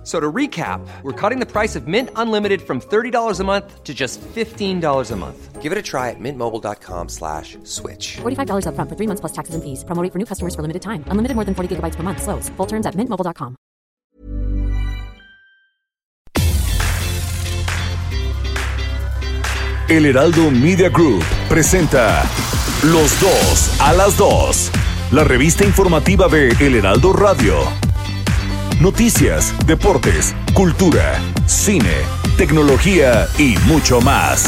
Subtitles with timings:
[0.00, 3.84] F- So to recap, we're cutting the price of Mint Unlimited from $30 a month
[3.84, 5.60] to just $15 a month.
[5.60, 8.16] Give it a try at mintmobile.com slash switch.
[8.22, 9.84] $45 upfront for three months plus taxes and fees.
[9.84, 11.04] Promo rate for new customers for limited time.
[11.08, 12.22] Unlimited more than 40 gigabytes per month.
[12.22, 12.48] Slows.
[12.56, 13.56] Full terms at mintmobile.com.
[19.88, 22.22] El Heraldo Media Group presenta
[22.84, 24.70] Los dos a las dos,
[25.10, 27.89] la revista informativa de El Heraldo Radio.
[28.80, 31.96] Noticias, deportes, cultura, cine,
[32.38, 34.46] tecnología y mucho más.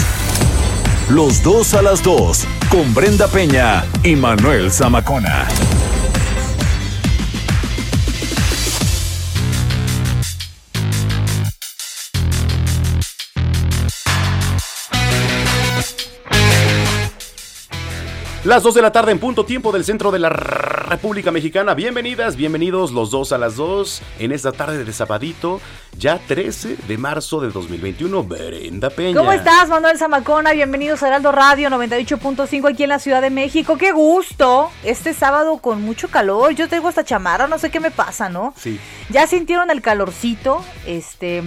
[1.11, 5.47] Los dos a las dos, con Brenda Peña y Manuel Zamacona.
[18.45, 21.75] Las 2 de la tarde en punto tiempo del centro de la República Mexicana.
[21.75, 25.61] Bienvenidas, bienvenidos los dos a las 2 en esta tarde de sabadito,
[25.97, 28.25] ya 13 de marzo de 2021.
[28.25, 29.17] Brenda Peña.
[29.17, 30.53] ¿Cómo estás, Manuel Zamacona?
[30.55, 33.77] Bienvenidos a Heraldo Radio 98.5 aquí en la Ciudad de México.
[33.79, 34.73] ¡Qué gusto!
[34.83, 36.53] Este sábado con mucho calor.
[36.57, 38.55] Yo tengo esta chamarra, no sé qué me pasa, ¿no?
[38.59, 38.81] Sí.
[39.09, 40.65] ¿Ya sintieron el calorcito?
[40.85, 41.45] Este.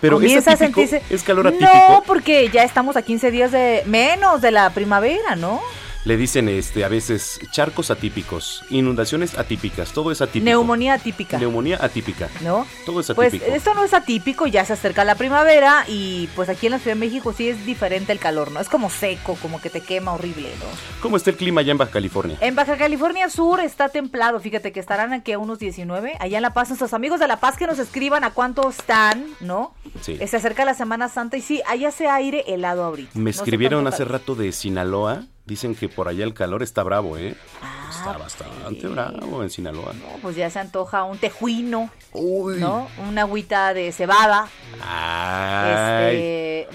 [0.00, 0.82] Pero ¿es comienza a atípico?
[0.82, 1.68] sentirse- ¿Es calor atípico?
[1.88, 5.60] No, porque ya estamos a 15 días de menos de la primavera, ¿no?
[6.04, 10.44] Le dicen este a veces charcos atípicos, inundaciones atípicas, todo es atípico.
[10.46, 11.38] Neumonía típica.
[11.38, 12.28] Neumonía atípica.
[12.40, 12.66] ¿No?
[12.84, 13.52] Todo es Pues atípico.
[13.54, 16.96] esto no es atípico, ya se acerca la primavera y pues aquí en la Ciudad
[16.96, 18.58] de México sí es diferente el calor, ¿no?
[18.58, 20.64] Es como seco, como que te quema horrible, ¿no?
[21.00, 22.36] ¿Cómo está el clima allá en Baja California?
[22.40, 26.14] En Baja California Sur está templado, fíjate que estarán aquí a unos 19.
[26.18, 29.24] Allá en La Paz, nuestros amigos de La Paz que nos escriban a cuánto están,
[29.38, 29.72] ¿no?
[30.00, 30.16] Sí.
[30.18, 33.12] Eh, Se acerca la Semana Santa y sí, allá hace aire helado ahorita.
[33.14, 35.26] Me No escribieron hace rato de Sinaloa.
[35.44, 37.34] Dicen que por allá el calor está bravo, ¿eh?
[37.60, 39.92] Ah, está bastante bravo en Sinaloa.
[39.94, 42.60] No, pues ya se antoja un tejuino, Uy.
[42.60, 42.88] ¿no?
[43.08, 44.48] Una agüita de cebada.
[44.80, 46.16] Ay.
[46.16, 46.68] Este.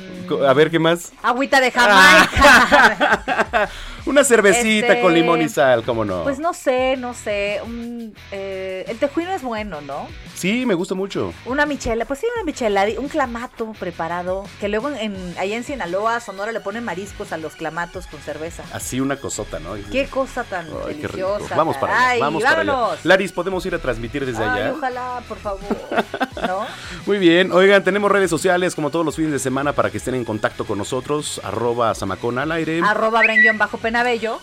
[0.46, 1.14] A ver, ¿qué más?
[1.24, 3.70] Agüita de Jamaica.
[4.08, 6.24] Una cervecita Este, con limón y sal, ¿cómo no?
[6.24, 7.62] Pues no sé, no sé.
[7.66, 10.08] un, eh, el tejuino es bueno, ¿no?
[10.34, 11.34] Sí, me gusta mucho.
[11.46, 16.20] Una michela, pues sí, una michela, un clamato preparado, que luego en, allá en Sinaloa,
[16.20, 18.64] Sonora, le ponen mariscos a los clamatos con cerveza.
[18.74, 19.76] Así una cosota, ¿no?
[19.92, 21.34] Qué cosa tan Ay, qué rico.
[21.34, 21.56] deliciosa.
[21.56, 22.98] Vamos para allá, vamos para allá.
[23.04, 24.74] Laris, ¿podemos ir a transmitir desde Ay, allá?
[24.78, 25.60] ojalá, por favor.
[26.48, 26.66] ¿No?
[27.08, 30.14] Muy bien, oigan, tenemos redes sociales como todos los fines de semana para que estén
[30.16, 32.80] en contacto con nosotros, arroba Zamacón al aire.
[32.84, 33.58] Arroba Brenguión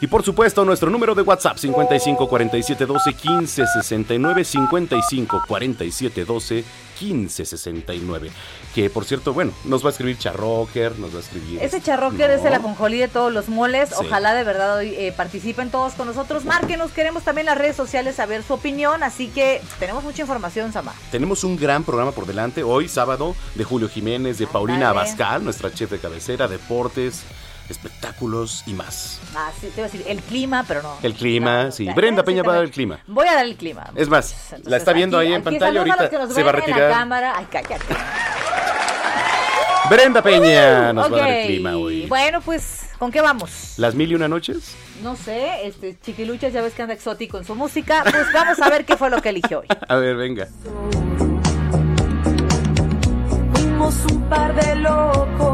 [0.00, 6.64] Y por supuesto, nuestro número de WhatsApp 55 47 12 15 69 55 47 12
[6.98, 8.30] 15 69.
[8.74, 11.62] Que por cierto, bueno, nos va a escribir Charrocker, nos va a escribir.
[11.62, 12.56] Ese charrocker es el No.
[12.58, 13.88] ajonjolí de todos los moles.
[13.90, 13.94] Sí.
[13.98, 16.44] Ojalá de verdad hoy eh, participen todos con nosotros.
[16.44, 19.02] Márquenos, queremos también las redes sociales saber su opinión.
[19.02, 20.92] Así que tenemos mucha información, Sama.
[21.10, 22.62] Tenemos un gran programa por delante.
[22.62, 25.00] Hoy, sábado, de Julio Jiménez, de Paulina Ándale.
[25.00, 27.22] Abascal, nuestra chef de cabecera, deportes,
[27.68, 29.20] espectáculos y más.
[29.36, 30.96] Ah, sí, te iba a decir el clima, pero no.
[31.02, 31.84] El clima, No, sí.
[31.86, 32.98] ya, Brenda sí, Peña va a dar el clima.
[33.06, 33.90] Voy a dar el clima.
[33.94, 36.10] Es más, Entonces, la está viendo aquí- ahí en aquí pantalla, saludos a los ahorita
[36.10, 36.80] que nos se va a retirar.
[36.80, 37.32] la cámara.
[37.36, 37.84] Ay, cállate.
[39.90, 42.06] Brenda Peña nos va a dar el clima hoy.
[42.06, 43.74] Bueno, pues, ¿con qué vamos?
[43.76, 44.74] Las mil y una noches.
[45.02, 48.02] No sé, este Chiquiluchas ya ves que anda exótico en su música.
[48.02, 49.66] Pues vamos a ver qué fue lo que eligió hoy.
[49.88, 50.48] A ver, venga.
[53.52, 55.53] Fuimos un par de locos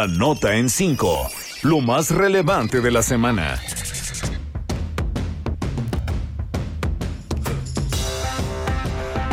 [0.00, 1.30] La nota en 5.
[1.64, 3.60] Lo más relevante de la semana.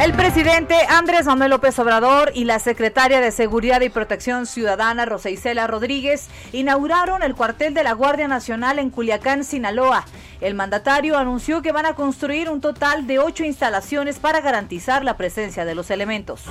[0.04, 5.30] El presidente Andrés Manuel López Obrador y la secretaria de Seguridad y Protección Ciudadana, Rosa
[5.30, 10.04] Isela Rodríguez, inauguraron el cuartel de la Guardia Nacional en Culiacán, Sinaloa.
[10.42, 15.16] El mandatario anunció que van a construir un total de ocho instalaciones para garantizar la
[15.16, 16.44] presencia de los elementos.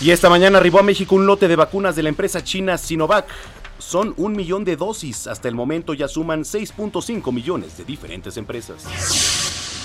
[0.00, 3.26] Y esta mañana arribó a México un lote de vacunas de la empresa china Sinovac.
[3.78, 5.26] Son un millón de dosis.
[5.26, 8.84] Hasta el momento ya suman 6.5 millones de diferentes empresas.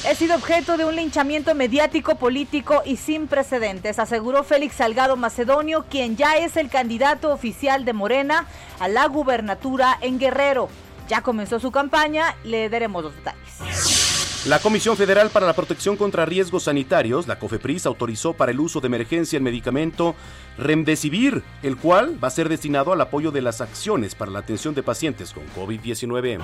[0.09, 5.85] He sido objeto de un linchamiento mediático, político y sin precedentes, aseguró Félix Salgado Macedonio,
[5.89, 8.47] quien ya es el candidato oficial de Morena
[8.79, 10.69] a la gubernatura en Guerrero.
[11.07, 14.00] Ya comenzó su campaña, le daremos los detalles.
[14.45, 18.81] La Comisión Federal para la Protección contra Riesgos Sanitarios, la COFEPRIS, autorizó para el uso
[18.81, 20.15] de emergencia el medicamento
[20.57, 24.73] Remdesivir, el cual va a ser destinado al apoyo de las acciones para la atención
[24.73, 26.39] de pacientes con COVID-19.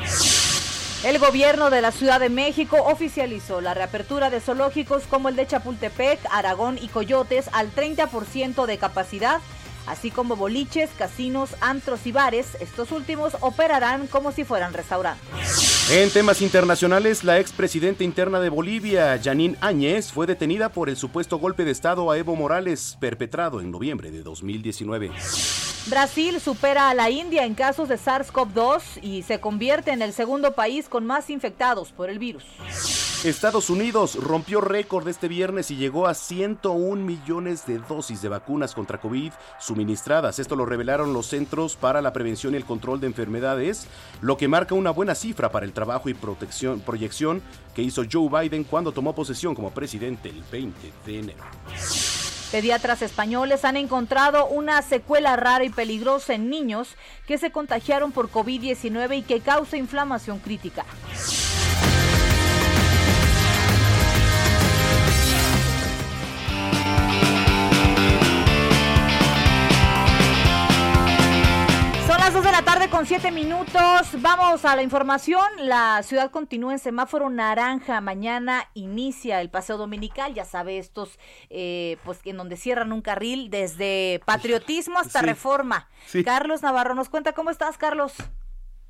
[1.06, 5.48] El gobierno de la Ciudad de México oficializó la reapertura de zoológicos como el de
[5.48, 9.42] Chapultepec, Aragón y Coyotes al 30% de capacidad,
[9.88, 12.56] así como boliches, casinos, antros y bares.
[12.60, 15.92] Estos últimos operarán como si fueran restaurantes.
[15.92, 21.40] En temas internacionales, la expresidenta interna de Bolivia, Janine Áñez, fue detenida por el supuesto
[21.40, 25.12] golpe de Estado a Evo Morales perpetrado en noviembre de 2019.
[25.90, 30.54] Brasil supera a la India en casos de SARS-CoV-2 y se convierte en el segundo
[30.54, 32.44] país con más infectados por el virus.
[33.24, 38.76] Estados Unidos rompió récord este viernes y llegó a 101 millones de dosis de vacunas
[38.76, 40.40] contra COVID suministradas.
[40.40, 43.88] Esto lo revelaron los Centros para la Prevención y el Control de Enfermedades,
[44.22, 47.42] lo que marca una buena cifra para el trabajo y proyección
[47.74, 51.44] que hizo Joe Biden cuando tomó posesión como presidente el 20 de enero.
[52.52, 56.96] Pediatras españoles han encontrado una secuela rara y peligrosa en niños
[57.28, 60.86] que se contagiaron por COVID-19 y que causa inflamación crítica.
[72.28, 74.22] Las 2 de la tarde con 7 minutos.
[74.22, 75.42] Vamos a la información.
[75.60, 78.02] La ciudad continúa en semáforo naranja.
[78.02, 80.34] Mañana inicia el paseo dominical.
[80.34, 81.18] Ya sabe, estos,
[81.50, 85.26] eh, pues en donde cierran un carril desde patriotismo hasta Sí.
[85.26, 85.88] reforma.
[86.06, 86.26] Sí.
[86.26, 88.14] Carlos Navarro nos cuenta cómo estás, Carlos.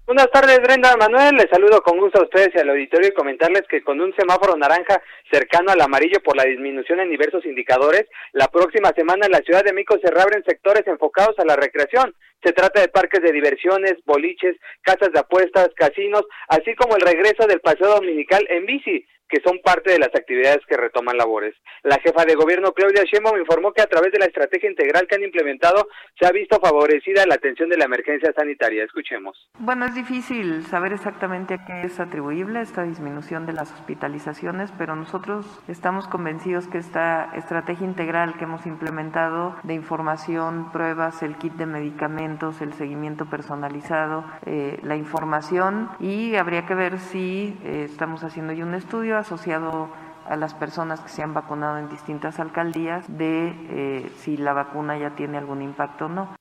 [0.08, 1.36] Buenas tardes, Brenda Manuel.
[1.36, 4.56] Les saludo con gusto a ustedes y al auditorio y comentarles que con un semáforo
[4.56, 5.00] naranja
[5.30, 9.66] cercano al amarillo por la disminución en diversos indicadores, la próxima semana en la Ciudad
[9.66, 12.16] de México se reabren sectores enfocados a la recreación.
[12.44, 17.48] Se trata de parques de diversiones, boliches, casas de apuestas, casinos, así como el regreso
[17.48, 21.56] del paseo dominical en bici que son parte de las actividades que retoman labores.
[21.84, 25.16] La jefa de gobierno Claudia Sheinbaum informó que a través de la estrategia integral que
[25.16, 25.88] han implementado
[26.20, 28.84] se ha visto favorecida la atención de la emergencia sanitaria.
[28.84, 29.50] Escuchemos.
[29.60, 34.96] Bueno, es difícil saber exactamente a qué es atribuible esta disminución de las hospitalizaciones, pero
[34.96, 41.54] nosotros estamos convencidos que esta estrategia integral que hemos implementado de información, pruebas, el kit
[41.54, 48.24] de medicamentos, el seguimiento personalizado, eh, la información y habría que ver si eh, estamos
[48.24, 49.90] haciendo ya un estudio asociado
[50.28, 54.98] a las personas que se han vacunado en distintas alcaldías de eh, si la vacuna
[54.98, 56.36] ya tiene algún impacto o no.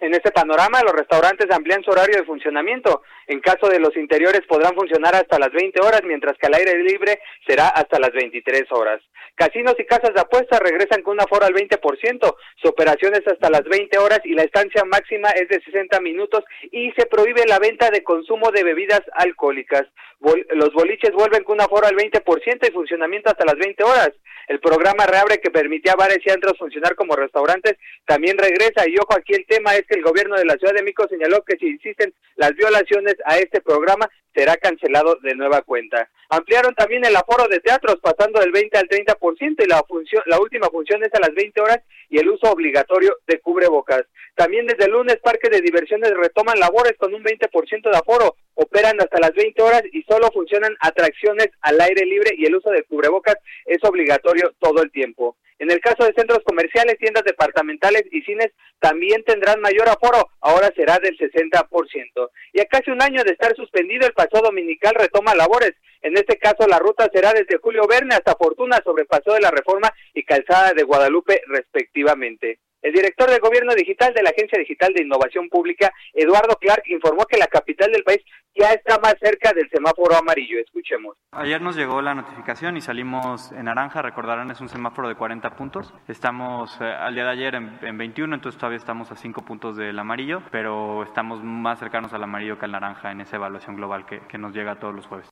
[0.00, 3.02] En este panorama, los restaurantes amplían su horario de funcionamiento.
[3.26, 6.82] En caso de los interiores podrán funcionar hasta las 20 horas, mientras que al aire
[6.82, 9.02] libre será hasta las 23 horas.
[9.34, 13.50] Casinos y casas de apuestas regresan con un aforo al 20%, su operación es hasta
[13.50, 17.58] las 20 horas y la estancia máxima es de 60 minutos y se prohíbe la
[17.58, 19.86] venta de consumo de bebidas alcohólicas.
[20.20, 24.10] Los boliches vuelven con un aforo al 20% y funcionamiento hasta las 20 horas.
[24.50, 28.82] El programa Reabre que permitía bares y antros funcionar como restaurantes también regresa.
[28.88, 31.44] Y ojo aquí el tema es que el gobierno de la Ciudad de México señaló
[31.44, 36.08] que si insisten las violaciones a este programa será cancelado de nueva cuenta.
[36.28, 40.38] Ampliaron también el aforo de teatros pasando del 20 al 30% y la función la
[40.38, 44.02] última función es a las 20 horas y el uso obligatorio de cubrebocas.
[44.34, 49.00] También desde el lunes parques de diversiones retoman labores con un 20% de aforo, operan
[49.00, 52.84] hasta las 20 horas y solo funcionan atracciones al aire libre y el uso de
[52.84, 55.36] cubrebocas es obligatorio todo el tiempo.
[55.60, 60.72] En el caso de centros comerciales, tiendas departamentales y cines también tendrán mayor aforo, ahora
[60.74, 62.30] será del 60%.
[62.54, 65.72] Y a casi un año de estar suspendido, el paseo dominical retoma labores.
[66.00, 69.50] En este caso, la ruta será desde Julio Verne hasta Fortuna sobre Paseo de la
[69.50, 72.58] Reforma y Calzada de Guadalupe, respectivamente.
[72.82, 77.26] El director de Gobierno Digital de la Agencia Digital de Innovación Pública, Eduardo Clark, informó
[77.26, 80.58] que la capital del país ya está más cerca del semáforo amarillo.
[80.58, 81.16] Escuchemos.
[81.32, 85.56] Ayer nos llegó la notificación y salimos en naranja, recordarán es un semáforo de 40
[85.56, 85.92] puntos.
[86.08, 89.76] Estamos eh, al día de ayer en, en 21, entonces todavía estamos a 5 puntos
[89.76, 94.06] del amarillo, pero estamos más cercanos al amarillo que al naranja en esa evaluación global
[94.06, 95.28] que, que nos llega todos los jueves.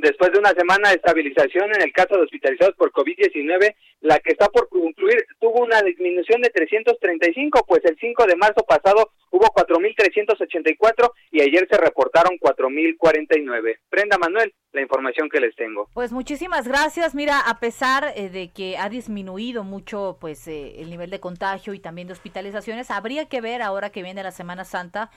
[0.00, 4.30] Después de una semana de estabilización en el caso de hospitalizados por COVID-19, la que
[4.30, 9.46] está por concluir tuvo una disminución de 335, pues el 5 de marzo pasado hubo
[9.46, 13.78] 4.384 y ayer se reportaron 4.049.
[13.90, 15.88] Prenda Manuel, la información que les tengo.
[15.94, 17.16] Pues muchísimas gracias.
[17.16, 21.74] Mira, a pesar eh, de que ha disminuido mucho pues eh, el nivel de contagio
[21.74, 25.10] y también de hospitalizaciones, habría que ver ahora que viene la Semana Santa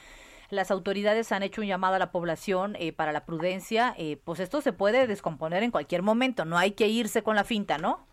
[0.51, 4.39] las autoridades han hecho un llamado a la población eh, para la prudencia, eh, pues
[4.39, 8.05] esto se puede descomponer en cualquier momento, no hay que irse con la finta, ¿no?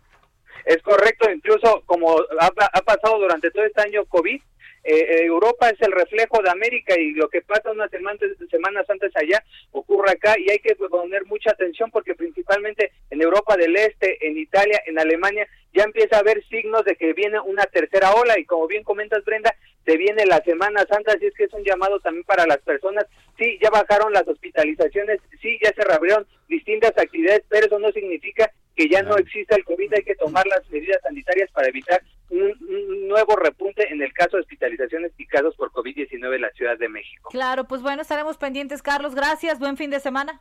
[0.65, 4.41] Es correcto, incluso como ha, ha pasado durante todo este año COVID,
[4.83, 9.11] eh, Europa es el reflejo de América y lo que pasa unas semanas, semanas antes
[9.15, 14.25] allá ocurre acá y hay que poner mucha atención porque principalmente en Europa del Este,
[14.25, 18.39] en Italia, en Alemania, ya empieza a haber signos de que viene una tercera ola
[18.39, 19.53] y como bien comentas Brenda,
[19.89, 23.05] se viene la Semana Santa, así es que es un llamado también para las personas.
[23.39, 28.51] Sí, ya bajaron las hospitalizaciones, sí, ya se reabrieron distintas actividades, pero eso no significa
[28.75, 32.55] que ya no exista el COVID, hay que tomar las medidas sanitarias para evitar un,
[32.69, 36.77] un nuevo repunte en el caso de hospitalizaciones y casos por COVID-19 en la Ciudad
[36.77, 37.29] de México.
[37.31, 39.15] Claro, pues bueno, estaremos pendientes, Carlos.
[39.15, 40.39] Gracias, buen fin de semana.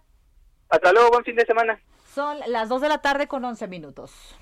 [0.68, 1.80] Hasta luego, buen fin de semana.
[2.14, 4.36] Son las 2 de la tarde con 11 minutos.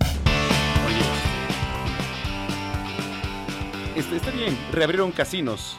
[3.96, 5.76] Este, está bien, reabrieron casinos.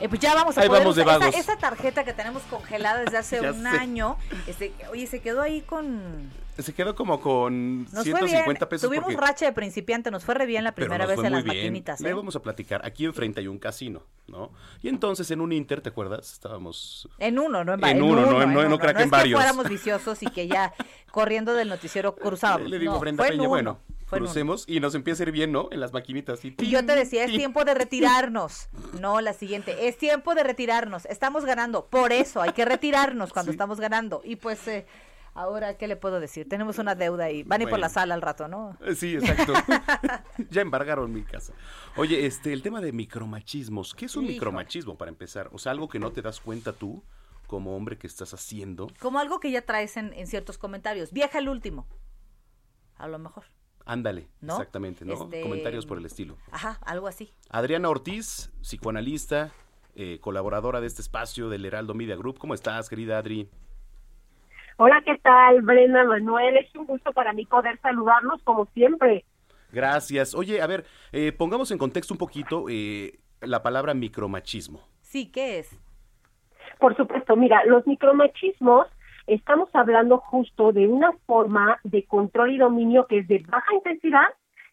[0.00, 1.34] Eh, pues ya vamos a Ahí poder vamos de usar vagos.
[1.34, 3.68] esa, esa tarjeta que tenemos congelada desde hace un sé.
[3.68, 4.16] año.
[4.46, 6.30] Este, oye, se quedó ahí con...
[6.58, 8.68] Se quedó como con Nos fue 150 bien.
[8.70, 8.88] pesos.
[8.88, 11.56] Tuvimos porque- racha de principiante, nos fue re bien la primera vez en las bien.
[11.58, 12.00] maquinitas.
[12.00, 12.14] Le ¿eh?
[12.14, 12.80] vamos a platicar.
[12.86, 14.50] Aquí enfrente hay un casino, ¿no?
[14.82, 16.32] Y entonces en un Inter, ¿te acuerdas?
[16.32, 18.68] Estábamos En uno, no en, va- En uno, no, en no, uno.
[18.70, 19.38] no que es en varios.
[19.38, 20.72] que fuéramos viciosos y que ya
[21.10, 22.70] corriendo del noticiero cruzábamos.
[22.70, 23.85] Le digo No, Brenda fue en Peña, uno, bueno, en uno.
[24.08, 25.68] Crucemos y nos empieza a ir bien, ¿no?
[25.70, 26.44] En las maquinitas.
[26.44, 28.68] Y, Y yo te decía, es tiempo de retirarnos.
[29.00, 31.06] No, la siguiente, es tiempo de retirarnos.
[31.06, 34.20] Estamos ganando, por eso hay que retirarnos cuando estamos ganando.
[34.24, 34.86] Y pues, eh,
[35.34, 36.48] ahora, ¿qué le puedo decir?
[36.48, 37.42] Tenemos una deuda ahí.
[37.42, 38.76] Van a ir por la sala al rato, ¿no?
[38.84, 39.52] Eh, Sí, exacto.
[40.50, 41.52] ya embargaron mi casa.
[41.96, 43.94] Oye, este, el tema de micromachismos.
[43.94, 44.32] ¿Qué es un Hijo.
[44.32, 45.48] micromachismo para empezar?
[45.52, 47.02] O sea, algo que no te das cuenta tú
[47.46, 48.88] como hombre que estás haciendo.
[48.98, 51.12] Como algo que ya traes en, en ciertos comentarios.
[51.12, 51.86] Vieja el último.
[52.96, 53.44] A lo mejor.
[53.86, 54.54] Ándale, ¿No?
[54.54, 55.14] exactamente, ¿no?
[55.14, 56.36] Este, Comentarios por el estilo.
[56.50, 57.32] Ajá, algo así.
[57.50, 59.52] Adriana Ortiz, psicoanalista,
[59.94, 62.38] eh, colaboradora de este espacio del Heraldo Media Group.
[62.38, 63.48] ¿Cómo estás, querida Adri?
[64.78, 66.56] Hola, ¿qué tal, Brenda Manuel?
[66.56, 69.24] Es un gusto para mí poder saludarlos como siempre.
[69.72, 70.34] Gracias.
[70.34, 74.80] Oye, a ver, eh, pongamos en contexto un poquito eh, la palabra micromachismo.
[75.00, 75.78] Sí, ¿qué es?
[76.78, 78.86] Por supuesto, mira, los micromachismos,
[79.26, 84.26] estamos hablando justo de una forma de control y dominio que es de baja intensidad,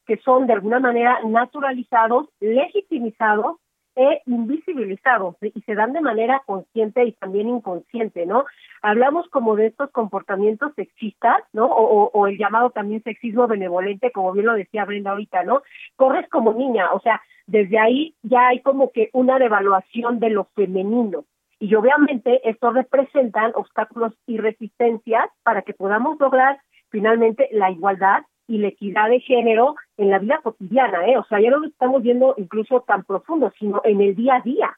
[0.06, 3.58] que son de alguna manera naturalizados, legitimizados
[3.96, 8.46] e invisibilizados y se dan de manera consciente y también inconsciente, ¿no?
[8.82, 11.68] Hablamos como de estos comportamientos sexistas, ¿no?
[11.68, 15.62] O, o- o el llamado también sexismo benevolente, como bien lo decía Brenda ahorita, ¿no?
[15.96, 20.46] Corres como niña, o sea, desde ahí ya hay como que una devaluación de lo
[20.56, 21.26] femenino.
[21.60, 28.58] Y obviamente esto representan obstáculos y resistencias para que podamos lograr finalmente la igualdad y
[28.58, 31.18] la equidad de género en la vida cotidiana, ¿eh?
[31.18, 34.42] O sea, ya no lo estamos viendo incluso tan profundo, sino en el día a
[34.42, 34.78] día.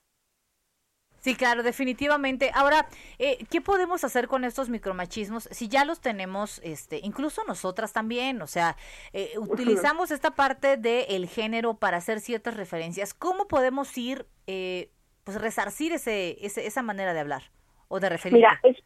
[1.25, 2.51] Sí, claro, definitivamente.
[2.53, 7.93] Ahora, eh, ¿qué podemos hacer con estos micromachismos si ya los tenemos, este, incluso nosotras
[7.93, 8.43] también?
[8.43, 8.77] O sea,
[9.11, 13.15] eh, utilizamos esta parte del género para hacer ciertas referencias.
[13.15, 14.91] ¿Cómo podemos ir, eh,
[15.25, 17.41] pues, resarcir ese, ese, esa manera de hablar
[17.89, 18.37] o de referirte?
[18.37, 18.77] Mira, es,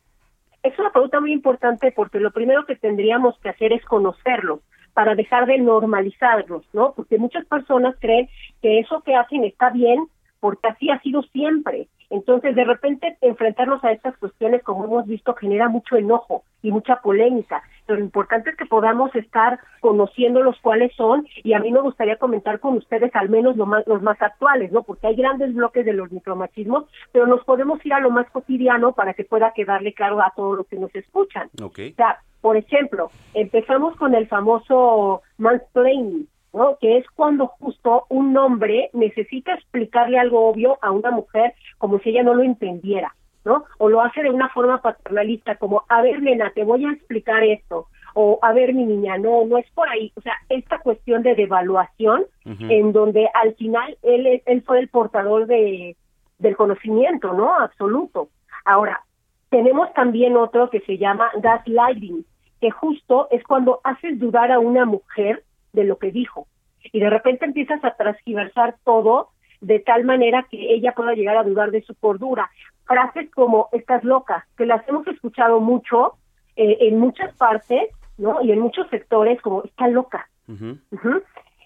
[0.63, 4.62] es una pregunta muy importante porque lo primero que tendríamos que hacer es conocerlos
[4.93, 6.93] para dejar de normalizarlos, ¿no?
[6.93, 8.27] Porque muchas personas creen
[8.62, 10.08] que eso que hacen está bien
[10.39, 11.88] porque así ha sido siempre.
[12.09, 16.97] Entonces, de repente, enfrentarnos a estas cuestiones, como hemos visto, genera mucho enojo y mucha
[16.97, 17.61] polémica.
[17.85, 21.81] Pero lo importante es que podamos estar conociendo los cuáles son y a mí me
[21.81, 24.83] gustaría comentar con ustedes al menos lo más, los más actuales, ¿no?
[24.83, 28.93] Porque hay grandes bloques de los micromachismos, pero nos podemos ir a lo más cotidiano
[28.93, 31.49] para que pueda quedarle claro a todos los que nos escuchan.
[31.61, 31.79] Ok.
[31.91, 36.77] O sea, por ejemplo, empezamos con el famoso mansplaining, ¿no?
[36.79, 42.09] Que es cuando justo un hombre necesita explicarle algo obvio a una mujer como si
[42.09, 43.15] ella no lo entendiera,
[43.45, 43.65] ¿no?
[43.77, 47.43] O lo hace de una forma paternalista, como, a ver, nena, te voy a explicar
[47.43, 47.87] esto.
[48.15, 51.35] o a ver mi niña, no, no es por ahí, o sea, esta cuestión de
[51.35, 55.95] devaluación en donde al final él, él fue el portador de,
[56.39, 57.53] del conocimiento, ¿no?
[57.53, 58.29] Absoluto.
[58.65, 59.03] Ahora,
[59.49, 62.25] tenemos también otro que se llama gaslighting,
[62.59, 66.47] que justo es cuando haces dudar a una mujer de lo que dijo
[66.93, 69.29] y de repente empiezas a transgiversar todo
[69.61, 72.49] de tal manera que ella pueda llegar a dudar de su cordura.
[72.85, 76.13] Frases como estás loca, que las hemos escuchado mucho
[76.55, 78.41] eh, en muchas partes, ¿no?
[78.41, 80.29] Y en muchos sectores como está loca.
[80.47, 81.21] Ujú.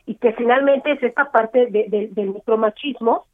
[0.06, 3.26] Y que finalmente es esta parte de- de- del micromachismo.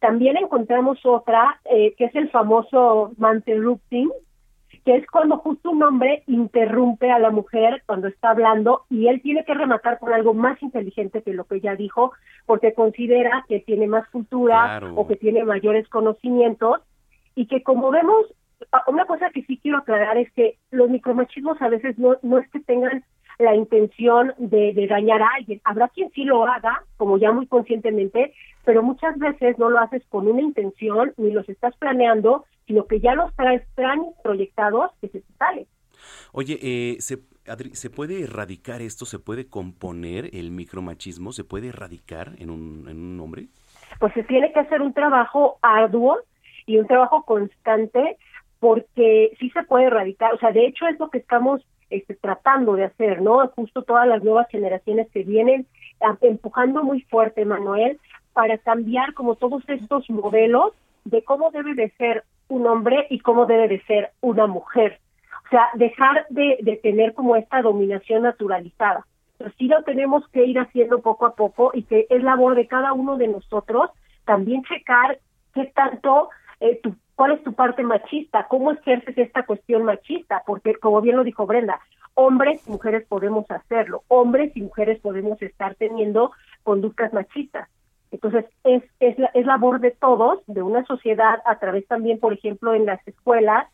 [0.00, 4.10] También encontramos otra eh, que es el famoso interrupting,
[4.84, 9.20] que es cuando justo un hombre interrumpe a la mujer cuando está hablando y él
[9.22, 12.12] tiene que rematar con algo más inteligente que lo que ella dijo,
[12.46, 14.94] porque considera que tiene más cultura Claro.
[14.96, 16.80] o que tiene mayores conocimientos
[17.34, 18.26] y que como vemos,
[18.72, 22.38] a- una cosa que sí quiero aclarar es que los micromachismos a veces no, no
[22.38, 23.04] es que tengan
[23.38, 25.60] la intención de, de dañar a alguien.
[25.64, 30.02] Habrá quien sí lo haga, como ya muy conscientemente, pero muchas veces no lo haces
[30.08, 35.08] con una intención ni los estás planeando, sino que ya los traes tan proyectados que
[35.08, 35.66] se te sale.
[36.30, 39.04] Oye, eh, ¿se, Adri, ¿se puede erradicar esto?
[39.04, 41.32] ¿Se puede componer el micromachismo?
[41.32, 43.48] ¿Se puede erradicar en un, en un hombre?
[43.98, 46.18] pues se tiene que hacer un trabajo arduo
[46.66, 48.16] y un trabajo constante
[48.60, 52.74] porque sí se puede erradicar, o sea, de hecho es lo que estamos este, tratando
[52.74, 53.46] de hacer, ¿no?
[53.48, 55.66] Justo todas las nuevas generaciones que vienen
[56.20, 57.98] empujando muy fuerte, Manuel,
[58.32, 60.72] para cambiar como todos estos modelos
[61.04, 65.00] de cómo debe de ser un hombre y cómo debe de ser una mujer.
[65.46, 69.06] O sea, dejar de, tener como esta dominación naturalizada.
[69.38, 72.66] Pero sí lo tenemos que ir haciendo poco a poco y que es labor de
[72.66, 73.90] cada uno de nosotros
[74.24, 75.18] también checar
[75.54, 76.28] qué tanto,
[76.60, 81.16] eh, tu, cuál es tu parte machista, cómo ejerces esta cuestión machista, porque como bien
[81.16, 81.80] lo dijo Brenda,
[82.14, 86.32] hombres y mujeres podemos hacerlo, hombres y mujeres podemos estar teniendo
[86.62, 87.68] conductas machistas.
[88.10, 92.32] Entonces, es, es, la- es labor de todos, de una sociedad, a través también, por
[92.32, 93.66] ejemplo, en las escuelas,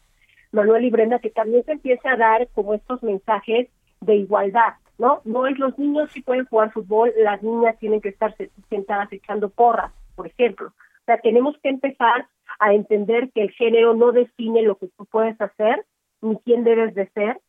[0.53, 3.69] Manuel y Brenda, que también se empiece a dar como estos mensajes
[4.01, 5.21] de igualdad, ¿no?
[5.25, 9.13] No es los niños sí pueden jugar fútbol, las niñas tienen que estar se- sentadas
[9.13, 10.69] echando porras, por ejemplo.
[10.69, 12.27] O sea, tenemos que empezar
[12.59, 15.85] a entender que el género no define lo que tú puedes hacer,
[16.23, 17.41] ni quién debes de ser.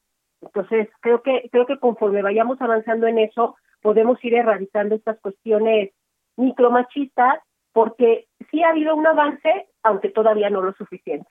[0.41, 5.91] Entonces, creo que, creo que conforme vayamos avanzando en eso, podemos ir erradicando estas cuestiones
[6.37, 7.39] micromachistas,
[7.73, 11.29] porque sí ha habido un avance, aunque todavía no lo suficiente.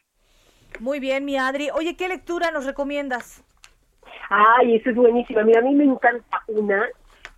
[0.80, 1.70] Muy bien, mi Adri.
[1.70, 3.44] Oye, ¿qué lectura nos recomiendas?
[4.28, 5.42] Ay, eso es buenísima.
[5.42, 6.84] Mira, a mí me encanta una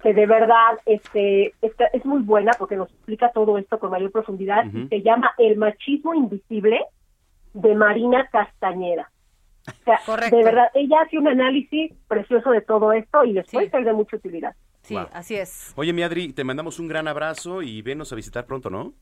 [0.02, 4.10] que de verdad este, esta- es muy buena porque nos explica todo esto con mayor
[4.12, 4.64] profundidad.
[4.88, 6.80] Se llama El machismo invisible
[7.54, 9.10] de Marina Castañeda.
[9.68, 10.36] O sea, Correcto.
[10.36, 13.92] de verdad, ella hace un análisis precioso de todo esto y les puede ser de
[13.94, 14.54] mucha utilidad.
[14.86, 15.08] Sí, Wow.
[15.12, 15.72] así es.
[15.76, 18.94] Oye, mi Adri, te mandamos un gran abrazo y venos a visitar pronto, ¿no?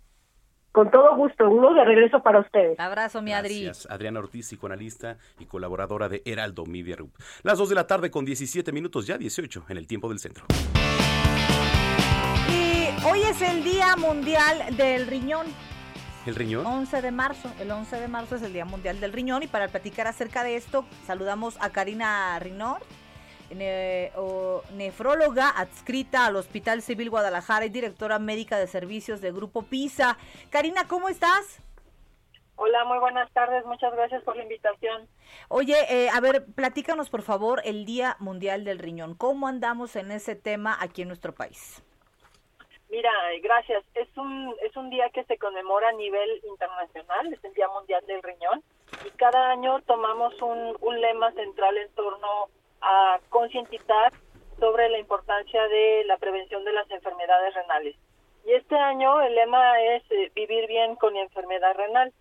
[0.72, 2.80] Con todo gusto, uno de regreso para ustedes.
[2.80, 3.64] Abrazo, mi Adri.
[3.64, 3.88] Gracias.
[3.92, 7.12] Adriana Ortiz, psicoanalista y colaboradora de Heraldo Media Group.
[7.42, 10.46] Las 2 de la tarde con 17 minutos, ya 18 en el tiempo del centro.
[12.48, 15.46] Y hoy es el Día Mundial del Riñón.
[16.26, 16.64] ¿El riñón?
[16.64, 17.52] 11 de marzo.
[17.60, 20.56] El 11 de marzo es el Día Mundial del Riñón y para platicar acerca de
[20.56, 22.78] esto saludamos a Karina Rinor,
[23.50, 29.62] ne- o- nefróloga adscrita al Hospital Civil Guadalajara y directora médica de servicios de Grupo
[29.62, 30.16] PISA.
[30.50, 31.60] Karina, ¿cómo estás?
[32.56, 33.64] Hola, muy buenas tardes.
[33.66, 35.08] Muchas gracias por la invitación.
[35.48, 39.14] Oye, eh, a ver, platícanos por favor el Día Mundial del Riñón.
[39.16, 41.82] ¿Cómo andamos en ese tema aquí en nuestro país?
[42.90, 43.82] Mira, eh, gracias.
[43.94, 48.06] Es un es un día que se conmemora a nivel internacional, es el Día Mundial
[48.06, 48.62] del Riñón,
[49.04, 52.28] y cada año tomamos un, un lema central en torno
[52.84, 54.12] a concientizar
[54.58, 57.96] sobre la importancia de la prevención de las enfermedades renales.
[58.46, 62.12] Y este año el lema es eh, vivir bien con enfermedad renal,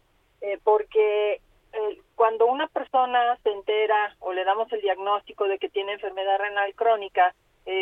[0.42, 1.42] eh, porque
[1.74, 6.40] eh, cuando una persona se entera o le damos el diagnóstico de que tiene enfermedad
[6.40, 7.34] renal crónica,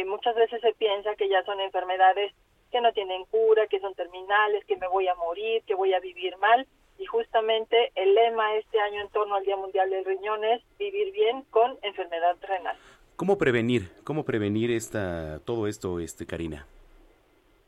[0.06, 2.32] muchas veces se piensa que ya son enfermedades
[2.72, 6.00] que no tienen cura, que son terminales, que me voy a morir, que voy a
[6.00, 6.68] vivir mal.
[7.02, 11.12] Y justamente el lema este año en torno al Día Mundial del Riñón es vivir
[11.12, 12.78] bien con enfermedad renal.
[13.16, 13.92] ¿Cómo prevenir?
[14.04, 16.68] ¿Cómo prevenir esta, todo esto, este, Karina?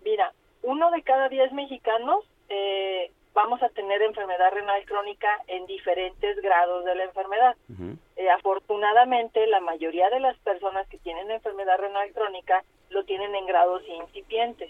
[0.05, 6.39] Mira, uno de cada diez mexicanos eh, vamos a tener enfermedad renal crónica en diferentes
[6.39, 7.55] grados de la enfermedad.
[8.15, 13.47] Eh, afortunadamente, la mayoría de las personas que tienen enfermedad renal crónica lo tienen en
[13.47, 14.69] grados incipientes.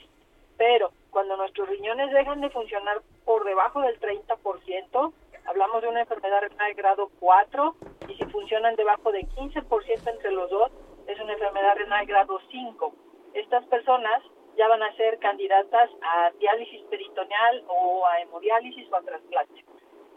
[0.63, 5.13] Pero cuando nuestros riñones dejan de funcionar por debajo del 30%,
[5.45, 7.75] hablamos de una enfermedad renal grado 4,
[8.07, 10.71] y si funcionan debajo de 15% entre los dos,
[11.05, 12.93] es una enfermedad renal grado 5.
[13.33, 14.23] Estas personas
[14.55, 19.65] ya van a ser candidatas a diálisis peritoneal o a hemodiálisis o a trasplante.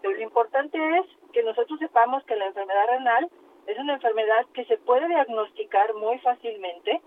[0.01, 3.29] Pero lo importante es que nosotros sepamos que la enfermedad renal
[3.67, 7.01] es una enfermedad que se puede diagnosticar muy fácilmente.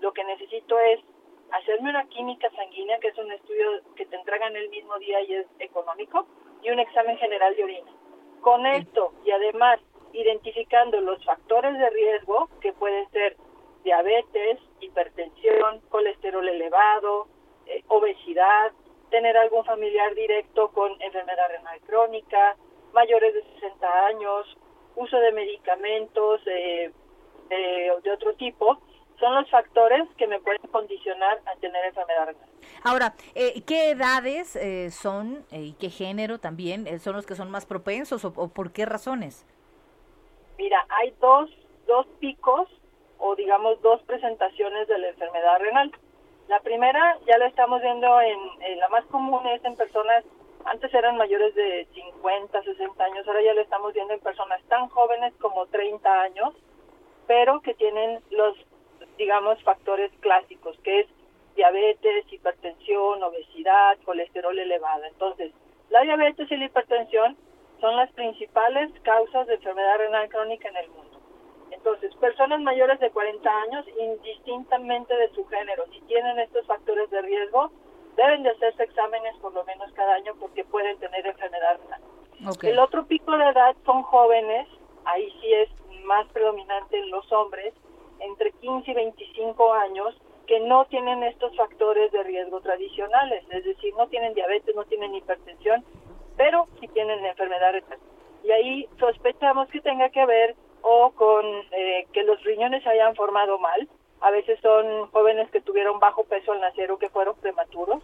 [0.00, 1.00] Lo que necesito es
[1.52, 5.34] hacerme una química sanguínea, que es un estudio que te entregan el mismo día y
[5.34, 6.26] es económico,
[6.62, 7.92] y un examen general de orina.
[8.40, 9.80] Con esto y además
[10.12, 13.36] identificando los factores de riesgo, que pueden ser
[13.84, 17.28] diabetes, hipertensión, colesterol elevado,
[17.66, 18.72] eh, obesidad,
[19.10, 22.56] tener algún familiar directo con enfermedad renal crónica,
[22.92, 24.56] mayores de 60 años,
[24.96, 26.90] uso de medicamentos eh,
[27.48, 28.78] de, de otro tipo,
[29.18, 32.48] son los factores que me pueden condicionar a tener enfermedad renal.
[32.84, 37.34] Ahora, eh, ¿qué edades eh, son eh, y qué género también eh, son los que
[37.34, 39.46] son más propensos o, o por qué razones?
[40.58, 41.50] Mira, hay dos,
[41.86, 42.68] dos picos
[43.18, 45.92] o digamos dos presentaciones de la enfermedad renal.
[46.48, 50.24] La primera ya la estamos viendo en, en la más común es en personas,
[50.64, 54.88] antes eran mayores de 50, 60 años, ahora ya la estamos viendo en personas tan
[54.88, 56.54] jóvenes como 30 años,
[57.26, 58.56] pero que tienen los,
[59.18, 61.06] digamos, factores clásicos, que es
[61.54, 65.04] diabetes, hipertensión, obesidad, colesterol elevado.
[65.04, 65.52] Entonces,
[65.90, 67.36] la diabetes y la hipertensión
[67.80, 71.20] son las principales causas de enfermedad renal crónica en el mundo.
[71.70, 77.22] Entonces, personas mayores de 40 años, indistintamente de su género, si tienen estos factores de
[77.22, 77.70] riesgo,
[78.16, 82.02] deben de hacerse exámenes por lo menos cada año porque pueden tener enfermedad renal.
[82.62, 84.68] El otro pico de edad son jóvenes,
[85.04, 85.68] ahí sí es
[86.04, 87.74] más predominante en los hombres,
[88.26, 90.14] entre 15 y 25 años,
[90.46, 95.14] que no tienen estos factores de riesgo tradicionales, es decir, no tienen diabetes, no tienen
[95.14, 95.84] hipertensión,
[96.36, 97.98] pero sí tienen enfermedad renal.
[98.44, 103.16] Y ahí sospechamos que tenga que ver o con eh, que los riñones se hayan
[103.16, 103.88] formado mal.
[104.20, 108.02] A veces son jóvenes que tuvieron bajo peso al nacer o que fueron prematuros,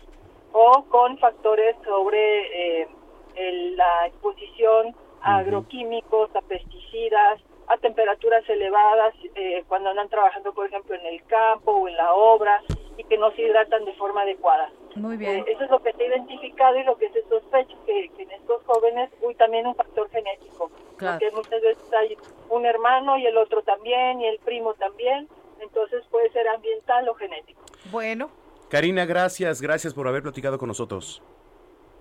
[0.53, 2.89] o con factores sobre eh,
[3.37, 10.67] el- la exposición a agroquímicos, a pesticidas, a temperaturas elevadas, eh, cuando andan trabajando, por
[10.67, 12.61] ejemplo, en el campo o en la obra,
[12.97, 14.71] y que no se hidratan de forma adecuada.
[14.97, 15.39] Muy bien.
[15.39, 18.23] Eh, eso es lo que se ha identificado y lo que se sospecha que, que
[18.23, 20.71] en estos jóvenes hay también un factor genético.
[20.97, 21.19] Claro.
[21.19, 22.17] Porque muchas veces hay
[22.51, 25.29] un hermano y el otro también y el primo también,
[25.61, 27.63] entonces puede ser ambiental o genético.
[27.91, 28.31] Bueno.
[28.69, 31.23] Karina, gracias, gracias por haber platicado con nosotros.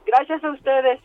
[0.06, 1.00] Gracias a ustedes.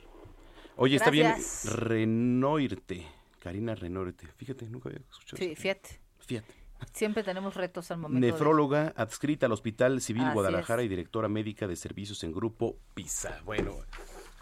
[0.76, 1.34] Oye, está bien.
[1.64, 3.15] Renoirte.
[3.46, 4.26] Karina Renoirte.
[4.36, 5.36] Fíjate, nunca había escuchado.
[5.38, 6.00] Sí, fíjate.
[6.18, 6.52] Fíjate.
[6.92, 8.26] Siempre tenemos retos al momento.
[8.26, 10.86] de- Nefróloga adscrita al Hospital Civil Así Guadalajara es.
[10.86, 13.40] y directora médica de servicios en Grupo PISA.
[13.44, 13.76] Bueno,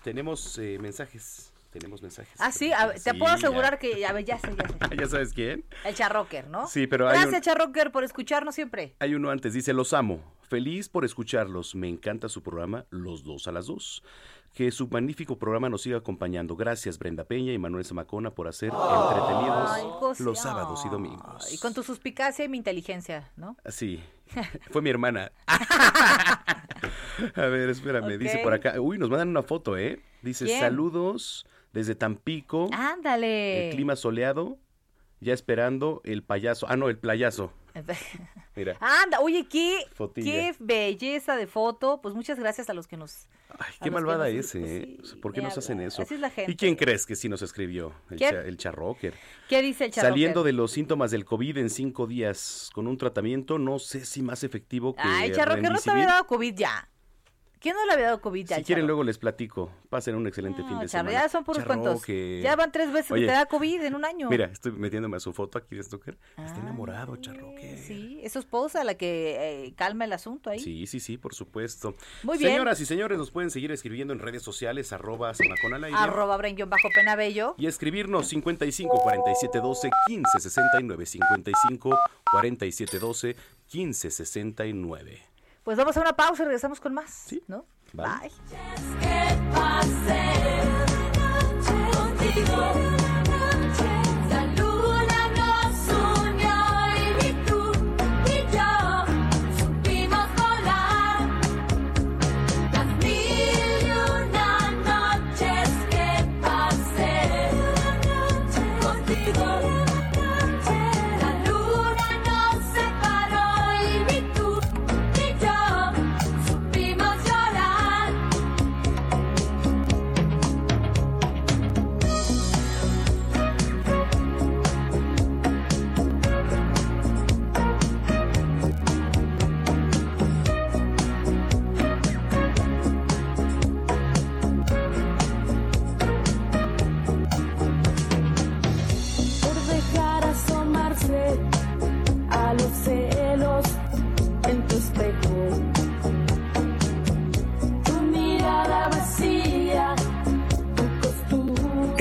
[0.03, 1.53] tenemos eh, mensajes.
[1.71, 2.33] Tenemos mensajes.
[2.41, 3.35] Ah, sí, a te Sí, puedo ya.
[3.35, 4.97] asegurar que, a ver, ya sé, ya sé.
[5.01, 5.65] ¿Ya sabes quién?
[5.85, 6.67] El Charrocker, ¿no?
[6.67, 8.95] Sí, pero hay Gracias, un- Charrocker, por escucharnos siempre.
[9.01, 10.21] Hay uno antes, dice, los amo.
[10.49, 11.75] Feliz por escucharlos.
[11.75, 14.03] Me encanta su programa, Los Dos a las Dos.
[14.55, 16.55] Que su magnífico programa nos siga acompañando.
[16.55, 21.53] Gracias, Brenda Peña y Manuel Zamacona, por hacer entretenidos Ay, José, los sábados y domingos.
[21.53, 23.57] Y con tu suspicacia y mi inteligencia, ¿no?
[23.67, 24.01] Sí,
[24.71, 25.33] fue mi hermana.
[27.37, 28.43] A ver, espérame, dice Ok.
[28.43, 28.81] por acá.
[28.81, 30.01] Uy, nos mandan una foto, ¿eh?
[30.23, 30.61] Dice, ¿Quién?
[30.61, 32.69] saludos desde Tampico.
[32.73, 33.69] Ándale.
[33.71, 34.59] El clima soleado,
[35.21, 36.67] ya esperando el payaso.
[36.69, 37.53] Ah, no, el playazo.
[38.57, 38.77] Mira.
[38.81, 40.31] Anda, oye, qué, Fotilla.
[40.31, 42.01] qué belleza de foto.
[42.01, 43.27] Pues muchas gracias a los que nos...
[43.59, 44.97] Ay, qué malvada nos- ese, pues ¿eh?
[45.03, 46.03] sí, ¿Por qué nos hacen eso?
[46.03, 46.51] así es la gente.
[46.51, 47.93] ¿Y quién crees que sí nos escribió?
[48.11, 49.15] El, cha- el charrocker.
[49.49, 50.13] ¿Qué dice el Charrocker?
[50.13, 54.23] Saliendo de los síntomas del COVID en cinco días con un tratamiento, no sé si
[54.23, 56.89] más efectivo que Ay, Charrocker, no te había dado COVID ya.
[57.65, 58.57] ¿Quién no le había dado COVID ya?
[58.57, 59.73] Si quieren, luego les platico.
[59.89, 61.25] Pasen un excelente fin No, de Charro, semana.
[61.25, 62.03] ya son puros cuentos.
[62.03, 62.43] Charrocker.
[62.43, 64.29] Ya van tres veces Oye, que te da COVID en un año.
[64.29, 66.19] Mira, estoy metiéndome a su foto aquí de Stoker.
[66.37, 67.79] Está enamorado, Charroque.
[67.79, 70.59] Sí, es su esposa la que eh, calma el asunto ahí.
[70.59, 71.95] Sí, sí, sí, por supuesto.
[72.23, 72.51] Muy bien.
[72.51, 75.97] Señoras y señores, nos pueden seguir escribiendo en redes sociales, arroba al aire.
[75.99, 77.55] Arroba bajo penabello.
[77.57, 81.99] Y escribirnos 55 47 12 15 69 55
[82.31, 83.37] 47 12
[83.69, 85.34] 15 69.
[85.65, 87.35] Pues vamos a una pausa y regresamos con más.
[87.49, 87.65] ¿No?
[87.95, 88.31] Vale.
[92.91, 93.04] Bye.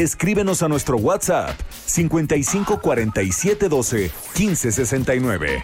[0.00, 5.62] Escríbenos a nuestro WhatsApp 55 47 12 15 69.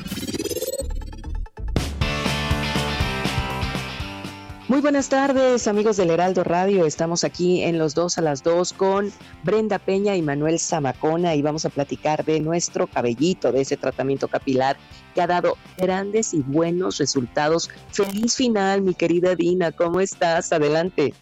[4.69, 6.85] Muy buenas tardes, amigos del Heraldo Radio.
[6.85, 9.11] Estamos aquí en los dos a las dos con
[9.43, 14.29] Brenda Peña y Manuel Zamacona y vamos a platicar de nuestro cabellito, de ese tratamiento
[14.29, 14.77] capilar
[15.15, 17.71] que ha dado grandes y buenos resultados.
[17.91, 19.73] Feliz final, mi querida Dina.
[19.73, 20.53] ¿Cómo estás?
[20.53, 21.15] Adelante.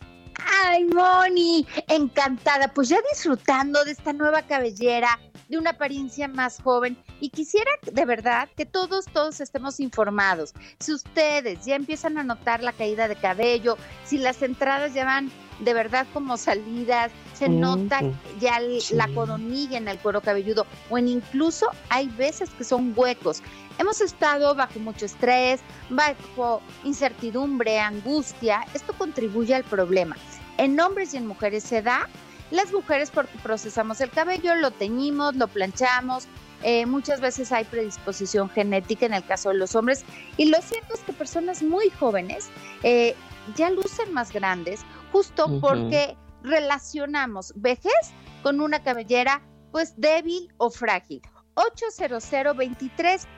[0.65, 2.69] Ay, Moni, encantada.
[2.69, 6.97] Pues ya disfrutando de esta nueva cabellera, de una apariencia más joven.
[7.21, 10.55] Y quisiera de verdad que todos, todos estemos informados.
[10.81, 15.31] Si ustedes ya empiezan a notar la caída de cabello, si las entradas ya van
[15.61, 18.01] de verdad como salidas, se Mm, nota
[18.41, 18.95] ya sí.
[18.95, 23.41] la coronilla en el cuero cabelludo, o en incluso hay veces que son huecos.
[23.79, 28.67] Hemos estado bajo mucho estrés, bajo incertidumbre, angustia.
[28.75, 30.17] Esto contribuye al problema.
[30.59, 32.09] En hombres y en mujeres se da.
[32.51, 36.27] Las mujeres porque procesamos el cabello, lo teñimos, lo planchamos.
[36.63, 40.05] eh, muchas veces hay predisposición genética en el caso de los hombres.
[40.37, 42.49] Y lo cierto es que personas muy jóvenes
[42.83, 43.15] eh,
[43.55, 44.81] ya lucen más grandes
[45.13, 48.13] justo porque relacionamos vejez
[48.43, 51.21] con una cabellera pues débil o frágil.
[51.55, 53.29] 800 23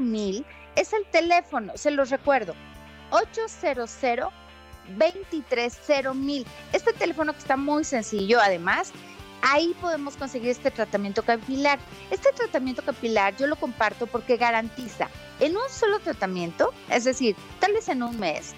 [0.00, 2.54] mil es el teléfono, se los recuerdo.
[3.10, 3.90] 800
[4.96, 5.78] 23
[6.14, 6.46] mil.
[6.72, 8.92] Este teléfono que está muy sencillo, además,
[9.42, 11.78] ahí podemos conseguir este tratamiento capilar.
[12.10, 15.08] Este tratamiento capilar yo lo comparto porque garantiza
[15.40, 18.54] en un solo tratamiento, es decir, tal vez en un mes,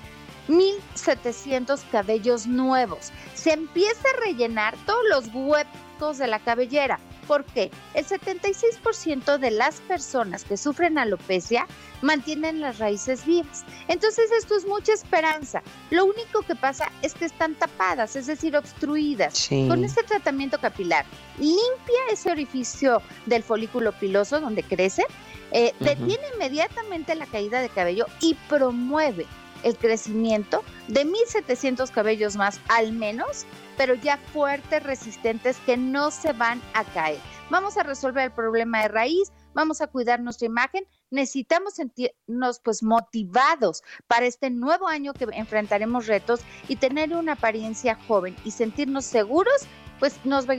[0.49, 3.11] 1700 cabellos nuevos.
[3.35, 6.99] Se empieza a rellenar todos los huecos de la cabellera.
[7.27, 7.71] ¿Por qué?
[7.95, 11.67] El 76% de las personas que sufren alopecia
[12.03, 13.65] mantienen las raíces vivas.
[13.89, 15.63] Entonces esto es mucha esperanza.
[15.91, 19.37] Lo único que pasa es que están tapadas, es decir, obstruidas.
[19.37, 19.67] Sí.
[19.69, 21.05] Con este tratamiento capilar
[21.39, 25.05] limpia ese orificio del folículo piloso donde crece,
[25.53, 29.27] eh, detiene inmediatamente la caída de cabello y promueve
[29.63, 33.47] el crecimiento de 1.700 cabellos más al menos,
[33.77, 37.21] pero ya fuertes, resistentes, que no se van a caer.
[37.51, 42.83] Vamos a resolver el problema de raíz, vamos a cuidar nuestra imagen, necesitamos sentirnos pues
[42.83, 49.05] motivados para este nuevo año que enfrentaremos retos y tener una apariencia joven y sentirnos
[49.05, 49.67] seguros
[49.99, 50.55] pues nos va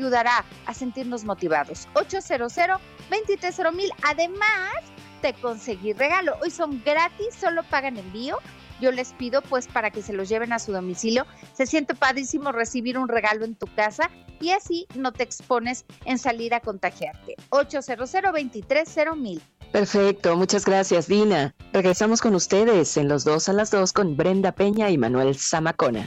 [0.66, 1.88] a sentirnos motivados.
[1.96, 2.54] 800
[3.10, 3.92] 230 mil.
[4.04, 4.72] Además
[5.22, 6.38] de conseguir regalo.
[6.42, 8.38] Hoy son gratis, solo pagan envío.
[8.82, 11.28] Yo les pido pues para que se los lleven a su domicilio.
[11.54, 16.17] Se siente padrísimo recibir un regalo en tu casa y así no te expones en
[16.17, 17.36] salir a contagiarte.
[17.50, 19.41] 800 230 mil.
[19.72, 21.54] Perfecto, muchas gracias, Dina.
[21.72, 26.06] Regresamos con ustedes en los dos a las dos con Brenda Peña y Manuel Zamacona.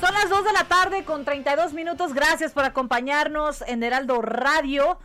[0.00, 2.12] Son las 2 de la tarde con 32 minutos.
[2.12, 4.98] Gracias por acompañarnos en Heraldo Radio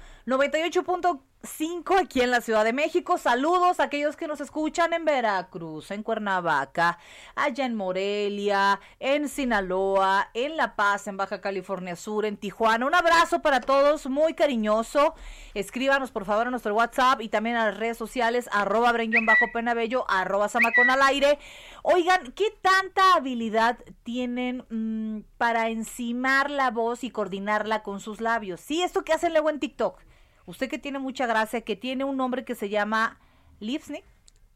[1.41, 3.17] 98.5 aquí en la Ciudad de México.
[3.17, 6.97] Saludos a aquellos que nos escuchan en Veracruz, en Cuernavaca,
[7.36, 12.86] allá en Morelia, en Sinaloa, en La Paz, en Baja California Sur, en Tijuana.
[12.86, 15.15] Un abrazo para todos, muy cariñoso.
[15.54, 20.06] Escríbanos por favor a nuestro WhatsApp y también a las redes sociales, arroba bajo penabello,
[20.10, 21.39] arroba samacón al aire.
[21.84, 28.60] Oigan, ¿qué tanta habilidad tienen mm, para encimar la voz y coordinarla con sus labios?
[28.60, 30.09] Sí, esto que hacen luego en TikTok.
[30.50, 33.20] Usted que tiene mucha gracia, que tiene un nombre que se llama
[33.60, 34.04] Lipsync.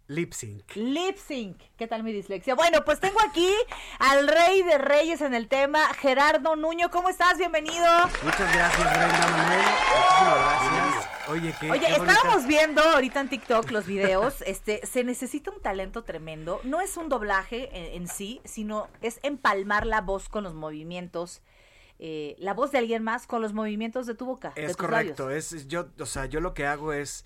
[0.07, 0.75] Lip sync.
[0.75, 1.61] Lip sync.
[1.77, 2.55] ¿Qué tal mi dislexia?
[2.55, 3.49] Bueno, pues tengo aquí
[3.99, 6.89] al rey de reyes en el tema, Gerardo Nuño.
[6.89, 7.37] ¿Cómo estás?
[7.37, 7.85] Bienvenido.
[8.23, 9.61] Muchas gracias, Brenda Manuel.
[9.61, 11.09] Muchísimas gracias.
[11.29, 15.51] Oye, qué, Oye, qué bonita- estábamos viendo ahorita en TikTok los videos, este, se necesita
[15.51, 16.59] un talento tremendo.
[16.63, 21.41] No es un doblaje en, en sí, sino es empalmar la voz con los movimientos,
[21.99, 24.53] eh, la voz de alguien más con los movimientos de tu boca.
[24.55, 24.77] de Es labios.
[24.77, 27.25] correcto, es yo, o sea, yo lo que hago es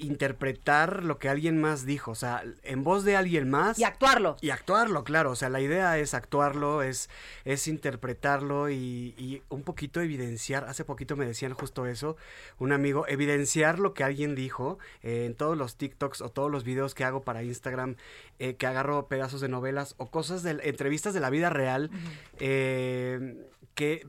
[0.00, 3.78] interpretar lo que alguien más dijo, o sea, en voz de alguien más.
[3.78, 4.36] Y actuarlo.
[4.40, 7.08] Y actuarlo, claro, o sea, la idea es actuarlo, es,
[7.44, 12.16] es interpretarlo y, y un poquito evidenciar, hace poquito me decían justo eso,
[12.58, 16.64] un amigo, evidenciar lo que alguien dijo eh, en todos los TikToks o todos los
[16.64, 17.96] videos que hago para Instagram,
[18.38, 21.90] eh, que agarro pedazos de novelas o cosas de entrevistas de la vida real,
[22.38, 24.06] eh, que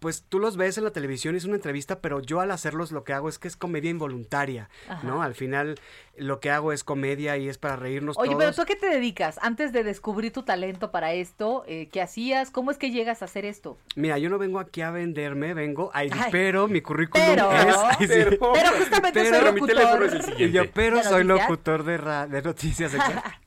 [0.00, 3.04] pues tú los ves en la televisión, es una entrevista, pero yo al hacerlos lo
[3.04, 5.06] que hago es que es comedia involuntaria, Ajá.
[5.06, 5.22] ¿no?
[5.22, 5.78] Al final
[6.16, 8.38] lo que hago es comedia y es para reírnos Oye, todos.
[8.42, 9.38] pero ¿tú a qué te dedicas?
[9.42, 12.50] Antes de descubrir tu talento para esto, eh, ¿qué hacías?
[12.50, 13.76] ¿Cómo es que llegas a hacer esto?
[13.96, 16.28] Mira, yo no vengo aquí a venderme, vengo, ay, Ay.
[16.32, 17.76] pero mi currículum Pero- es...
[17.76, 18.06] ay, sí.
[18.08, 20.52] pero- pero justamente soy Pero- mi teléfono es el Y siguiente.
[20.56, 21.50] yo, pero ¿De soy noticias?
[21.50, 22.92] locutor de, ra- de noticias.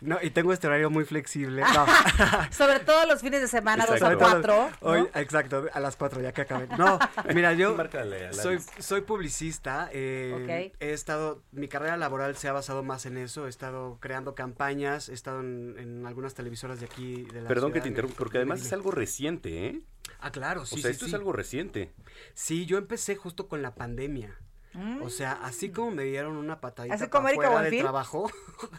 [0.00, 1.62] No, y tengo este horario muy flexible.
[1.62, 1.86] No.
[2.50, 4.70] Sobre todo los fines de semana, dos a cuatro.
[4.80, 4.88] ¿no?
[4.88, 6.68] Hoy, exacto, a las 4 ya que acabé.
[6.76, 6.98] No,
[7.34, 9.88] mira, yo Márcale soy, soy publicista.
[9.92, 10.32] eh,
[10.72, 10.76] Ok.
[10.80, 13.46] He estado, mi carrera laboral se ha basado más en eso.
[13.46, 17.22] He estado creando campañas, he estado en, en algunas televisoras de aquí.
[17.32, 19.80] De la Perdón que te interrumpa, porque además es algo reciente, ¿eh?
[20.20, 20.76] Ah, claro, sí.
[20.76, 21.10] o sea, sí, esto sí.
[21.10, 21.92] es algo reciente.
[22.34, 24.36] Sí, yo empecé justo con la pandemia.
[25.02, 28.30] O sea, así como me dieron una patadita Así como Erika fuera trabajo.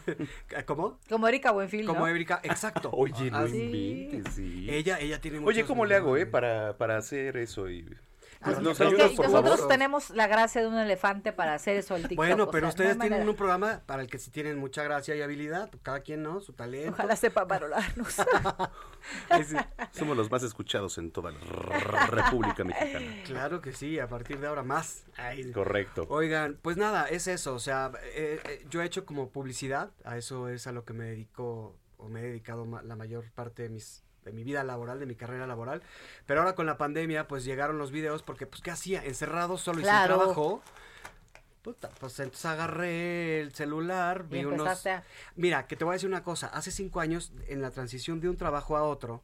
[0.66, 0.98] ¿Cómo?
[1.08, 1.94] Como Erika Buenfil, ¿no?
[1.94, 2.90] Como Erika, exacto.
[2.92, 3.56] Oye, no Así.
[3.58, 4.66] inventes, sí.
[4.68, 7.68] Ella, ella tiene Oye, ¿cómo le hago, eh, para, para hacer eso?
[7.68, 7.84] Y...
[8.40, 9.68] Ah, Nos, nos es que ayudas, por nosotros favor.
[9.68, 12.16] tenemos la gracia de un elefante para hacer eso al TikTok.
[12.16, 13.30] Bueno, o pero sea, ustedes no tienen manera.
[13.32, 16.40] un programa para el que sí tienen mucha gracia y habilidad, pues, cada quien, ¿no?
[16.40, 16.92] Su talento.
[16.92, 17.44] Ojalá sepa
[19.44, 19.56] sí.
[19.92, 23.06] Somos los más escuchados en toda la República Mexicana.
[23.26, 25.04] Claro que sí, a partir de ahora más.
[25.16, 25.50] Ay.
[25.52, 26.06] Correcto.
[26.08, 30.16] Oigan, pues nada, es eso, o sea, eh, eh, yo he hecho como publicidad, a
[30.16, 33.64] eso es a lo que me dedico o me he dedicado ma- la mayor parte
[33.64, 35.82] de mis de mi vida laboral, de mi carrera laboral,
[36.26, 39.04] pero ahora con la pandemia pues llegaron los videos porque pues ¿qué hacía?
[39.04, 40.14] Encerrado solo Claro.
[40.14, 40.62] y sin trabajo.
[41.62, 44.86] Puta, pues entonces agarré el celular, vi unos...
[44.86, 45.02] a-
[45.36, 48.28] Mira, que te voy a decir una cosa, hace cinco años en la transición de
[48.28, 49.22] un trabajo a otro,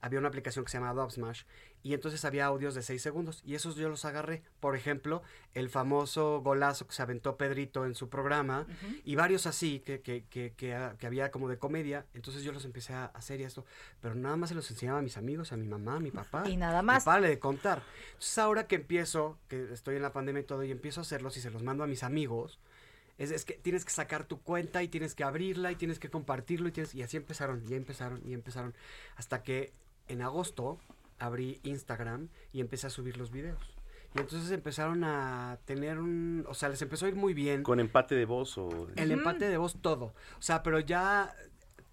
[0.00, 1.42] había una aplicación que se llama Dubsmash
[1.82, 4.42] y entonces había audios de 6 segundos y esos yo los agarré.
[4.60, 5.22] Por ejemplo,
[5.54, 8.66] el famoso golazo que se aventó Pedrito en su programa
[9.04, 12.06] y varios así que, que, que, que, ah, que había como de comedia.
[12.14, 13.64] Entonces yo los empecé a hacer y esto,
[14.00, 16.48] pero nada más se los enseñaba a mis amigos, a mi mamá, a mi papá.
[16.48, 17.04] Y nada más.
[17.04, 17.82] Vale de contar.
[18.08, 21.36] Entonces ahora que empiezo, que estoy en la pandemia y todo, y empiezo a hacerlos
[21.36, 22.58] y se los mando a mis amigos,
[23.20, 26.08] es, es que tienes que sacar tu cuenta y tienes que abrirla y tienes que
[26.08, 28.74] compartirlo y, tienes, y así empezaron, y empezaron, y empezaron.
[29.16, 29.72] Hasta que
[30.10, 30.78] en agosto
[31.18, 33.76] abrí Instagram y empecé a subir los videos.
[34.14, 36.44] Y entonces empezaron a tener un...
[36.48, 37.62] O sea, les empezó a ir muy bien.
[37.62, 38.88] ¿Con empate de voz o...?
[38.96, 40.06] El empate de voz, todo.
[40.38, 41.32] O sea, pero ya...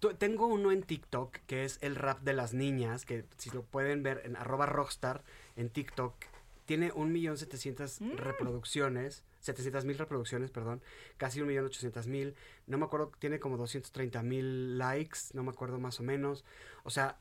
[0.00, 3.62] tu- Tengo uno en TikTok que es el rap de las niñas, que si lo
[3.62, 5.22] pueden ver en arroba rockstar
[5.54, 6.16] en TikTok,
[6.64, 10.82] tiene un millón setecientas reproducciones, setecientas mil reproducciones, perdón,
[11.18, 12.34] casi un millón ochocientas mil,
[12.66, 16.44] no me acuerdo, tiene como 230 mil likes, no me acuerdo más o menos.
[16.82, 17.16] O sea,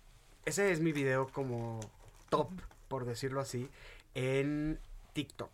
[0.48, 1.82] ese es mi video como
[2.30, 2.50] top,
[2.88, 3.70] por decirlo así,
[4.16, 4.80] en
[5.14, 5.52] TikTok.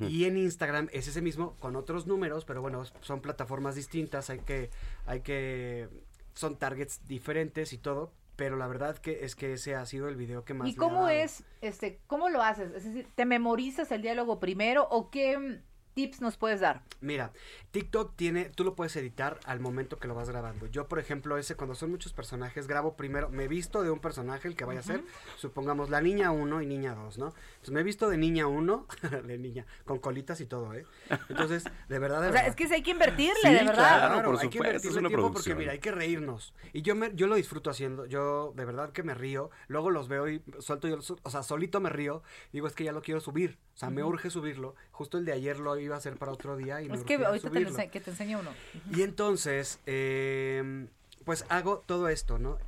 [0.00, 4.40] Y en Instagram es ese mismo con otros números, pero bueno, son plataformas distintas, hay
[4.40, 4.70] que,
[5.06, 5.88] hay que,
[6.34, 10.16] son targets diferentes y todo, pero la verdad que es que ese ha sido el
[10.16, 10.68] video que más...
[10.68, 11.10] ¿Y cómo dado.
[11.10, 12.72] es, este, cómo lo haces?
[12.72, 15.60] Es decir, ¿te memorizas el diálogo primero o qué
[15.94, 16.82] tips nos puedes dar?
[17.00, 17.32] Mira,
[17.70, 20.66] TikTok tiene, tú lo puedes editar al momento que lo vas grabando.
[20.66, 24.48] Yo, por ejemplo, ese cuando son muchos personajes, grabo primero, me visto de un personaje,
[24.48, 25.02] el que vaya a ser,
[25.36, 27.34] supongamos la niña 1 y niña 2, ¿no?
[27.54, 28.86] Entonces me he visto de niña 1,
[29.26, 30.84] de niña, con colitas y todo, ¿eh?
[31.28, 34.08] Entonces, de verdad, de O sea, es que hay que invertirle, Sí, de verdad.
[34.08, 35.32] claro, por hay que invertirle es una tiempo producción.
[35.32, 36.54] porque mira, hay que reírnos.
[36.72, 40.08] Y yo me, yo lo disfruto haciendo, yo de verdad que me río, luego los
[40.08, 43.20] veo y suelto yo, o sea, solito me río, digo, es que ya lo quiero
[43.20, 44.12] subir, o sea, me Ujú.
[44.12, 46.94] urge subirlo, justo el de ayer lo iba a hacer para otro día y me
[46.94, 47.76] Es que ahorita te, lo subirlo.
[47.78, 48.50] ense- que te enseño uno.
[48.92, 50.86] Y entonces, eh,
[51.24, 52.58] pues hago todo esto, ¿no?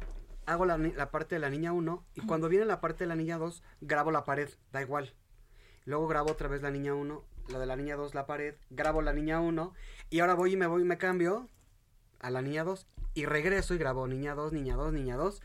[0.47, 3.17] Hago la, la parte de la niña 1 y cuando viene la parte de la
[3.17, 5.13] niña 2, grabo la pared, da igual.
[5.85, 9.03] Luego grabo otra vez la niña 1, la de la niña 2, la pared, grabo
[9.03, 9.75] la niña 1
[10.11, 11.49] y ahora voy y me voy y me cambio
[12.21, 15.41] a la niña 2 y regreso y grabo niña 2, niña 2, niña 2.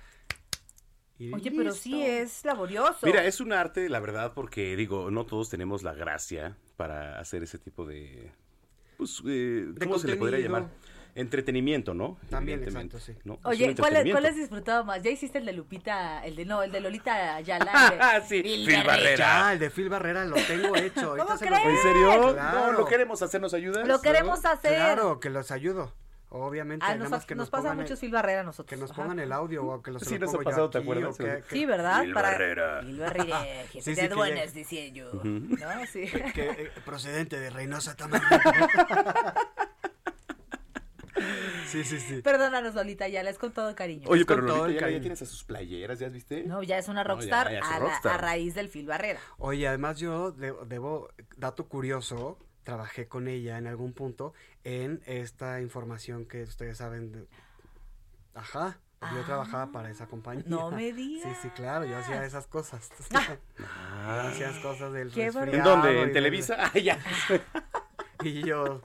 [1.21, 3.05] Y Oye, pero sí es laborioso.
[3.05, 7.43] Mira, es un arte, la verdad, porque digo, no todos tenemos la gracia para hacer
[7.43, 8.31] ese tipo de...
[8.97, 10.65] Pues, eh, De ¿cómo se le podría llamar?
[11.13, 12.17] Entretenimiento, ¿no?
[12.29, 13.11] También, exacto, sí.
[13.11, 14.11] Oye, ¿cuál, es- entretenimiento.
[14.13, 15.03] ¿cuál has disfrutado más?
[15.03, 17.71] ¿Ya hiciste el de Lupita, el de no, el de Lolita Ayala?
[17.99, 18.85] Ah, sí, Phil Phil Barrera.
[18.87, 19.17] Barrera.
[19.17, 21.15] Ya, el de Phil Barrera lo tengo hecho.
[21.17, 21.65] ¿Cómo se crees?
[21.65, 22.33] ¿En serio?
[22.33, 22.71] Claro.
[22.71, 23.41] No, ¿Lo queremos hacer?
[23.41, 23.87] ¿Nos ayudas?
[23.87, 24.73] Lo queremos hacer.
[24.75, 25.93] Claro, que los ayudo.
[26.33, 28.69] Obviamente, Ah, nada nos, más que nos nos, pasa mucho Phil Barrera a nosotros.
[28.69, 29.01] que nos Ajá.
[29.01, 31.17] pongan el audio o que los Sí, lo nos ha pasado, ¿te acuerdas?
[31.17, 32.03] que- que- Sí, ¿verdad?
[32.03, 32.79] Phil Para Barrera.
[32.81, 35.09] Phil Barrera, jefe Sí, sí, de que aduanas, ya- decía yo.
[35.09, 35.27] Ujú.
[35.27, 35.85] ¿No?
[35.91, 36.05] Sí.
[36.33, 38.23] que, eh, procedente de Reynosa Tamayo.
[41.67, 42.21] sí, sí, sí.
[42.21, 44.07] Perdónanos, Lolita Ayala, es con todo cariño.
[44.09, 45.01] Oye, pero todo Lolita ya, ya cariño.
[45.01, 46.43] tienes a sus playeras, ¿ya viste?
[46.43, 48.13] No, ya es una No, ya- rockstar, ya es a, la- rockstar.
[48.13, 49.19] a raíz del Phil Barrera.
[49.37, 54.33] Oye, además yo de- debo, dato curioso, trabajé con ella en algún punto
[54.63, 57.11] en esta información que ustedes saben.
[57.11, 57.27] de-
[58.33, 58.79] Ajá,
[59.13, 60.43] Yo trabajaba para esa compañía.
[60.47, 62.89] No me Sí, sí, claro, yo hacía esas cosas.
[63.63, 64.27] Ah.
[64.31, 66.01] Hacías cosas del Qué ¿En dónde?
[66.01, 66.57] ¿En Televisa?
[66.59, 66.99] Ah, ya.
[68.23, 68.81] Y yo...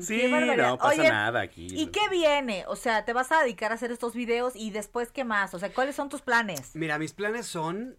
[0.00, 1.68] Sí, no pasa Oye, nada aquí.
[1.70, 2.64] ¿Y qué viene?
[2.66, 5.54] O sea, ¿te vas a dedicar a hacer estos videos y después qué más?
[5.54, 6.74] O sea, ¿cuáles son tus planes?
[6.74, 7.96] Mira, mis planes son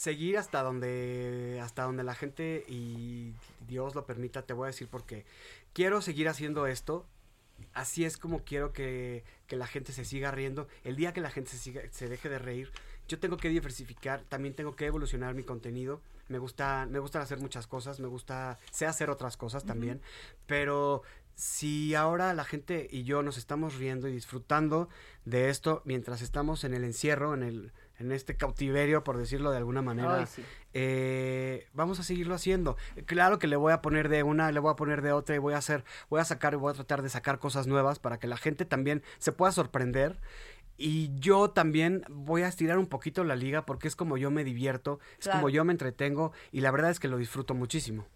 [0.00, 3.34] seguir hasta donde hasta donde la gente y
[3.68, 5.26] Dios lo permita, te voy a decir porque
[5.74, 7.06] quiero seguir haciendo esto.
[7.74, 10.68] Así es como quiero que, que la gente se siga riendo.
[10.84, 12.72] El día que la gente se siga, se deje de reír,
[13.08, 16.00] yo tengo que diversificar, también tengo que evolucionar mi contenido.
[16.28, 20.00] Me gusta, me gustan hacer muchas cosas, me gusta, sé hacer otras cosas también.
[20.46, 21.02] Pero
[21.34, 24.88] si ahora la gente y yo nos estamos riendo y disfrutando
[25.26, 29.58] de esto mientras estamos en el encierro, en el, en este cautiverio, por decirlo de
[29.58, 30.42] alguna manera, Ay, sí.
[30.72, 32.76] eh, vamos a seguirlo haciendo.
[33.06, 35.38] Claro que le voy a poner de una, le voy a poner de otra y
[35.38, 38.18] voy a hacer, voy a sacar y voy a tratar de sacar cosas nuevas para
[38.18, 40.18] que la gente también se pueda sorprender.
[40.82, 44.44] Y yo también voy a estirar un poquito la liga porque es como yo me
[44.44, 45.40] divierto, es Claro.
[45.40, 48.06] como yo me entretengo y la verdad es que lo disfruto muchísimo.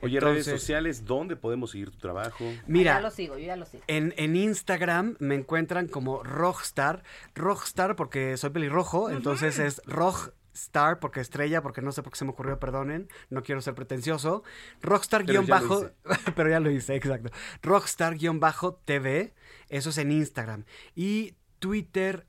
[0.00, 2.44] Oye, redes sociales, ¿dónde podemos seguir tu trabajo?
[2.66, 3.82] Mira, Ya lo sigo, yo ya lo sigo.
[3.86, 7.02] en, en Instagram me encuentran como Rockstar.
[7.34, 12.24] Rockstar porque soy pelirrojo, entonces es Rockstar porque estrella, porque no sé por qué se
[12.24, 14.42] me ocurrió, perdonen, no quiero ser pretencioso.
[14.82, 15.90] Rockstar Pero guion ya lo bajo,
[16.36, 17.30] pero ya lo hice, exacto.
[17.62, 19.34] Rockstar guion bajo TV,
[19.68, 20.64] eso es en Instagram.
[20.94, 22.26] Y Twitter,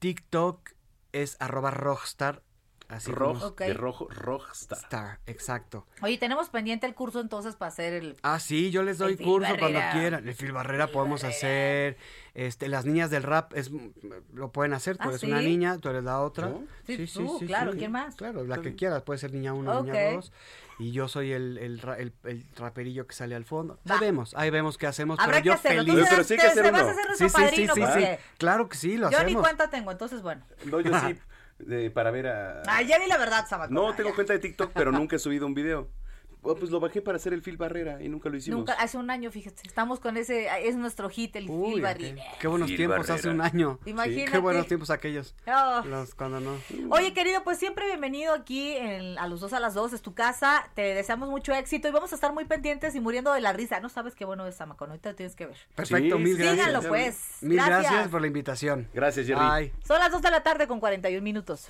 [0.00, 0.70] TikTok
[1.12, 2.42] es arroba Rockstar.
[2.86, 4.78] Así Roj, de rojo, Rockstar.
[4.78, 5.86] Star, exacto.
[6.02, 8.16] Oye, tenemos pendiente el curso entonces para hacer el...
[8.22, 10.28] Ah, sí, yo les doy El Phil curso cuando quieran.
[10.28, 11.96] El Phil Barrera podemos hacer.
[12.34, 13.70] Este, las niñas del rap es,
[14.34, 14.96] lo pueden hacer.
[14.98, 15.26] Tú ¿Ah, eres sí?
[15.28, 16.52] una niña, tú eres la otra.
[16.86, 18.16] Sí, tú, claro, ¿quién más?
[18.16, 19.02] Claro, la que quieras.
[19.02, 20.30] Puede ser niña uno, niña dos.
[20.78, 23.78] Y yo soy el, el, ra- el- el raperillo que sale al fondo.
[23.88, 23.94] Va.
[23.94, 25.18] Ahí vemos, ahí vemos qué hacemos.
[25.20, 25.84] Habrá pero que yo hacerlo.
[25.94, 26.06] feliz.
[26.10, 28.06] Pero sí que te- hacer te vas a hacer Sí, sí, sí, padrino sí, sí.
[28.38, 29.42] Claro que sí, lo yo ni hacemos.
[29.42, 30.42] cuenta tengo, entonces bueno.
[30.66, 31.16] No, yo sí,
[31.58, 32.62] de- para ver a...
[32.66, 33.80] Ah, ya di la verdad, Sabacona.
[33.80, 34.14] No, tengo ya.
[34.14, 35.88] cuenta de TikTok, pero nunca he subido un video.
[36.44, 38.58] Oh, pues lo bajé para hacer el Phil Barrera y nunca lo hicimos.
[38.58, 42.22] Nunca, hace un año, fíjate, estamos con ese, es nuestro hit, el Uy, Phil Barrera.
[42.38, 43.14] qué buenos Phil tiempos Barrera.
[43.14, 43.78] hace un año.
[43.86, 44.30] Imagínate.
[44.30, 45.34] Qué buenos tiempos aquellos.
[45.46, 45.82] Oh.
[45.86, 46.56] Los, cuando no.
[46.90, 50.14] Oye, querido, pues siempre bienvenido aquí en- a los dos a las dos, es tu
[50.14, 53.52] casa, te deseamos mucho éxito y vamos a estar muy pendientes y muriendo de la
[53.52, 53.80] risa.
[53.80, 55.56] No sabes qué bueno es Samacón, ahorita lo tienes que ver.
[55.74, 56.66] Perfecto, Sí, mil gracias.
[56.66, 57.18] Síganlo pues.
[57.40, 57.80] Mil gracias.
[57.90, 58.88] gracias por la invitación.
[58.92, 59.40] Gracias, Jerry.
[59.40, 59.72] Bye.
[59.86, 61.68] Son las 2 de la tarde con 41 minutos.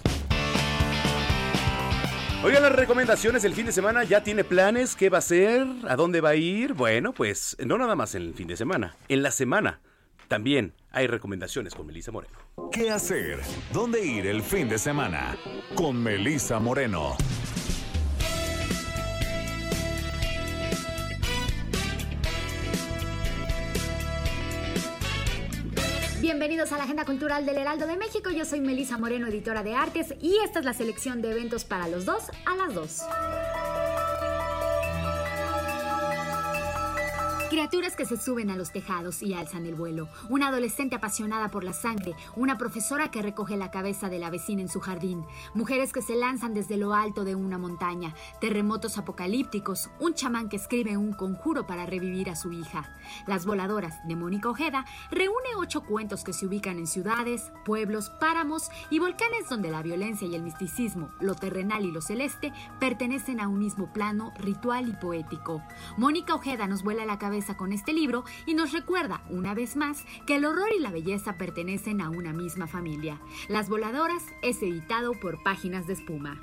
[2.45, 4.95] Oigan, las recomendaciones del fin de semana, ¿ya tiene planes?
[4.95, 5.66] ¿Qué va a hacer?
[5.88, 6.74] ¿A dónde va a ir?
[6.74, 9.80] Bueno, pues no nada más en el fin de semana, en la semana
[10.28, 12.36] también hay recomendaciones con Melissa Moreno.
[12.70, 13.40] ¿Qué hacer?
[13.72, 15.38] ¿Dónde ir el fin de semana?
[15.74, 17.16] Con Melissa Moreno.
[26.24, 28.30] Bienvenidos a la Agenda Cultural del Heraldo de México.
[28.30, 31.86] Yo soy Melisa Moreno, editora de artes, y esta es la selección de eventos para
[31.86, 33.02] los dos a las dos.
[37.55, 40.09] Criaturas que se suben a los tejados y alzan el vuelo.
[40.28, 42.16] Una adolescente apasionada por la sangre.
[42.34, 45.24] Una profesora que recoge la cabeza de la vecina en su jardín.
[45.55, 48.12] Mujeres que se lanzan desde lo alto de una montaña.
[48.40, 49.88] Terremotos apocalípticos.
[50.00, 52.92] Un chamán que escribe un conjuro para revivir a su hija.
[53.28, 58.68] Las voladoras de Mónica Ojeda reúne ocho cuentos que se ubican en ciudades, pueblos, páramos
[58.90, 63.46] y volcanes donde la violencia y el misticismo, lo terrenal y lo celeste pertenecen a
[63.46, 65.62] un mismo plano ritual y poético.
[65.96, 70.05] Mónica Ojeda nos vuela la cabeza con este libro y nos recuerda, una vez más,
[70.26, 73.20] que el horror y la belleza pertenecen a una misma familia.
[73.49, 76.40] Las Voladoras es editado por Páginas de Espuma.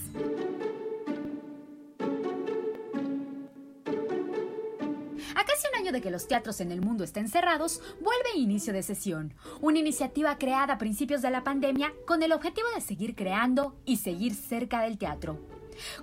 [5.34, 8.72] A casi un año de que los teatros en el mundo estén cerrados, vuelve Inicio
[8.72, 13.14] de Sesión, una iniciativa creada a principios de la pandemia con el objetivo de seguir
[13.14, 15.38] creando y seguir cerca del teatro.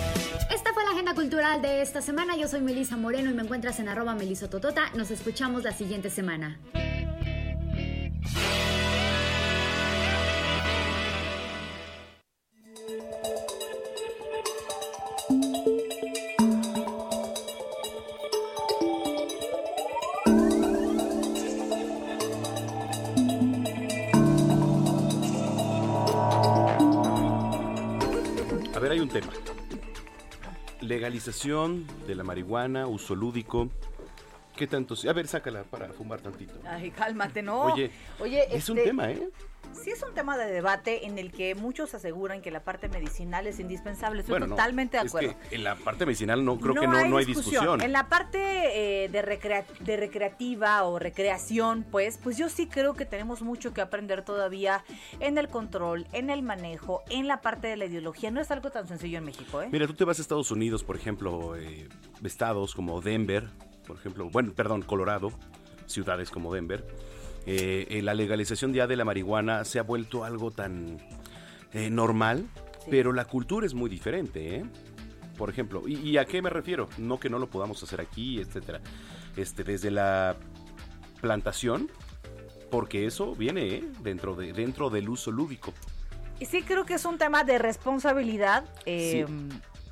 [0.50, 2.36] Esta fue la agenda cultural de esta semana.
[2.36, 4.90] Yo soy Melisa Moreno y me encuentras en arroba melisototota.
[4.96, 6.60] Nos escuchamos la siguiente semana.
[28.76, 29.43] A ver, hay un tema.
[30.84, 33.70] Legalización de la marihuana, uso lúdico.
[34.56, 34.96] ¿Qué tanto?
[35.10, 36.54] A ver, sácala para fumar tantito.
[36.68, 37.74] Ay, cálmate, no.
[37.74, 39.30] Oye, Oye, es un este, tema, ¿eh?
[39.82, 43.48] Sí es un tema de debate en el que muchos aseguran que la parte medicinal
[43.48, 44.22] es indispensable.
[44.22, 45.36] Estoy Bueno, no, totalmente de es acuerdo.
[45.50, 47.82] que en la parte medicinal no creo que no, no hay discusión.
[47.82, 52.94] En la parte eh, de, recrea- de recreativa o recreación, pues, pues yo sí creo
[52.94, 54.84] que tenemos mucho que aprender todavía
[55.20, 58.32] en el control, en el manejo, en la parte de la ideología.
[58.32, 59.70] No es algo tan sencillo en México, ¿eh?
[59.72, 61.88] Mira, tú te vas a Estados Unidos, por ejemplo, eh,
[62.24, 63.50] estados como Denver,
[63.88, 65.32] por ejemplo, bueno, perdón, Colorado,
[65.88, 66.86] ciudades como Denver.
[67.46, 71.00] Eh, la legalización ya de la marihuana se ha vuelto algo tan
[71.74, 72.48] eh, normal,
[72.90, 74.66] pero la cultura es muy diferente, ¿eh?
[75.38, 76.88] Por ejemplo, ¿y, y a qué me refiero?
[76.98, 78.82] No que no lo podamos hacer aquí, etcétera.
[79.36, 80.36] Este, desde la
[81.22, 81.90] plantación,
[82.70, 83.84] porque eso viene ¿eh?
[84.02, 85.74] dentro, de, dentro del uso lúdico.
[86.40, 89.26] Y sí creo que es un tema de responsabilidad, eh,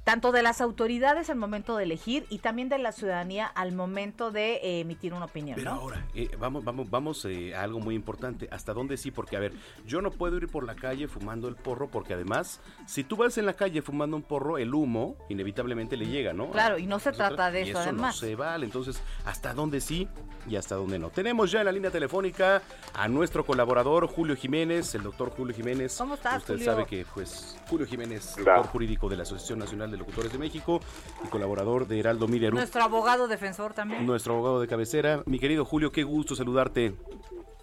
[0.03, 4.31] tanto de las autoridades al momento de elegir y también de la ciudadanía al momento
[4.31, 5.55] de eh, emitir una opinión.
[5.55, 5.79] Pero ¿no?
[5.81, 8.47] ahora, eh, vamos, vamos, vamos eh, a algo muy importante.
[8.51, 9.11] ¿Hasta dónde sí?
[9.11, 9.53] Porque, a ver,
[9.85, 13.37] yo no puedo ir por la calle fumando el porro porque además, si tú vas
[13.37, 16.49] en la calle fumando un porro, el humo inevitablemente le llega, ¿no?
[16.49, 18.15] Claro, y no se Nosotros- trata de y eso, además.
[18.15, 18.65] no se vale.
[18.65, 20.07] Entonces, ¿hasta dónde sí
[20.49, 21.09] y hasta dónde no?
[21.11, 25.95] Tenemos ya en la línea telefónica a nuestro colaborador Julio Jiménez, el doctor Julio Jiménez.
[25.97, 26.65] ¿Cómo estás, Usted Julio?
[26.71, 30.79] sabe que, pues, Julio Jiménez, doctor jurídico de la Asociación Nacional de Locutores de México
[31.25, 32.55] y colaborador de Heraldo Mideru.
[32.55, 34.05] Nuestro abogado defensor también.
[34.05, 35.23] Nuestro abogado de cabecera.
[35.25, 36.93] Mi querido Julio, qué gusto saludarte.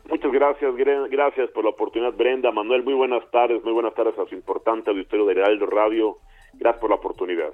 [0.08, 0.74] Muchas gracias,
[1.10, 4.90] gracias por la oportunidad, Brenda, Manuel, muy buenas tardes, muy buenas tardes a su importante
[4.90, 6.16] auditorio de Heraldo Radio,
[6.54, 7.50] gracias por la oportunidad.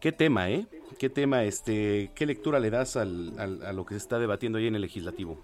[0.00, 0.66] Qué tema, ¿eh?
[0.98, 4.58] Qué tema, este, qué lectura le das al, al- a lo que se está debatiendo
[4.58, 5.38] ahí en el legislativo.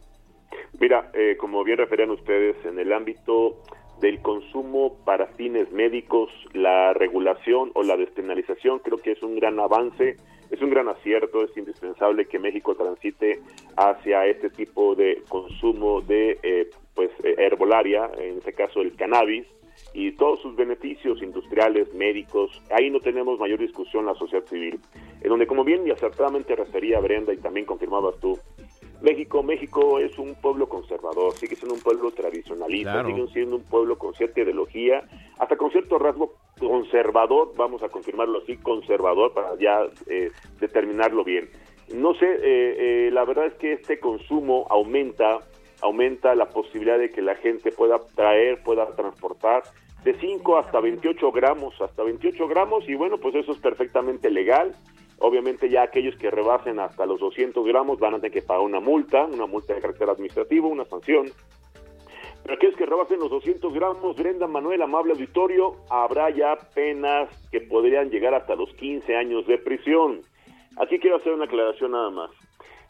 [0.81, 3.63] Mira, eh, como bien referían ustedes, en el ámbito
[4.03, 9.61] del consumo para fines médicos, la regulación o la despenalización creo que es un gran
[9.61, 10.17] avance,
[10.51, 13.41] es un gran acierto, es indispensable que México transite
[13.77, 19.47] hacia este tipo de consumo de eh, pues eh, herbolaria, en este caso el cannabis,
[19.95, 22.61] y todos sus beneficios industriales, médicos.
[22.71, 24.81] Ahí no tenemos mayor discusión la sociedad civil.
[25.21, 28.39] En donde, como bien y acertadamente refería Brenda y también confirmabas tú,
[29.03, 33.09] México, México es un pueblo conservador, sigue siendo un pueblo tradicionalista, Claro.
[33.09, 35.03] sigue siendo un pueblo con cierta ideología,
[35.39, 40.31] hasta con cierto rasgo conservador, vamos a confirmarlo así, conservador, para ya eh,
[40.61, 41.49] determinarlo bien.
[41.93, 45.41] No sé, eh, eh, la verdad es que este consumo aumenta,
[45.81, 49.65] aumenta la posibilidad de que la gente pueda traer, pueda transportar
[50.05, 54.75] de 5 hasta 28 gramos, hasta 28 gramos, y bueno, pues eso es perfectamente legal.
[55.19, 58.81] Obviamente ya aquellos que rebasen hasta los 200 gramos van a tener que pagar una
[58.81, 61.31] multa, una multa de carácter administrativo, una sanción.
[62.43, 67.61] Pero aquellos que rebasen los 200 gramos, Brenda Manuel, amable auditorio, habrá ya penas que
[67.61, 70.23] podrían llegar hasta los 15 años de prisión.
[70.77, 72.31] Aquí quiero hacer una aclaración nada más.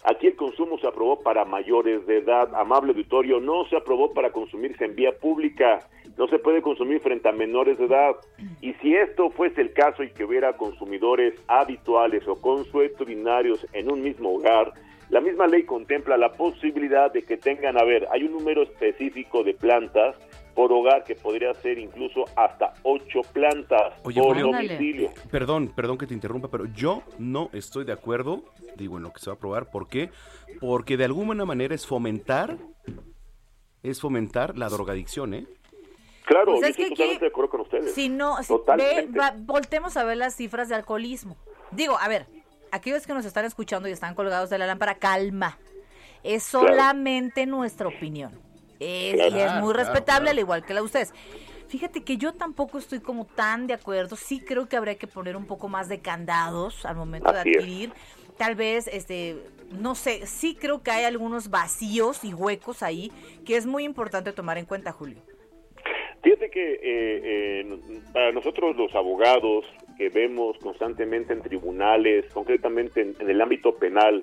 [0.05, 4.33] Aquí el consumo se aprobó para mayores de edad, amable auditorio, no se aprobó para
[4.33, 5.79] consumirse en vía pública,
[6.23, 8.15] no se puede consumir frente a menores de edad.
[8.61, 14.03] Y si esto fuese el caso y que hubiera consumidores habituales o consuetudinarios en un
[14.03, 14.73] mismo hogar,
[15.11, 19.43] la misma ley contempla la posibilidad de que tengan, a ver, hay un número específico
[19.43, 20.15] de plantas
[20.55, 25.11] por hogar que podría ser incluso hasta ocho plantas Oye, por Julio, domicilio.
[25.29, 28.45] perdón, perdón que te interrumpa, pero yo no estoy de acuerdo,
[28.77, 29.73] digo, en lo que se va a aprobar.
[29.73, 30.11] ¿Por qué?
[30.61, 32.59] Porque de alguna manera es fomentar,
[33.83, 35.47] es fomentar la drogadicción, ¿eh?
[36.33, 37.95] Claro, Pues yo es estoy que totalmente aquí- de acuerdo con ustedes.
[37.95, 39.07] Si no, si Totalmente.
[39.13, 41.37] ve, va- voltemos a ver las cifras de alcoholismo.
[41.71, 42.27] Digo, a ver,
[42.71, 45.59] aquellos que nos están escuchando y están colgados de la lámpara, calma.
[46.23, 46.69] Es Claro.
[46.69, 48.33] solamente nuestra opinión.
[48.81, 50.31] Es, Claro, y es muy claro, respetable, claro.
[50.31, 51.13] al igual que la de ustedes.
[51.69, 54.17] Fíjate que yo tampoco estoy como tan de acuerdo.
[54.17, 57.47] Sí creo que habría que poner un poco más de candados al momento de es.
[57.47, 57.93] adquirir.
[58.39, 59.37] tal vez, este,
[59.71, 63.13] no sé, sí creo que hay algunos vacíos y huecos ahí
[63.45, 65.19] que es muy importante tomar en cuenta, Julio.
[66.23, 69.65] Fíjate que eh, eh, para nosotros los abogados
[69.99, 74.23] que vemos constantemente en tribunales, concretamente en, en el ámbito penal,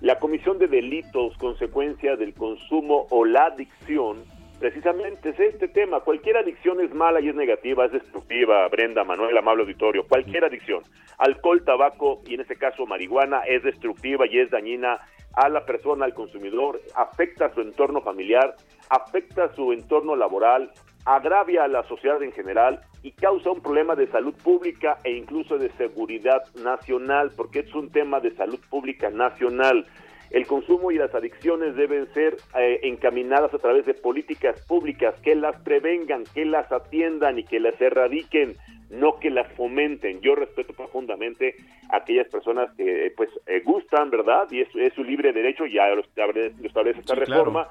[0.00, 4.24] la comisión de delitos consecuencia del consumo o la adicción,
[4.58, 6.00] precisamente es este tema.
[6.00, 10.06] Cualquier adicción es mala y es negativa, es destructiva, Brenda, Manuel, amable auditorio.
[10.08, 10.82] Cualquier adicción,
[11.18, 14.98] alcohol, tabaco y en este caso marihuana, es destructiva y es dañina
[15.34, 18.54] a la persona, al consumidor, afecta a su entorno familiar,
[18.88, 20.70] afecta a su entorno laboral,
[21.04, 25.58] agravia a la sociedad en general y causa un problema de salud pública e incluso
[25.58, 29.86] de seguridad nacional, porque es un tema de salud pública nacional.
[30.30, 35.34] El consumo y las adicciones deben ser eh, encaminadas a través de políticas públicas que
[35.34, 38.56] las prevengan, que las atiendan y que las erradiquen,
[38.90, 40.20] no que las fomenten.
[40.22, 41.56] Yo respeto profundamente
[41.90, 44.48] a aquellas personas que pues eh, gustan, ¿verdad?
[44.50, 47.68] Y es, es su libre derecho, ya lo establece, lo establece esta Sí, claro.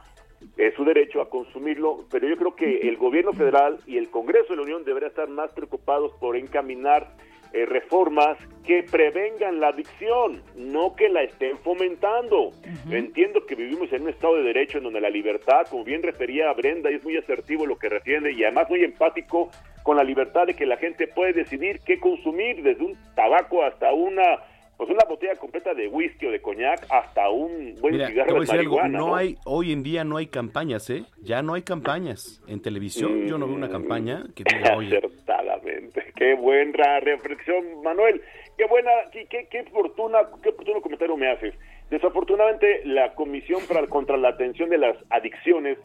[0.58, 4.50] Es su derecho a consumirlo, pero yo creo que el gobierno federal y el Congreso
[4.50, 7.12] de la Unión deberían estar más preocupados por encaminar
[7.54, 8.36] eh, reformas
[8.66, 12.52] que prevengan la adicción, no que la estén fomentando.
[12.90, 16.50] Entiendo que vivimos en un estado de derecho en donde la libertad, como bien refería
[16.50, 19.52] a Brenda, y es muy asertivo lo que refiere y además muy empático
[19.84, 23.94] con la libertad de que la gente puede decidir qué consumir, desde un tabaco hasta
[23.94, 24.40] una
[24.78, 28.36] pues una botella completa de whisky o de coñac hasta un buen Mira, te cigarro
[28.36, 28.98] voy a de decir algo, marihuana.
[29.00, 29.16] no ¿no?
[29.16, 31.04] hay, hoy en día no hay campañas, ¿eh?
[31.22, 32.42] Ya no hay campañas.
[32.48, 33.72] En televisión yo no veo una Mm.
[33.72, 36.04] campaña que diga, oye, Acertadamente.
[36.16, 38.22] Qué buena reflexión, Manuel.
[38.58, 41.54] Qué buena, qué, qué, qué fortuna, qué oportuno comentario me haces.
[41.90, 45.78] Desafortunadamente, la Comisión para, contra la Atención de las Adicciones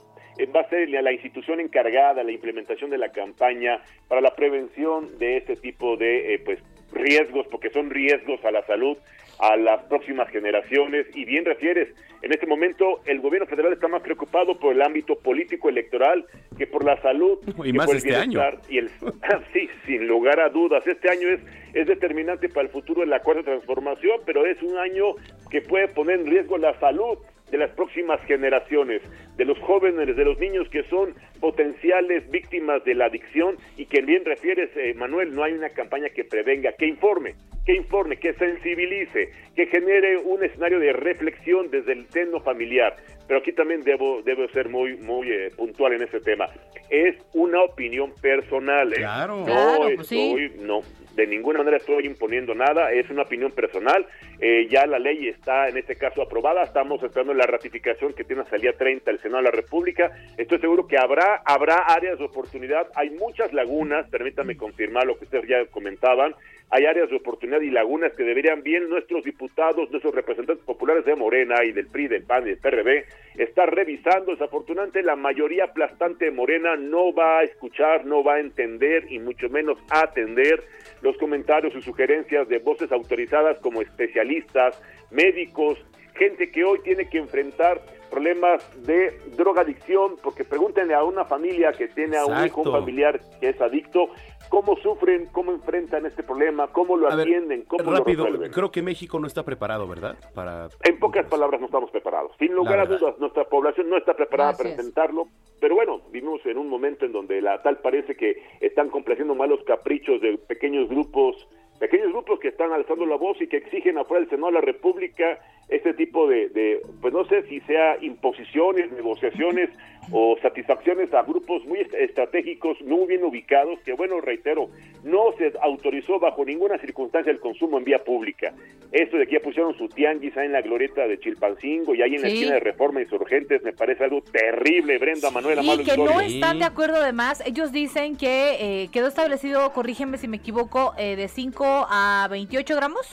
[0.55, 4.34] va a ser la, la institución encargada de la implementación de la campaña para la
[4.34, 6.61] prevención de este tipo de eh, pues
[6.93, 8.97] riesgos, porque son riesgos a la salud,
[9.39, 11.07] a las próximas generaciones.
[11.14, 11.89] Y bien refieres,
[12.22, 16.26] en este momento el gobierno federal está más preocupado por el ámbito político electoral
[16.57, 18.41] que por la salud Y más por el este año.
[18.68, 18.91] y el
[19.53, 21.41] sí, sin lugar a dudas, este año es
[21.74, 25.14] es determinante para el futuro de la cuarta transformación, pero es un año
[25.51, 27.18] que puede poner en riesgo la salud
[27.51, 29.01] de las próximas generaciones,
[29.36, 34.03] de los jóvenes, de los niños que son potenciales víctimas de la adicción y que
[34.03, 37.34] bien refieres, eh, Manuel, no hay una campaña que prevenga, que informe,
[37.64, 42.97] que informe, que sensibilice, que genere un escenario de reflexión desde el seno familiar.
[43.26, 46.49] Pero aquí también debo, debo ser muy, muy eh, puntual en ese tema.
[46.89, 48.91] Es una opinión personal.
[48.95, 48.97] ¿eh?
[48.97, 49.41] Claro.
[49.41, 50.30] No Claro, pues sí.
[50.30, 50.80] estoy, no,
[51.18, 54.07] de ninguna manera estoy imponiendo nada, es una opinión personal.
[54.41, 58.43] Eh, ya la ley está en este caso aprobada, estamos esperando la ratificación que tiene
[58.43, 60.12] hasta el día 30 el Senado de la República.
[60.36, 65.24] Estoy seguro que habrá habrá áreas de oportunidad, hay muchas lagunas, permítame confirmar lo que
[65.24, 66.35] ustedes ya comentaban.
[66.70, 71.16] Hay áreas de oportunidad y lagunas que deberían bien nuestros diputados, nuestros representantes populares de
[71.16, 73.07] Morena y del PRI, del PAN y del PRD
[73.39, 74.33] estar revisando.
[74.33, 79.18] Desafortunadamente, la mayoría aplastante de Morena no va a escuchar, no va a entender y
[79.18, 80.62] mucho menos atender
[81.01, 84.79] los comentarios y sugerencias de voces autorizadas como especialistas,
[85.11, 85.79] médicos,
[86.16, 87.81] gente que hoy tiene que enfrentar
[88.11, 93.21] problemas de drogadicción, porque pregúntenle a una familia que tiene a un hijo, un familiar
[93.41, 94.09] que es adicto,
[94.49, 98.53] cómo sufren, cómo enfrentan este problema, cómo lo A ver, atienden, cómo rápido, lo resuelven.
[98.53, 100.17] creo que México no está preparado, ¿verdad?
[100.35, 102.33] Para En pocas palabras, no estamos preparados.
[102.39, 105.29] Sin lugar a dudas, nuestra población no está preparada para enfrentarlo.
[105.61, 109.61] Pero bueno, vivimos en un momento en donde la tal parece que están complaciendo malos
[109.67, 111.37] caprichos de pequeños grupos,
[111.79, 114.61] pequeños grupos que están alzando la voz y que exigen afuera del Senado de la
[114.61, 119.68] República este tipo de, de, pues no sé si sea imposiciones, negociaciones
[120.11, 124.70] o satisfacciones a grupos muy est- estratégicos, muy bien ubicados, que bueno, reitero,
[125.05, 128.55] no se autorizó bajo ninguna circunstancia el consumo en vía pública.
[128.91, 132.14] Esto de que ya pusieron su tianguis ahí en la glorieta de Chilpancingo y ahí
[132.14, 132.35] en la Sí.
[132.37, 136.59] esquina de Reforma Insurgentes, me parece algo terrible, Brenda, Manuel, Y Amado que no están
[136.59, 137.43] de acuerdo además.
[137.47, 142.77] Ellos dicen que eh, quedó establecido, corrígeme si me equivoco, eh, de 5 a 28
[142.77, 143.07] gramos.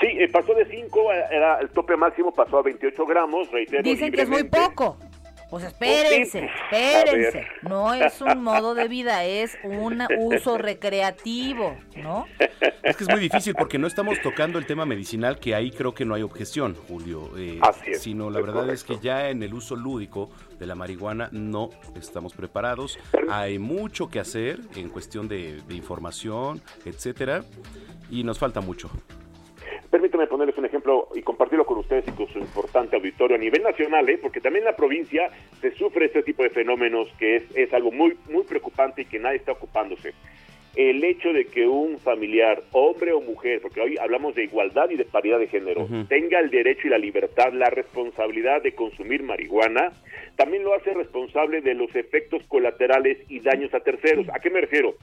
[0.00, 3.82] Sí, eh, pasó de 5, era el tope máximo, pasó a 28 gramos, reitero.
[3.82, 4.96] Dicen que es muy poco.
[5.50, 7.46] Pues espérense, espérense.
[7.62, 12.26] No es un modo de vida, es un uso recreativo, ¿no?
[12.82, 15.94] Es que es muy difícil porque no estamos tocando el tema medicinal, que ahí creo
[15.94, 17.30] que no hay objeción, Julio.
[17.38, 20.66] eh, Así es, Sino la es verdad es que ya en el uso lúdico de
[20.66, 22.98] la marihuana no estamos preparados.
[23.30, 27.44] Hay mucho que hacer en cuestión de, de información, etcétera,
[28.10, 28.90] y nos falta mucho.
[29.90, 33.62] Permítame ponerles un ejemplo y compartirlo con ustedes y con su importante auditorio a nivel
[33.62, 34.18] nacional, ¿eh?
[34.20, 37.90] porque también en la provincia se sufre este tipo de fenómenos que es, es algo
[37.90, 40.12] muy, muy preocupante y que nadie está ocupándose.
[40.76, 44.96] el hecho de que un familiar, hombre o mujer, porque hoy hablamos de igualdad y
[44.96, 49.92] de paridad de género, tenga el derecho y la libertad, la responsabilidad de consumir marihuana,
[50.36, 54.28] también lo hace responsable de los efectos colaterales y daños a terceros.
[54.32, 54.94] ¿A qué me refiero?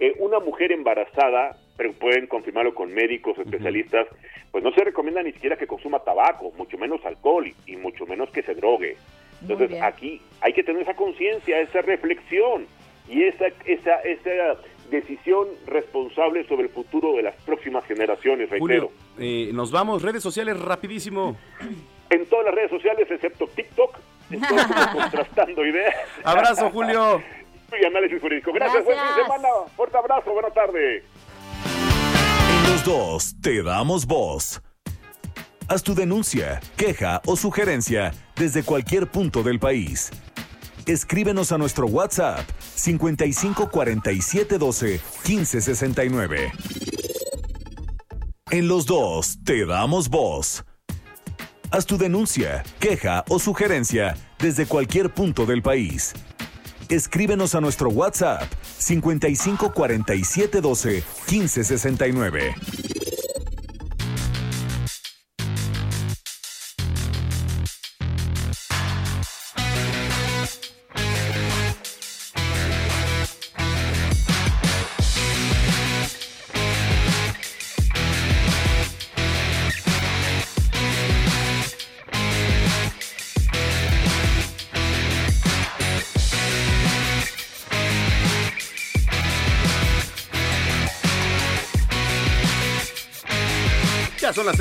[0.00, 4.06] Eh, una mujer embarazada, pero pueden confirmarlo con médicos especialistas,
[4.50, 8.06] pues no se recomienda ni siquiera que consuma tabaco, mucho menos alcohol y, y mucho
[8.06, 8.96] menos que se drogue.
[9.42, 12.66] Entonces aquí hay que tener esa conciencia, esa reflexión
[13.08, 18.58] y esa, esa, esa decisión responsable sobre el futuro de las próximas generaciones, reitero.
[18.58, 21.36] Julio, eh, nos vamos, redes sociales rapidísimo.
[22.10, 23.98] En todas las redes sociales, excepto TikTok,
[24.30, 24.58] estoy
[24.94, 25.94] contrastando ideas.
[26.24, 27.22] Abrazo, Julio.
[27.78, 28.52] Y análisis jurídico.
[28.52, 29.48] Gracias, buen fin de semana.
[29.76, 31.04] Fuerte abrazo, buena tarde.
[32.64, 34.62] En los dos te damos voz.
[35.68, 40.10] Haz tu denuncia, queja o sugerencia desde cualquier punto del país.
[40.86, 42.40] Escríbenos a nuestro WhatsApp
[42.74, 46.52] 55 47 12 15 69.
[48.50, 50.64] En los dos te damos voz.
[51.70, 56.14] Haz tu denuncia, queja o sugerencia desde cualquier punto del país.
[56.90, 62.89] Escríbenos a nuestro WhatsApp 55 47 12 15 69.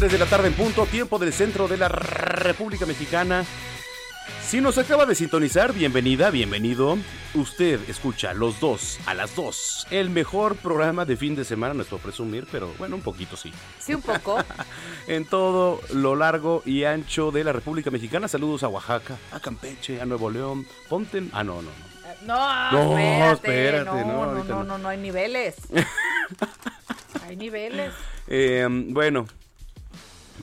[0.09, 3.45] 3 de la tarde en punto, tiempo del centro de la República Mexicana.
[4.41, 6.97] Si nos acaba de sintonizar, bienvenida, bienvenido.
[7.35, 9.87] Usted escucha los dos a las 2.
[9.91, 13.53] El mejor programa de fin de semana, por presumir, pero bueno, un poquito sí.
[13.77, 14.39] Sí, un poco.
[15.07, 18.27] En todo lo largo y ancho de la República Mexicana.
[18.27, 20.65] Saludos a Oaxaca, a Campeche, a Nuevo León.
[20.87, 21.29] Ponten.
[21.33, 21.89] Ah, no, no, no.
[22.25, 24.63] No, No, espérate, espérate, no, no, no, no, no.
[24.63, 25.55] no, no, hay niveles.
[27.27, 27.93] hay niveles.
[28.27, 29.27] Eh, bueno,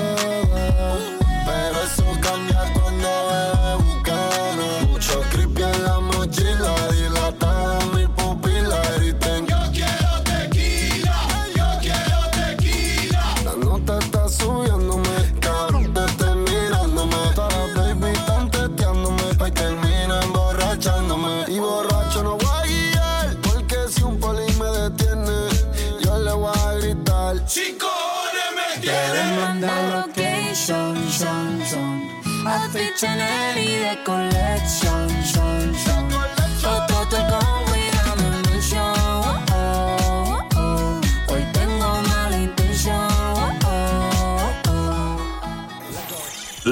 [0.00, 0.29] ella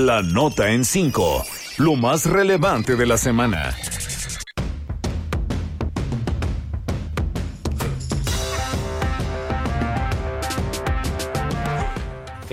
[0.08, 1.44] La nota en 5.
[1.76, 3.76] Lo más relevante de la semana.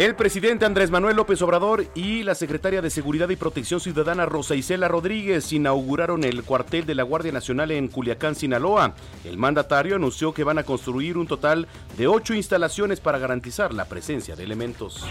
[0.06, 4.54] El presidente Andrés Manuel López Obrador y la secretaria de Seguridad y Protección Ciudadana Rosa
[4.54, 8.94] Isela Rodríguez inauguraron el cuartel de la Guardia Nacional en Culiacán, Sinaloa.
[9.24, 13.86] El mandatario anunció que van a construir un total de ocho instalaciones para garantizar la
[13.86, 15.04] presencia de elementos.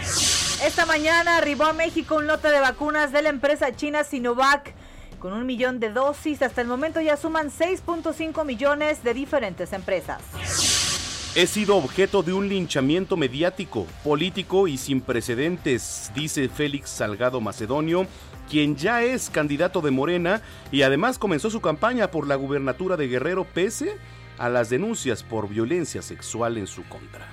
[0.63, 4.73] Esta mañana arribó a México un lote de vacunas de la empresa china Sinovac
[5.19, 6.41] con un millón de dosis.
[6.41, 10.84] Hasta el momento ya suman 6.5 millones de diferentes empresas.
[11.37, 18.07] He sido objeto de un linchamiento mediático, político y sin precedentes, dice Félix Salgado Macedonio,
[18.49, 23.09] quien ya es candidato de Morena y además comenzó su campaña por la gubernatura de
[23.09, 23.97] Guerrero pese
[24.37, 27.29] a las denuncias por violencia sexual en su contra.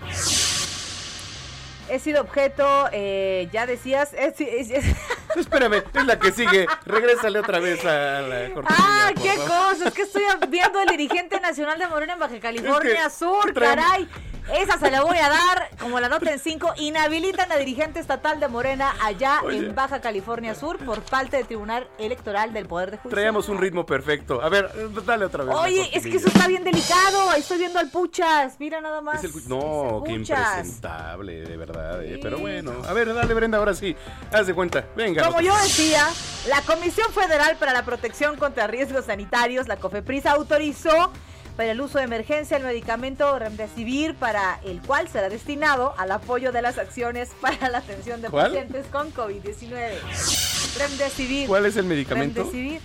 [1.92, 4.84] He sido objeto, eh, ya decías, es- es- es-
[5.36, 6.66] Espérame, es la que sigue.
[6.86, 8.76] Regrésale otra vez a la cortina.
[8.80, 9.88] ¡Ah, qué cosa!
[9.88, 13.52] Es que estoy viendo el dirigente nacional de Morena en Baja California Es que Sur,
[13.52, 14.08] traen- caray.
[14.52, 16.74] Esa se la voy a dar, como la nota en 5.
[16.78, 19.58] Inhabilitan a dirigente estatal de Morena allá Oye.
[19.58, 23.14] en Baja California Sur por falta de Tribunal Electoral del Poder de Justicia.
[23.16, 24.42] Traíamos un ritmo perfecto.
[24.42, 24.70] A ver,
[25.06, 25.54] dale otra vez.
[25.56, 27.30] Oye, es que eso está bien delicado.
[27.30, 28.56] Ahí estoy viendo al Puchas.
[28.58, 29.22] Mira nada más.
[29.22, 32.02] El- no, qué impresentable, de verdad.
[32.02, 33.96] eh, Pero bueno, a ver, dale, Brenda, ahora sí.
[34.32, 34.84] Haz de cuenta.
[34.96, 35.24] Venga.
[35.26, 36.06] Como yo decía,
[36.48, 41.12] la Comisión Federal para la Protección contra Riesgos Sanitarios, la COFEPRIS, autorizó
[41.56, 46.52] para el uso de emergencia el medicamento Remdesivir, para el cual será destinado al apoyo
[46.52, 48.46] de las acciones para la atención de ¿Cuál?
[48.46, 50.78] pacientes con COVID-19.
[50.78, 51.48] Remdesivir.
[51.48, 52.42] ¿Cuál es el medicamento?
[52.42, 52.80] Remdesivir.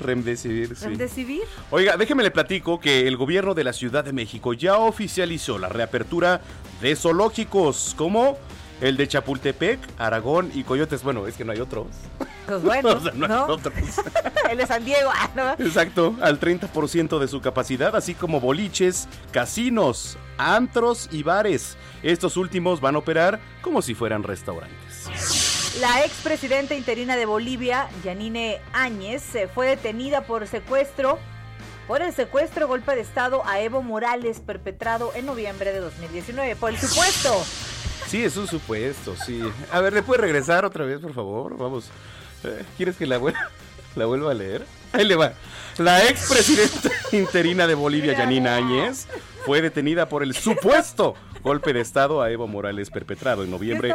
[0.00, 0.84] Remdesivir, sí.
[0.84, 1.42] Remdesivir.
[1.70, 5.68] Oiga, déjeme le platico que el gobierno de la Ciudad de México ya oficializó la
[5.68, 6.40] reapertura
[6.80, 8.38] de zoológicos como
[8.80, 11.02] el de Chapultepec, Aragón y Coyotes.
[11.02, 11.86] Bueno, es que no hay otros.
[12.46, 13.74] Pues bueno, O sea, no hay otros.
[14.50, 15.10] el de San Diego.
[15.12, 15.52] ah, ¿no?
[15.64, 21.76] Exacto, al 30% de su capacidad, así como boliches, casinos, antros y bares.
[22.02, 25.76] Estos últimos van a operar como si fueran restaurantes.
[25.80, 29.22] La expresidenta interina de Bolivia, Yanine Áñez,
[29.54, 31.18] fue detenida por secuestro,
[31.86, 36.56] por el secuestro golpe de Estado a Evo Morales perpetrado en noviembre de 2019.
[36.56, 37.44] Por el supuesto.
[38.08, 39.42] Sí, es un supuesto, sí.
[39.70, 41.56] A ver, ¿le puede regresar otra vez, por favor?
[41.56, 41.90] Vamos.
[42.44, 43.34] Eh, ¿Quieres que la, vuel-
[43.96, 44.64] la vuelva a leer?
[44.92, 45.32] Ahí le va.
[45.76, 49.06] La expresidenta interina de Bolivia, Yanina Áñez,
[49.44, 53.88] fue detenida por el supuesto golpe de Estado a Evo Morales perpetrado en noviembre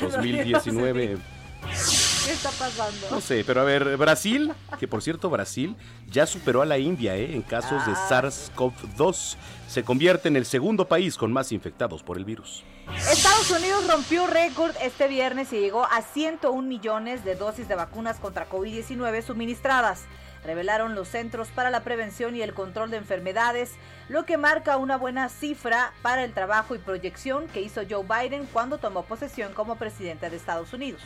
[0.00, 1.18] de 2019.
[2.24, 3.08] ¿Qué está pasando?
[3.10, 5.76] No sé, pero a ver, Brasil, que por cierto Brasil
[6.10, 7.34] ya superó a la India ¿eh?
[7.34, 8.06] en casos de Ah.
[8.08, 9.36] SARS-CoV-2.
[9.68, 12.64] Se convierte en el segundo país con más infectados por el virus.
[13.10, 18.18] Estados Unidos rompió récord este viernes y llegó a 101 millones de dosis de vacunas
[18.18, 20.02] contra COVID-19 suministradas.
[20.44, 23.72] Revelaron los Centros para la Prevención y el Control de Enfermedades,
[24.10, 28.46] lo que marca una buena cifra para el trabajo y proyección que hizo Joe Biden
[28.52, 31.00] cuando tomó posesión como presidente de Estados Unidos.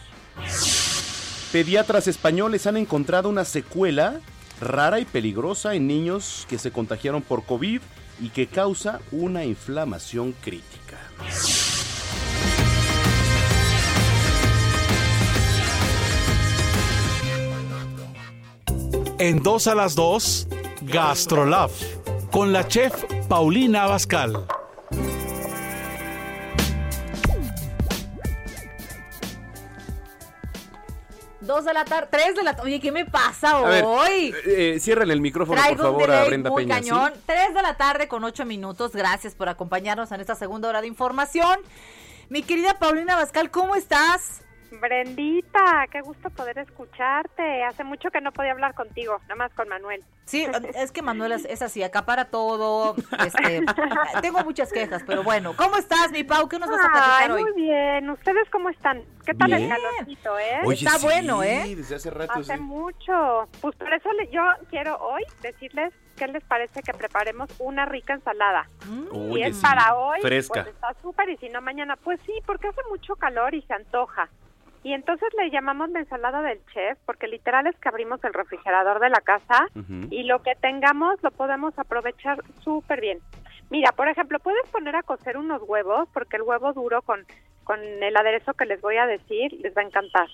[1.52, 4.20] Pediatras españoles han encontrado una secuela
[4.60, 7.80] rara y peligrosa en niños que se contagiaron por COVID
[8.20, 10.98] y que causa una inflamación crítica.
[19.18, 20.46] En dos a las dos,
[20.82, 21.70] Gastrolab,
[22.30, 22.92] con la chef
[23.26, 24.46] Paulina Abascal.
[31.48, 32.68] Dos de la tarde, tres de la tarde.
[32.68, 34.34] Oye, ¿qué me pasa A ver, hoy?
[34.44, 36.82] eh, eh, ciérrale el micrófono, por Traigo favor, a Brenda muy Peña.
[36.82, 36.90] ¿sí?
[36.90, 37.14] cañón.
[37.24, 38.92] 3 de la tarde con 8 minutos.
[38.92, 41.58] Gracias por acompañarnos en esta segunda hora de información.
[42.28, 44.42] Mi querida Paulina Bascal, ¿cómo estás?
[44.70, 47.62] Brendita, qué gusto poder escucharte.
[47.64, 50.04] Hace mucho que no podía hablar contigo, nada más con Manuel.
[50.24, 50.46] Sí,
[50.76, 52.94] es que Manuel es, es así, acapara todo.
[53.24, 53.62] Este,
[54.22, 55.54] tengo muchas quejas, pero bueno.
[55.56, 56.48] ¿Cómo estás, mi Pau?
[56.48, 57.42] ¿Qué nos vas a platicar Ay, hoy?
[57.42, 58.10] muy bien.
[58.10, 59.02] ¿Ustedes cómo están?
[59.24, 59.62] ¿Qué tal Bien.
[59.64, 60.60] el calorcito, eh?
[60.64, 61.74] Oye, Está sí, bueno, ¿eh?
[61.76, 62.60] Desde hace rato, Hace sí.
[62.60, 63.48] mucho.
[63.60, 68.14] Pues por eso le- yo quiero hoy decirles qué les parece que preparemos una rica
[68.14, 68.68] ensalada.
[68.82, 70.62] si Oye, es sí, para hoy, fresca.
[70.64, 73.74] pues está súper y si no mañana, pues sí, porque hace mucho calor y se
[73.74, 74.28] antoja.
[74.82, 79.00] Y entonces le llamamos la ensalada del chef porque literal es que abrimos el refrigerador
[79.00, 79.66] de la casa
[80.10, 83.18] y lo que tengamos lo podemos aprovechar súper bien.
[83.70, 87.26] Mira, por ejemplo, puedes poner a cocer unos huevos porque el huevo duro con,
[87.64, 90.28] con el aderezo que les voy a decir les va a encantar.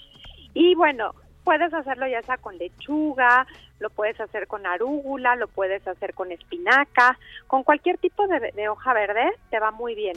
[0.53, 3.47] Y bueno, puedes hacerlo ya sea con lechuga,
[3.81, 8.69] lo puedes hacer con arúgula, lo puedes hacer con espinaca, con cualquier tipo de, de
[8.69, 10.17] hoja verde te va muy bien.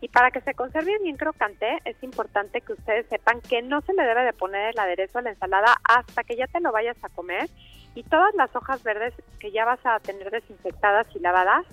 [0.00, 3.94] Y para que se conserve bien crocante, es importante que ustedes sepan que no se
[3.94, 6.96] le debe de poner el aderezo a la ensalada hasta que ya te lo vayas
[7.02, 7.48] a comer.
[7.94, 11.66] Y todas las hojas verdes que ya vas a tener desinfectadas y lavadas,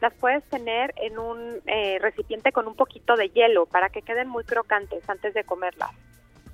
[0.00, 4.28] las puedes tener en un eh, recipiente con un poquito de hielo para que queden
[4.28, 5.90] muy crocantes antes de comerlas.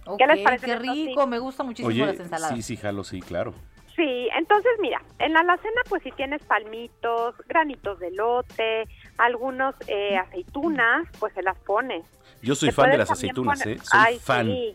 [0.06, 2.56] Ok, ¿Qué les parece Qué rico, me gusta muchísimo Oye, las ensaladas.
[2.56, 3.52] sí, sí, jalo, sí, claro.
[3.98, 8.84] Sí, entonces mira, en la alacena pues si tienes palmitos, granitos de lote,
[9.18, 12.04] algunos eh, aceitunas, pues se las pones.
[12.42, 13.80] Yo soy fan de las aceitunas, poner- ¿eh?
[13.82, 14.46] Soy Ay, fan.
[14.46, 14.74] sí,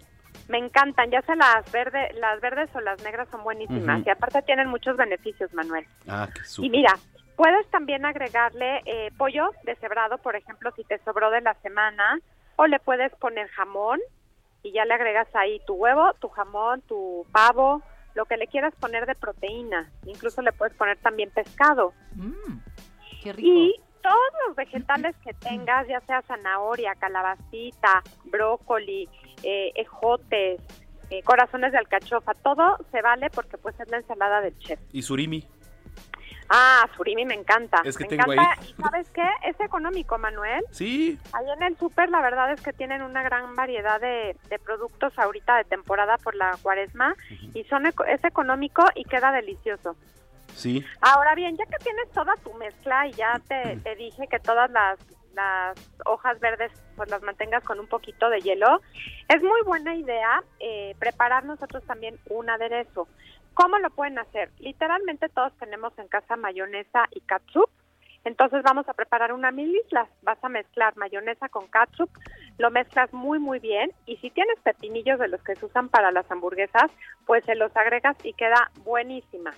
[0.50, 4.42] me encantan, ya sea las, verde, las verdes o las negras son buenísimas y aparte
[4.42, 5.86] tienen muchos beneficios, Manuel.
[6.08, 6.72] Ah, qué Y súper.
[6.72, 6.94] mira,
[7.38, 12.20] puedes también agregarle eh, pollo deshebrado, por ejemplo, si te sobró de la semana,
[12.58, 14.00] o le puedes poner jamón
[14.62, 17.82] y ya le agregas ahí tu huevo, tu jamón, tu pavo,
[18.14, 19.90] lo que le quieras poner de proteína.
[20.06, 21.94] Incluso le puedes poner también pescado.
[23.24, 23.48] Qué rico.
[23.48, 29.10] Y todos los vegetales que tengas, ya sea zanahoria, calabacita, brócoli,
[29.42, 30.62] eh, ejotes,
[31.10, 34.80] eh, corazones de alcachofa, todo se vale porque pues es la ensalada del chef.
[34.92, 35.48] ¿Y surimi?
[36.50, 37.82] Ah, surimi me encanta.
[37.86, 38.62] Es que me tengo encanta.
[38.62, 38.76] ahí.
[38.78, 39.28] ¿Y sabes qué?
[39.44, 40.64] Es económico, Manuel.
[40.72, 41.18] Sí.
[41.32, 45.18] Ahí en el súper la verdad es que tienen una gran variedad de, de productos
[45.18, 47.16] ahorita de temporada por la cuaresma
[47.54, 49.96] y son es económico y queda delicioso.
[50.56, 50.84] Sí.
[51.02, 55.00] Ahora bien, ya que tienes toda tu mezcla y ya te, dije que todas las,
[56.06, 58.82] hojas verdes pues las mantengas con un poquito de hielo,
[59.30, 63.08] es muy buena idea eh, preparar nosotros también un aderezo.
[63.56, 64.52] ¿Cómo lo pueden hacer?
[64.60, 67.70] Literalmente todos tenemos en casa mayonesa y catsup.
[68.26, 70.08] Entonces vamos a preparar una mil islas.
[70.22, 72.10] Vas a mezclar mayonesa con catsup,
[72.58, 76.12] lo mezclas muy muy bien y si tienes pepinillos de los que se usan para
[76.12, 76.92] las hamburguesas,
[77.26, 79.52] pues se los agregas y queda buenísima.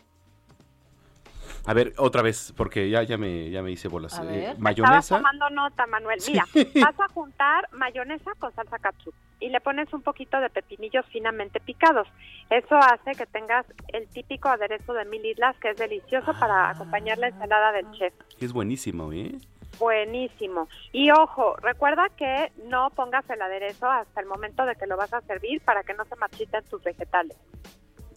[1.67, 4.17] A ver, otra vez, porque ya, ya, me, ya me hice bolas.
[4.19, 4.37] Eh, ver.
[4.39, 5.17] Estabas mayonesa.
[5.17, 6.19] tomando nota, Manuel.
[6.21, 6.33] Sí.
[6.33, 6.45] Mira,
[6.91, 11.59] vas a juntar mayonesa con salsa catsup y le pones un poquito de pepinillos finamente
[11.59, 12.07] picados.
[12.49, 16.39] Eso hace que tengas el típico aderezo de mil islas que es delicioso Ah.
[16.39, 18.13] para acompañar la ensalada del chef.
[18.39, 19.31] Es buenísimo, ¿eh?
[19.79, 20.69] Buenísimo.
[20.93, 25.13] Y ojo, recuerda que no pongas el aderezo hasta el momento de que lo vas
[25.13, 27.35] a servir para que no se marchiten tus vegetales.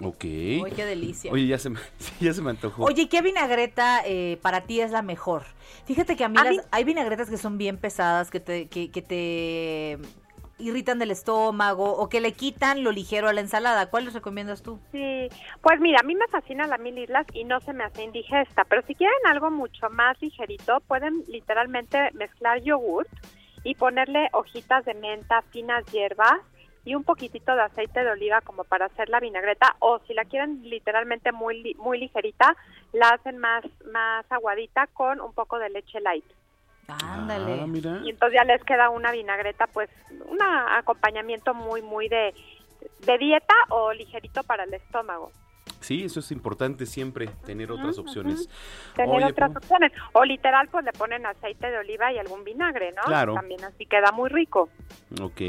[0.02, 0.24] Ok.
[0.24, 1.32] Uy, qué delicia.
[1.32, 2.84] Oye, ya se me, sí, ya se me antojó.
[2.84, 5.42] Oye, ¿qué vinagreta eh, para ti es la mejor?
[5.86, 8.68] Fíjate que a mí, A las- mí- hay vinagretas que son bien pesadas, que te,
[8.68, 9.98] que, que te
[10.60, 13.90] irritan del estómago o que le quitan lo ligero a la ensalada.
[13.90, 14.80] ¿Cuál les recomiendas tú?
[14.90, 15.28] Sí,
[15.62, 18.64] pues mira, a mí me fascina la mil islas y no se me hace indigesta,
[18.64, 23.08] pero si quieren algo mucho más ligerito, pueden literalmente mezclar yogurt
[23.62, 26.40] y ponerle hojitas de menta, finas hierbas
[26.88, 30.24] y un poquitito de aceite de oliva como para hacer la vinagreta o si la
[30.24, 32.56] quieren literalmente muy li- muy ligerita,
[32.94, 33.62] la hacen más
[33.92, 36.24] más aguadita con un poco de leche light.
[36.88, 37.60] Ándale.
[37.62, 38.00] Ah, mira.
[38.04, 39.90] Y entonces ya les queda una vinagreta, pues
[40.24, 42.32] un acompañamiento muy, muy de,
[43.00, 45.30] de dieta o ligerito para el estómago.
[45.80, 48.48] Sí, eso es importante siempre, tener otras opciones.
[48.94, 49.92] Tener Oye, otras opciones.
[50.12, 53.02] O literal, pues le ponen aceite de oliva y algún vinagre, ¿no?
[53.02, 53.34] Claro.
[53.34, 54.68] También así queda muy rico.
[55.20, 55.40] Ok.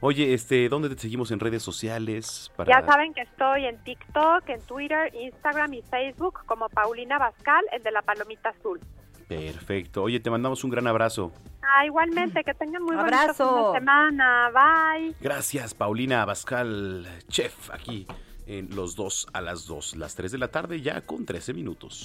[0.00, 2.52] Oye, este, ¿dónde te seguimos en redes sociales?
[2.56, 2.70] Para...
[2.70, 7.82] Ya saben que estoy en TikTok, en Twitter, Instagram y Facebook como Paulina Bascal, el
[7.82, 8.80] de la palomita azul.
[9.28, 10.02] Perfecto.
[10.02, 11.32] Oye, te mandamos un gran abrazo.
[11.62, 13.44] Ah, igualmente, que tengan muy Abrazo.
[13.44, 14.50] bonito fin de semana.
[14.50, 15.14] Bye.
[15.20, 18.06] Gracias, Paulina Abascal, chef, aquí
[18.50, 22.02] en Los Dos a las Dos, las 3 de la tarde, ya con 13 minutos.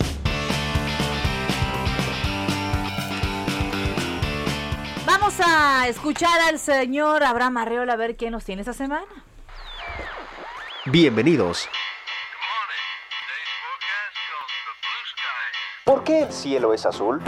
[5.08, 9.08] Vamos a escuchar al señor Abraham Arreola a ver qué nos tiene esta semana.
[10.86, 11.68] Bienvenidos.
[15.84, 17.22] ¿Por qué el cielo es azul?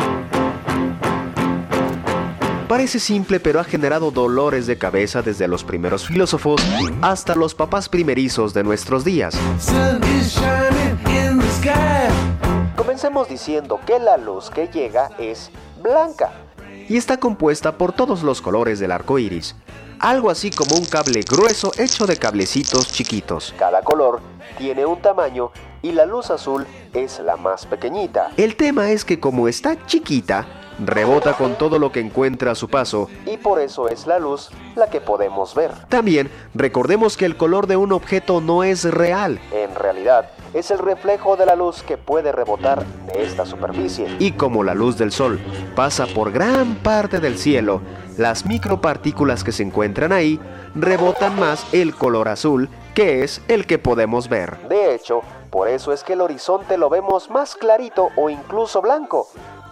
[2.67, 6.61] Parece simple, pero ha generado dolores de cabeza desde los primeros filósofos
[7.01, 9.39] hasta los papás primerizos de nuestros días.
[12.75, 15.49] Comencemos diciendo que la luz que llega es
[15.81, 16.33] blanca
[16.89, 19.55] y está compuesta por todos los colores del arco iris,
[19.99, 23.53] algo así como un cable grueso hecho de cablecitos chiquitos.
[23.57, 24.19] Cada color
[24.57, 25.51] tiene un tamaño
[25.81, 28.31] y la luz azul es la más pequeñita.
[28.35, 30.45] El tema es que como está chiquita,
[30.79, 34.49] rebota con todo lo que encuentra a su paso y por eso es la luz
[34.75, 35.71] la que podemos ver.
[35.89, 39.39] También recordemos que el color de un objeto no es real.
[39.51, 44.07] En realidad, es el reflejo de la luz que puede rebotar de esta superficie.
[44.19, 45.39] Y como la luz del sol
[45.75, 47.81] pasa por gran parte del cielo,
[48.17, 50.39] las micropartículas que se encuentran ahí
[50.75, 54.57] rebotan más el color azul, que es el que podemos ver.
[54.67, 59.27] De hecho, por eso es que el horizonte lo vemos más clarito o incluso blanco.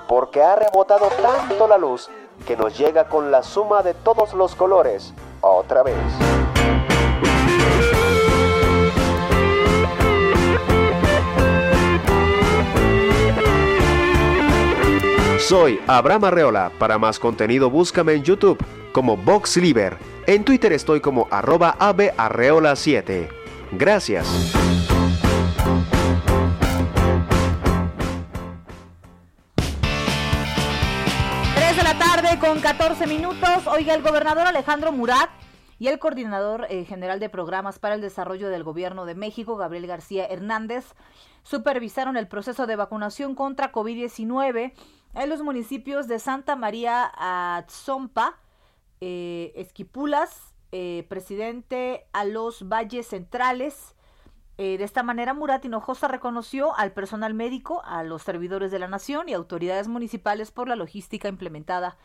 [0.08, 2.10] Porque ha rebotado tanto la luz
[2.46, 5.96] que nos llega con la suma de todos los colores otra vez.
[15.40, 16.72] Soy Abraham Arreola.
[16.80, 18.58] Para más contenido búscame en YouTube
[18.92, 19.98] como VoxLiber.
[20.26, 23.30] En Twitter estoy como arroba avearreola7.
[23.74, 24.65] Gracias.
[33.08, 33.68] minutos.
[33.68, 35.30] Oiga, el gobernador Alejandro Murat
[35.78, 39.86] y el coordinador eh, general de programas para el desarrollo del gobierno de México, Gabriel
[39.86, 40.96] García Hernández,
[41.44, 44.74] supervisaron el proceso de vacunación contra COVID-19
[45.14, 48.40] en los municipios de Santa María Atzompa,
[49.02, 53.96] eh, Esquipulas, eh, presidente a los valles centrales,
[54.58, 58.88] eh, de esta manera, Murat Hinojosa reconoció al personal médico, a los servidores de la
[58.88, 61.98] nación y autoridades municipales por la logística implementada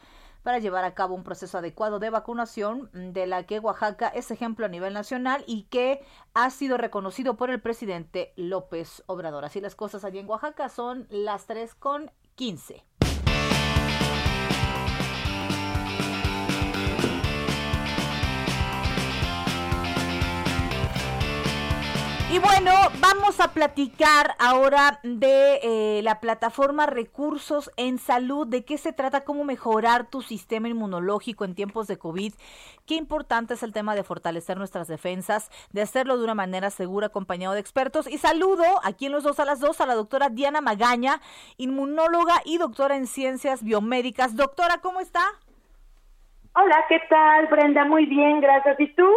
[0.42, 4.30] para llevar a cabo un proceso adecuado de vacunación mm, de la que Oaxaca es
[4.30, 9.44] ejemplo a nivel nacional y que ha sido reconocido por el presidente López Obrador.
[9.44, 12.84] Así las cosas allí en Oaxaca son las 3 con 15.
[22.32, 22.70] Y bueno,
[23.00, 29.24] vamos a platicar ahora de eh, la plataforma Recursos en Salud, de qué se trata,
[29.24, 32.32] cómo mejorar tu sistema inmunológico en tiempos de COVID,
[32.86, 37.08] qué importante es el tema de fortalecer nuestras defensas, de hacerlo de una manera segura,
[37.08, 38.06] acompañado de expertos.
[38.06, 41.20] Y saludo aquí en los dos a las dos a la doctora Diana Magaña,
[41.56, 44.36] inmunóloga y doctora en ciencias biomédicas.
[44.36, 45.22] Doctora, ¿cómo está?
[46.54, 47.84] Hola, ¿qué tal, Brenda?
[47.86, 48.78] Muy bien, gracias.
[48.78, 49.08] ¿Y tú?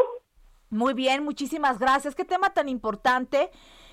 [0.73, 2.15] Muy bien, muchísimas gracias.
[2.15, 3.51] Qué tema tan importante.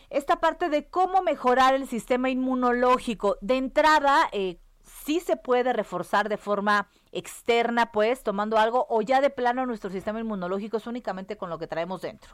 [0.08, 3.36] Esta parte de cómo mejorar el sistema inmunológico.
[3.42, 9.20] De entrada, eh, sí se puede reforzar de forma externa, pues, tomando algo, o ya
[9.20, 12.30] de plano nuestro sistema inmunológico es únicamente con lo que traemos dentro.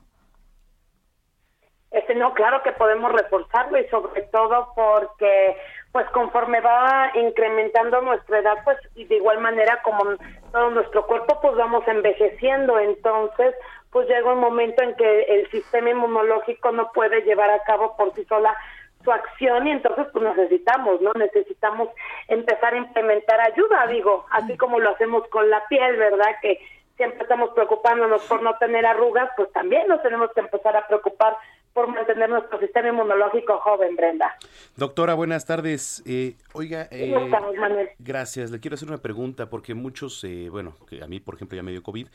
[1.91, 5.57] Este, no, claro que podemos reforzarlo y sobre todo porque,
[5.91, 10.05] pues, conforme va incrementando nuestra edad, pues, y de igual manera como
[10.53, 12.79] todo nuestro cuerpo, pues, vamos envejeciendo.
[12.79, 13.55] Entonces,
[13.97, 18.15] pues llega un momento en que el sistema inmunológico no puede llevar a cabo por
[18.15, 18.55] sí sola
[19.03, 21.15] su acción y entonces pues necesitamos, ¿no?
[21.15, 21.89] Necesitamos
[22.29, 26.27] empezar a implementar ayuda, digo, así como lo hacemos con la piel, ¿verdad?
[26.43, 26.61] Que
[26.99, 31.35] siempre estamos preocupándonos por no tener arrugas, pues también nos tenemos que empezar a preocupar
[31.73, 34.37] por mantener nuestro sistema inmunológico joven, Brenda.
[34.77, 36.03] Doctora, buenas tardes.
[36.05, 37.89] Eh, oiga, eh, ¿Cómo estamos, Manuel?
[37.99, 38.51] gracias.
[38.51, 41.63] Le quiero hacer una pregunta porque muchos, eh, bueno, que a mí, por ejemplo, ya
[41.63, 42.09] me dio COVID.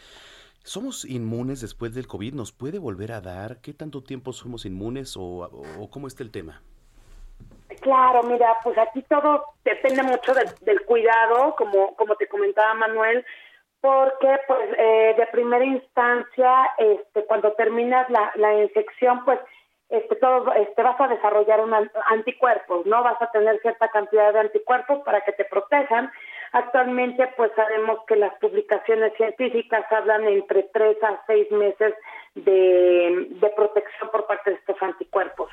[0.63, 2.33] ¿Somos inmunes después del COVID?
[2.33, 3.61] ¿Nos puede volver a dar?
[3.61, 5.49] ¿Qué tanto tiempo somos inmunes o,
[5.91, 6.61] cómo está el tema?
[7.81, 13.25] Claro, mira, pues aquí todo depende mucho del, del cuidado, como, como te comentaba Manuel,
[13.79, 19.39] porque pues eh, de primera instancia, este, cuando terminas la, la infección, pues
[19.89, 23.01] este, todo, este, vas a desarrollar un an- anticuerpos, ¿no?
[23.03, 26.11] Vas a tener cierta cantidad de anticuerpos para que te protejan.
[26.53, 31.93] Actualmente, pues sabemos que las publicaciones científicas hablan entre tres a seis meses
[32.35, 35.49] de, de protección por parte de estos anticuerpos.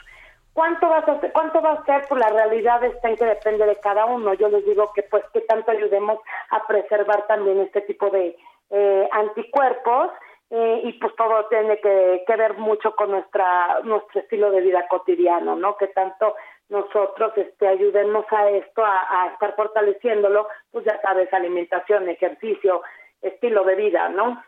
[0.58, 1.30] ¿Cuánto vas a hacer?
[1.32, 2.02] ¿Cuánto va a ser?
[2.08, 4.34] Pues la realidad está en que depende de cada uno.
[4.34, 6.18] Yo les digo que pues que tanto ayudemos
[6.50, 8.36] a preservar también este tipo de
[8.70, 10.10] eh, anticuerpos
[10.50, 14.88] eh, y pues todo tiene que, que ver mucho con nuestra nuestro estilo de vida
[14.88, 15.76] cotidiano, ¿no?
[15.76, 16.34] Que tanto
[16.69, 22.82] nosotros este ayudemos a esto a, a estar fortaleciéndolo, pues ya sabes, alimentación, ejercicio,
[23.23, 24.43] estilo de vida, ¿no?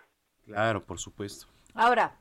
[0.45, 1.47] Claro, por supuesto.
[1.75, 2.13] Ahora,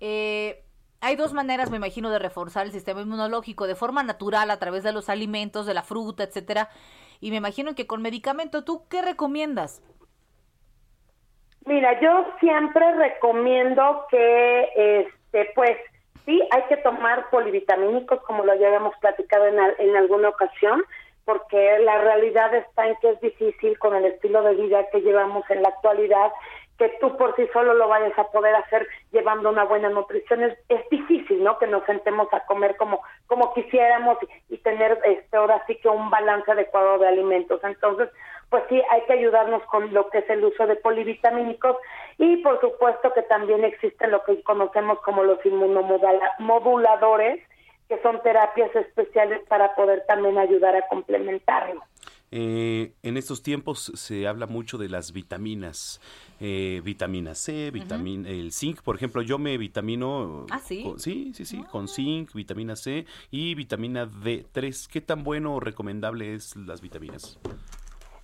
[0.00, 0.64] eh,
[1.00, 4.82] hay dos maneras, me imagino, de reforzar el sistema inmunológico, de forma natural, a través
[4.82, 6.68] de los alimentos, de la fruta, etcétera.
[7.20, 9.82] Y me imagino que con medicamento, ¿tú qué recomiendas?
[11.64, 15.76] Mira, yo siempre recomiendo que, este, pues,
[16.26, 20.84] sí, hay que tomar polivitamínicos, como lo ya habíamos platicado en, en alguna ocasión,
[21.24, 25.48] porque la realidad está en que es difícil con el estilo de vida que llevamos
[25.50, 26.30] en la actualidad,
[26.78, 30.42] que tú por sí solo lo vayas a poder hacer llevando una buena nutrición.
[30.42, 31.58] Es, es difícil, ¿no?
[31.58, 35.88] Que nos sentemos a comer como, como quisiéramos y, y tener este, ahora sí que
[35.88, 37.60] un balance adecuado de alimentos.
[37.64, 38.10] Entonces,
[38.50, 41.76] pues sí, hay que ayudarnos con lo que es el uso de polivitamínicos
[42.18, 47.42] y por supuesto que también existen lo que conocemos como los inmunomoduladores,
[47.88, 51.82] que son terapias especiales para poder también ayudar a complementarlo.
[52.32, 56.00] Eh, en estos tiempos se habla mucho de las vitaminas,
[56.40, 60.44] eh, vitamina C, vitamina, el zinc, por ejemplo, yo me vitamino.
[60.50, 60.82] Ah, ¿sí?
[60.82, 64.88] con- sí, sí, sí, con zinc, vitamina C y vitamina D3.
[64.88, 67.38] ¿Qué tan bueno o recomendable es las vitaminas?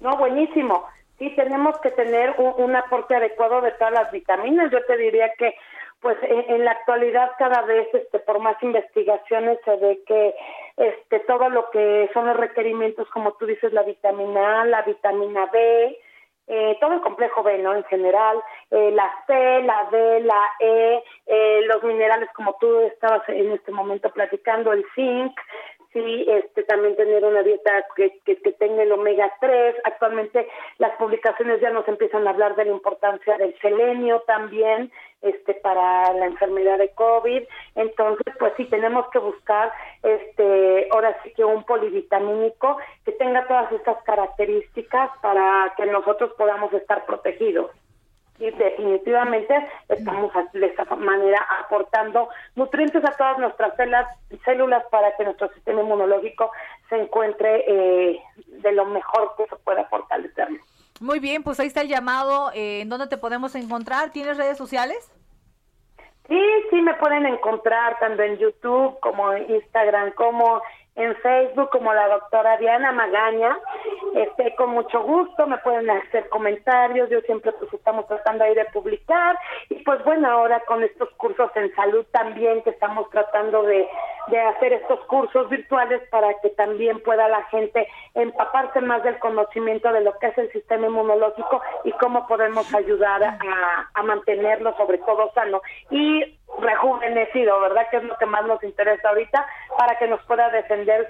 [0.01, 0.85] No, buenísimo.
[1.23, 4.73] Sí, tenemos que tener un, aporte adecuado de todas las vitaminas.
[4.73, 5.55] Yo te diría que,
[6.01, 10.35] pues, en, en la actualidad cada vez, este, por más investigaciones se ve que,
[10.77, 15.47] este, todo lo que son los requerimientos, como tú dices, la vitamina A, la vitamina
[15.53, 15.97] B,
[16.49, 17.73] eh, todo el complejo B, ¿no?
[17.73, 18.43] En general,
[18.73, 23.71] eh, la C, la D, la E, eh, los minerales, como tú estabas en este
[23.71, 25.39] momento platicando, el zinc,
[25.93, 29.77] sí, este, también tener una dieta que, que, tenga el omega 3.
[29.85, 30.49] Actualmente
[30.79, 34.91] las publicaciones ya nos empiezan a hablar de la importancia del selenio también,
[35.23, 37.43] este, para la enfermedad de COVID.
[37.77, 43.71] Entonces, pues sí, tenemos que buscar, este, ahora sí que un polivitamínico que tenga todas
[43.73, 47.71] estas características para que nosotros podamos estar protegidos.
[48.43, 49.55] Y definitivamente
[49.89, 54.09] estamos de esta manera aportando nutrientes a todas nuestras células,
[54.45, 56.51] células para que nuestro sistema inmunológico
[56.89, 60.59] se encuentre eh, de lo mejor que se pueda fortalecerlo.
[61.01, 62.51] Muy bien, pues ahí está el llamado.
[62.53, 64.11] eh, ¿En dónde te podemos encontrar?
[64.11, 65.09] ¿Tienes redes sociales?
[66.27, 70.63] Sí, sí, me pueden encontrar tanto en YouTube como en Instagram, como
[70.95, 73.59] en Facebook, como la doctora Diana Magaña.
[74.15, 78.67] Este, con mucho gusto, me pueden hacer comentarios, yo siempre pues estamos tratando ahí de
[78.67, 79.39] publicar.
[79.71, 83.89] Y pues bueno, ahora con estos cursos en salud también, que estamos tratando de,
[84.29, 89.91] de hacer estos cursos virtuales para que también pueda la gente empaparse más del conocimiento
[89.93, 94.99] de lo que es el sistema inmunológico y cómo podemos ayudar a, a mantenerlo sobre
[94.99, 97.87] todo sano y rejuvenecido, ¿verdad?
[97.91, 99.47] Que es lo que más nos interesa ahorita
[99.79, 101.09] para que nos pueda defender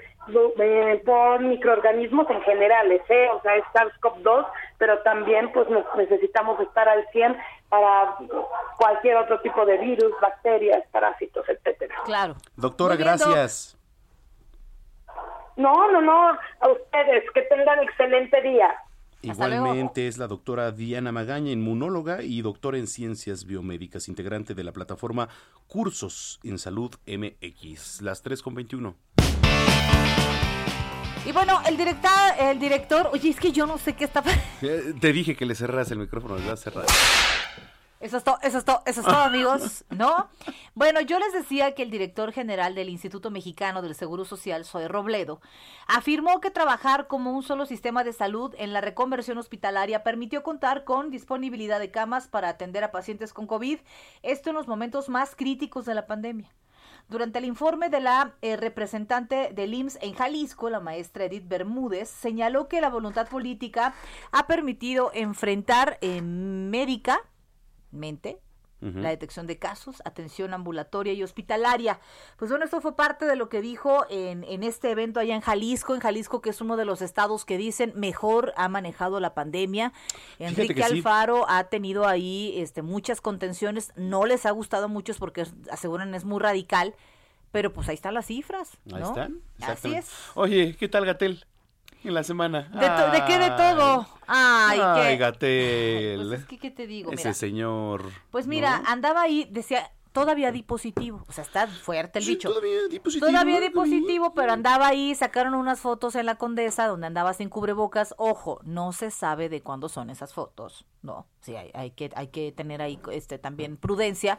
[0.59, 3.29] eh, por microorganismos en generales, ¿eh?
[3.33, 4.47] O sea, es SARS-CoV-2,
[4.77, 7.37] pero también pues nos necesitamos estar al 100
[7.69, 8.15] para
[8.77, 11.95] cualquier otro tipo de virus, bacterias, parásitos, etcétera.
[12.05, 12.35] Claro.
[12.55, 13.77] Doctora, gracias.
[15.55, 18.75] No, no, no, a ustedes, que tengan excelente día.
[19.23, 24.73] Igualmente es la doctora Diana Magaña, inmunóloga y doctora en ciencias biomédicas, integrante de la
[24.73, 25.29] plataforma
[25.67, 28.95] Cursos en Salud MX, las 3 con 21.
[31.25, 34.21] Y bueno, el director, el director, oye, es que yo no sé qué está.
[34.61, 36.57] Eh, Te dije que le cerras el micrófono, ¿verdad?
[36.57, 36.87] Cerrado.
[38.03, 40.27] Eso es todo, eso es todo, eso es todo, amigos, ¿no?
[40.75, 44.89] Bueno, yo les decía que el director general del Instituto Mexicano del Seguro Social, Zoe
[44.89, 45.39] Robledo,
[45.87, 50.83] afirmó que trabajar como un solo sistema de salud en la reconversión hospitalaria permitió contar
[50.83, 53.79] con disponibilidad de camas para atender a pacientes con COVID,
[54.21, 56.51] esto en los momentos más críticos de la pandemia.
[57.07, 62.09] Durante el informe de la eh, representante del IMSS en Jalisco, la maestra Edith Bermúdez,
[62.09, 63.93] señaló que la voluntad política
[64.33, 67.21] ha permitido enfrentar eh, médica
[67.93, 68.39] mente,
[68.81, 72.01] la detección de casos, atención ambulatoria y hospitalaria.
[72.35, 75.39] Pues bueno, esto fue parte de lo que dijo en, en este evento allá en
[75.41, 79.33] Jalisco, en Jalisco que es uno de los estados que dicen mejor ha manejado la
[79.33, 79.93] pandemia.
[80.37, 80.81] Enrique sí.
[80.81, 86.25] Alfaro ha tenido ahí este, muchas contenciones, no les ha gustado muchos porque aseguran es
[86.25, 86.93] muy radical,
[87.53, 88.77] pero pues ahí están las cifras.
[88.93, 89.39] Ahí están.
[89.61, 90.11] Así es.
[90.33, 91.45] Oye, ¿qué tal Gatel?
[92.03, 92.63] En la semana.
[92.73, 94.05] ¿De, to- de qué de todo?
[94.27, 95.17] Ay, Ay, qué.
[95.17, 96.27] Gatel.
[96.27, 97.11] Pues es que, ¿qué te digo?
[97.11, 97.33] Ese Mira.
[97.33, 98.03] señor.
[98.31, 98.89] Pues mira, ¿no?
[98.89, 101.23] andaba ahí, decía, todavía di positivo.
[101.27, 102.49] O sea, está fuerte el bicho.
[102.49, 103.27] Todavía di positivo.
[103.31, 107.49] Todavía di positivo, pero andaba ahí, sacaron unas fotos en la Condesa donde andaba sin
[107.49, 108.13] cubrebocas.
[108.17, 110.85] Ojo, no se sabe de cuándo son esas fotos.
[111.01, 114.37] No, sí, hay, hay que, hay que tener ahí este también prudencia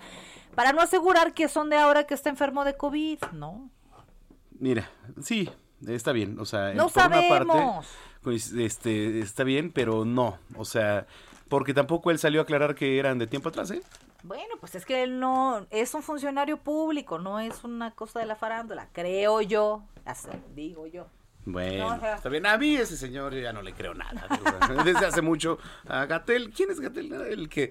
[0.55, 3.70] para no asegurar que son de ahora que está enfermo de COVID, ¿no?
[4.59, 4.89] Mira,
[5.23, 5.51] sí,
[5.89, 6.39] está bien.
[6.39, 7.86] O sea, No parte, sabemos.
[8.23, 10.39] pues, este, está bien, pero no.
[10.56, 11.06] O sea,
[11.48, 13.82] porque tampoco él salió a aclarar que eran de tiempo atrás, ¿eh?
[14.23, 18.27] Bueno, pues es que él no es un funcionario público, no es una cosa de
[18.27, 19.82] la farándula, creo yo,
[20.55, 21.06] digo yo.
[21.47, 22.47] Bueno, No, o sea- está bien.
[22.47, 24.27] A mí ese señor ya no le creo nada.
[24.31, 26.51] o sea, Desde hace mucho a Gatel.
[26.56, 27.12] ¿Quién es Gatel?
[27.12, 27.70] El que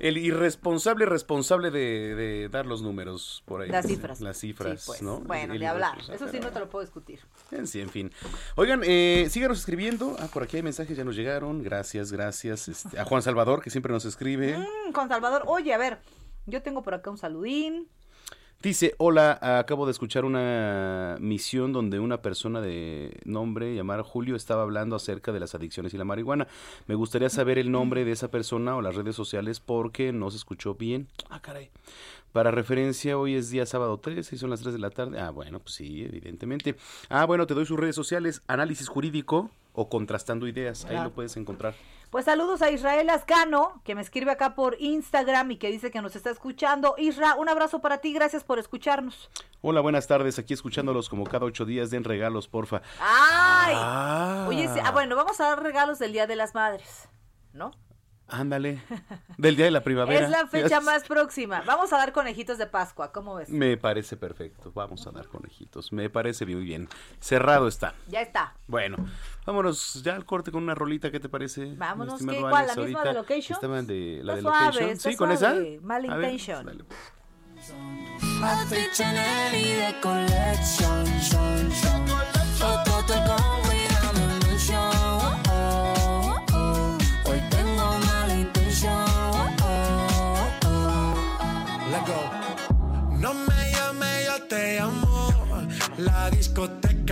[0.00, 3.68] el irresponsable responsable de, de dar los números por ahí.
[3.68, 4.20] Las cifras.
[4.20, 5.20] Las cifras, Sí, pues, ¿no?
[5.20, 7.20] Bueno, El de hablar, eso sí no te lo puedo discutir.
[7.50, 8.10] En sí, en fin.
[8.56, 10.16] Oigan, eh, síganos escribiendo.
[10.18, 11.62] Ah, por aquí hay mensajes, ya nos llegaron.
[11.62, 12.68] Gracias, gracias.
[12.68, 14.58] Este, a Juan Salvador, que siempre nos escribe.
[14.58, 15.98] Mm, con Salvador, oye, a ver,
[16.46, 17.88] yo tengo por acá un saludín.
[18.62, 24.64] Dice, hola, acabo de escuchar una misión donde una persona de nombre llamada Julio estaba
[24.64, 26.46] hablando acerca de las adicciones y la marihuana.
[26.86, 30.36] Me gustaría saber el nombre de esa persona o las redes sociales porque no se
[30.36, 31.08] escuchó bien.
[31.30, 31.70] Ah, caray.
[32.32, 35.18] Para referencia, hoy es día sábado 13 y son las 3 de la tarde.
[35.18, 36.76] Ah, bueno, pues sí, evidentemente.
[37.08, 38.42] Ah, bueno, te doy sus redes sociales.
[38.46, 40.84] Análisis jurídico, o contrastando ideas.
[40.84, 41.74] Ahí lo puedes encontrar.
[42.10, 46.02] Pues saludos a Israel Ascano, que me escribe acá por Instagram y que dice que
[46.02, 46.96] nos está escuchando.
[46.98, 49.30] Isra, un abrazo para ti, gracias por escucharnos.
[49.60, 50.36] Hola, buenas tardes.
[50.40, 51.90] Aquí escuchándolos como cada ocho días.
[51.90, 52.82] Den regalos, porfa.
[52.98, 53.74] ¡Ay!
[53.76, 54.46] Ah.
[54.48, 57.08] Oye, sí, ah, bueno, vamos a dar regalos del Día de las Madres,
[57.52, 57.70] ¿no?
[58.30, 58.80] Ándale.
[59.38, 60.20] Del día de la primavera.
[60.24, 61.62] Es la fecha más próxima.
[61.66, 63.48] Vamos a dar conejitos de Pascua, ¿cómo ves?
[63.48, 64.70] Me parece perfecto.
[64.74, 65.92] Vamos a dar conejitos.
[65.92, 66.88] Me parece muy bien.
[67.20, 67.94] Cerrado está.
[68.08, 68.54] Ya está.
[68.66, 68.96] Bueno,
[69.46, 71.74] vámonos ya al corte con una rolita, ¿qué te parece?
[71.76, 72.40] Vámonos, ¿qué?
[72.40, 72.66] ¿Cuál?
[72.66, 73.54] ¿La misma de Location?
[73.56, 74.90] Estaban de la Está de suave, Location.
[74.90, 75.50] está Sí, con esa.
[75.50, 75.80] suave.
[75.82, 76.66] Mal A ver, Intention.
[76.66, 76.84] dale.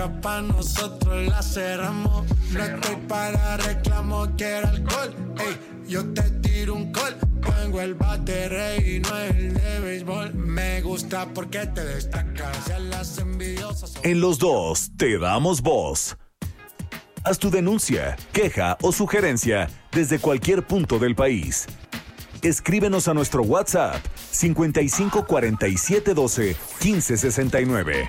[0.08, 2.26] Discoteca pa' nosotros la cerramos.
[2.52, 5.14] No estoy para reclamo, quiero alcohol.
[5.38, 7.16] Ey, yo te tiro un call.
[7.60, 10.34] Tengo el bate rey y no el de béisbol.
[10.34, 12.70] Me gusta porque te destacas.
[12.70, 13.94] A las envidiosas.
[14.02, 16.16] En los dos te damos voz.
[17.24, 21.66] Haz tu denuncia, queja o sugerencia desde cualquier punto del país.
[22.42, 23.96] Escríbenos a nuestro WhatsApp
[24.30, 28.08] 55 47 12 15 69.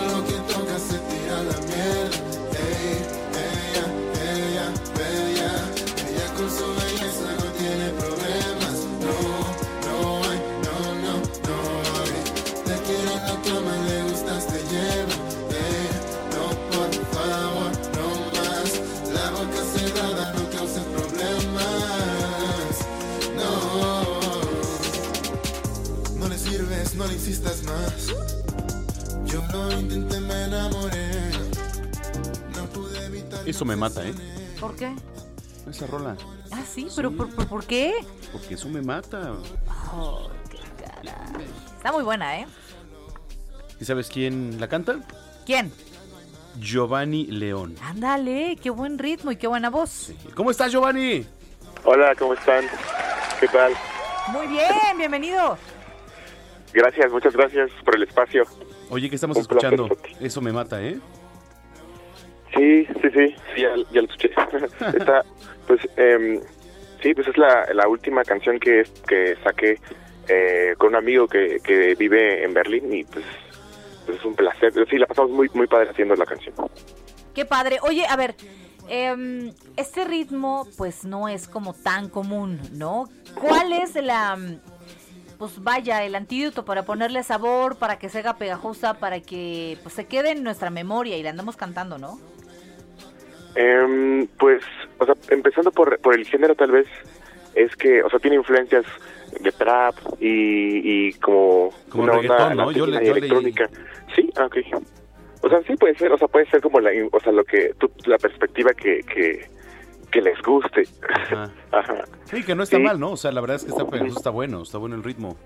[27.31, 28.07] Insistas más.
[29.23, 31.11] Yo lo intenté, me enamoré.
[32.57, 33.47] No pude evitar.
[33.47, 34.13] Eso me mata, ¿eh?
[34.59, 34.93] ¿Por qué?
[35.69, 36.17] Esa rola.
[36.51, 37.93] Ah, sí, pero ¿por, por, por qué?
[38.33, 39.33] Porque eso me mata.
[39.93, 41.47] Oh, qué caray.
[41.77, 42.47] Está muy buena, ¿eh?
[43.79, 44.99] ¿Y sabes quién la canta?
[45.45, 45.71] ¿Quién?
[46.59, 47.77] Giovanni León.
[47.81, 50.11] Ándale, qué buen ritmo y qué buena voz.
[50.35, 51.25] ¿Cómo estás, Giovanni?
[51.85, 52.65] Hola, ¿cómo están?
[53.39, 53.71] ¿Qué tal?
[54.33, 55.57] Muy bien, bienvenido.
[56.73, 58.43] Gracias, muchas gracias por el espacio.
[58.89, 59.73] Oye, ¿qué estamos Un placer.
[59.73, 59.97] escuchando?
[60.19, 60.99] Eso me mata, ¿eh?
[62.55, 64.29] Sí, sí, sí, sí, ya, ya lo escuché.
[64.97, 65.23] Está,
[65.67, 66.41] pues, em,
[67.01, 69.79] sí, pues es la, la última canción que, que saqué
[70.27, 73.25] eh, con un amigo que, que vive en Berlín y pues,
[74.05, 74.73] pues es un placer.
[74.89, 76.53] Sí, la pasamos muy, muy padre haciendo la canción.
[77.33, 77.77] Qué padre.
[77.83, 78.35] Oye, a ver,
[78.89, 83.07] em, este ritmo pues no es como tan común, ¿no?
[83.39, 84.37] ¿Cuál es la,
[85.41, 89.95] pues vaya, el antídoto para ponerle sabor, para que se haga pegajosa, para que pues
[89.95, 92.19] se quede en nuestra memoria y la andamos cantando, ¿no?
[93.55, 94.61] Em, pues,
[94.99, 96.85] o sea, empezando por, por el género tal vez,
[97.55, 98.85] es que, o sea, tiene influencias
[99.39, 102.71] de trap y, y como, Como una onda ¿no?
[102.71, 103.67] Yo le- y yo leí- electrónica.
[104.15, 104.57] Sí, ah, ok.
[105.41, 107.73] O sea, sí puede ser, o sea, puede ser como la, o sea, lo que,
[107.79, 109.49] tú- la perspectiva que, que,
[110.11, 110.83] que les guste.
[111.13, 111.51] Ajá.
[111.71, 112.03] Ajá.
[112.25, 112.83] Sí, que no está Sí.
[112.83, 113.11] mal, ¿no?
[113.11, 115.37] O sea, la verdad es que está, pegajoso, está bueno, está bueno el ritmo.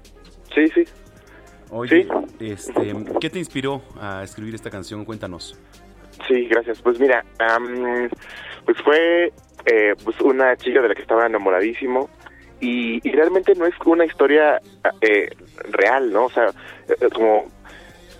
[0.53, 0.83] Sí, sí.
[1.71, 2.07] Oye,
[2.39, 5.03] este, ¿qué te inspiró a escribir esta canción?
[5.03, 5.59] Cuéntanos.
[6.27, 6.81] Sí, gracias.
[6.81, 8.09] Pues mira, am,
[8.65, 9.33] pues fue
[9.65, 12.09] eh, pues una chica de la que estaba enamoradísimo
[12.61, 14.61] y, y realmente no es una historia
[15.01, 15.29] eh,
[15.71, 16.25] real, ¿no?
[16.25, 16.47] O sea,
[16.87, 17.45] eh, como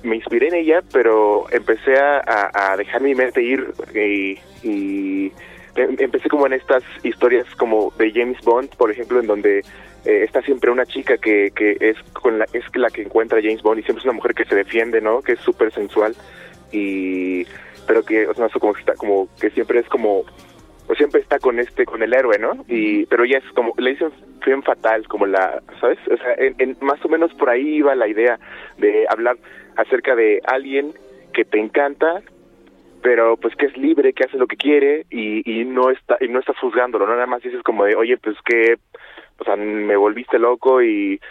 [0.04, 5.32] me inspiré en ella, pero empecé a, dejar mi mente ir y, y
[5.76, 9.60] empecé como en estas historias como de James Bond, por ejemplo, en donde
[10.06, 13.42] eh, está siempre una chica que, que es con la es la que encuentra a
[13.42, 15.22] James Bond y siempre es una mujer que se defiende, ¿no?
[15.22, 16.16] Que es súper sensual
[16.72, 17.46] y
[17.88, 20.24] pero que o sea, como que está como que siempre es como
[20.88, 23.92] o siempre está con este con el héroe no y pero ella es como le
[23.92, 24.10] dicen
[24.44, 27.96] femme fatal como la sabes o sea en, en- más o menos por ahí iba
[27.96, 28.40] la idea
[28.78, 29.38] de hablar
[29.78, 30.94] acerca de alguien
[31.34, 32.22] que te encanta
[33.06, 36.28] pero pues que es libre que hace lo que quiere y, y no está y
[36.28, 38.78] no estás juzgándolo no nada más dices como de oye pues que
[39.38, 41.22] o sea me volviste loco y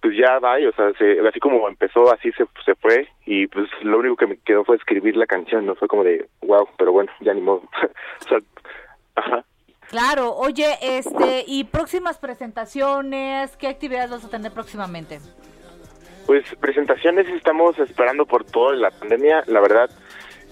[0.00, 3.66] pues ya va, o sea, se- así como empezó, así se, se fue, y pues
[3.82, 6.92] lo único que me quedó fue escribir la canción, no fue como de, wow, pero
[6.92, 7.62] bueno, ya ni modo.
[8.24, 8.38] o sea,
[9.16, 9.44] ajá.
[9.88, 15.18] Claro, oye, este, y próximas presentaciones, ¿qué actividades vas a tener próximamente?
[16.26, 19.90] Pues presentaciones estamos esperando por toda la pandemia, la verdad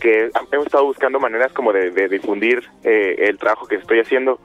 [0.01, 4.39] que hemos estado buscando maneras como de, de difundir eh, el trabajo que estoy haciendo.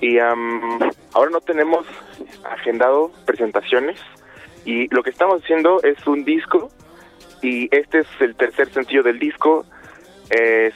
[0.00, 0.78] Y am,
[1.12, 1.86] ahora no tenemos
[2.44, 4.00] agendado presentaciones
[4.64, 6.70] y lo que estamos haciendo es un disco
[7.42, 9.64] y este es el tercer sencillo del disco.
[10.30, 10.70] Eh,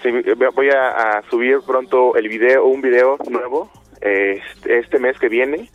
[0.55, 3.71] voy a, a subir pronto el video, un video nuevo
[4.01, 5.71] eh, este mes que viene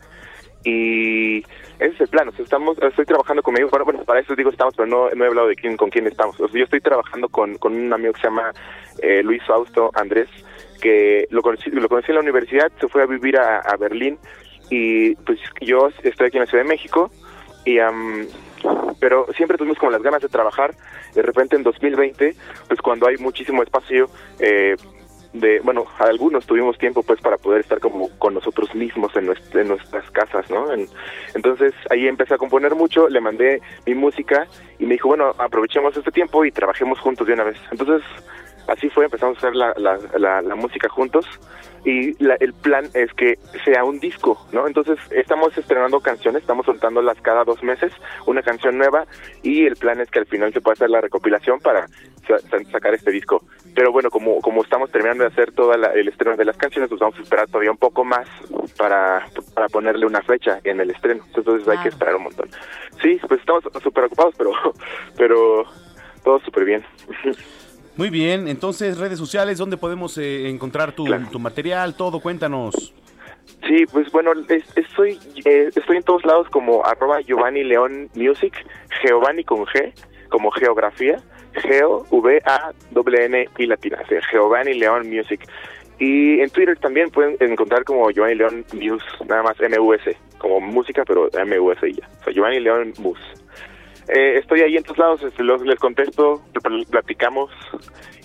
[0.67, 1.37] y
[1.79, 2.27] ese es el plan.
[2.27, 3.71] O sea, estamos, estoy trabajando con amigos.
[3.85, 6.37] Bueno, para eso digo estamos, pero no, no he hablado de quién, con quién estamos.
[6.41, 8.51] O sea, yo estoy trabajando con, un amigo que se llama
[9.01, 10.27] eh, Luis Fausto Andrés,
[10.81, 14.19] que lo conocí, lo conocí en la universidad, se fue a vivir a, a Berlín
[14.69, 17.09] y pues yo estoy aquí en la Ciudad de México
[17.63, 18.27] y am,
[18.99, 20.75] pero siempre tuvimos como las ganas de trabajar
[21.15, 22.35] de repente en 2020
[22.67, 24.75] pues cuando hay muchísimo espacio eh,
[25.39, 29.67] de bueno algunos tuvimos tiempo pues para poder estar como con nosotros mismos en, en
[29.67, 30.87] nuestras casas no En-
[31.35, 34.47] entonces ahí empecé a componer mucho le mandé mi música
[34.79, 38.01] y me dijo bueno aprovechemos este tiempo y trabajemos juntos de una vez entonces
[38.67, 41.25] así fue empezamos a hacer la, la, la- la música juntos
[41.85, 44.67] y la- el plan es que sea un disco, ¿no?
[44.67, 47.91] Entonces estamos estrenando canciones, estamos soltándolas cada dos meses,
[48.25, 49.05] una canción nueva
[49.43, 51.87] y el plan es que al final se pueda hacer la recopilación para
[52.27, 53.41] sa- sa- sacar este disco.
[53.75, 56.99] Pero bueno, como como estamos terminando de hacer todo el estreno de las canciones, pues
[56.99, 58.27] vamos a esperar todavía un poco más
[58.77, 61.23] para, para ponerle una fecha en el estreno.
[61.35, 62.49] Entonces hay que esperar un montón.
[63.01, 64.51] Sí, pues estamos súper ocupados, pero,
[65.15, 65.63] pero
[66.23, 66.83] todo súper bien.
[67.97, 71.95] Muy bien, entonces redes sociales, ¿dónde podemos eh, encontrar tu, tu material?
[71.95, 72.93] Todo, cuéntanos.
[73.67, 78.53] Sí, pues bueno, es- estoy eh, estoy en todos lados como arroba Giovanni León Music,
[79.03, 79.93] Giovanni con G,
[80.29, 81.19] como geografía,
[81.53, 85.41] Geo, V, A, W, N y latina, o sea, Giovanni León Music.
[85.99, 91.03] Y en Twitter también pueden encontrar como Giovanni León Mus, nada más M-U-S, como música,
[91.03, 92.07] pero M-U-S y ya.
[92.21, 93.17] O sea, Giovanni León Mus.
[94.09, 97.51] Eh, estoy ahí en todos lados, este, los- les contesto, pl- platicamos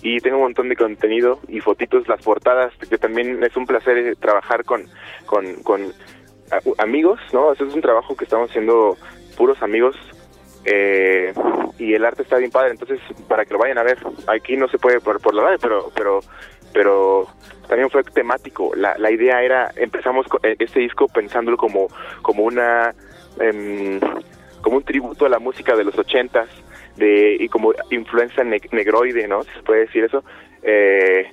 [0.01, 3.97] y tengo un montón de contenido y fotitos, las portadas, que también es un placer
[3.97, 4.85] eh, trabajar con,
[5.25, 5.43] con,
[6.77, 7.51] amigos, ¿no?
[7.51, 8.95] Ese es un trabajo que estamos haciendo
[9.37, 9.95] puros amigos
[10.65, 11.33] eh,
[11.79, 13.97] y el arte está bien padre, entonces para que lo vayan a ver,
[14.27, 16.19] aquí no se puede por, por la radio, pero, pero,
[16.73, 17.27] pero
[17.67, 18.71] también fue temático.
[18.75, 21.87] La, la idea era, empezamos eh, este disco pensándolo como,
[22.21, 22.93] como una,
[23.39, 23.99] em,
[24.63, 26.49] como un tributo a la música de los ochentas,
[26.95, 29.43] de, y como influencia ne- negroide, ¿no?
[29.43, 30.23] Se puede decir eso.
[30.63, 31.27] Eh,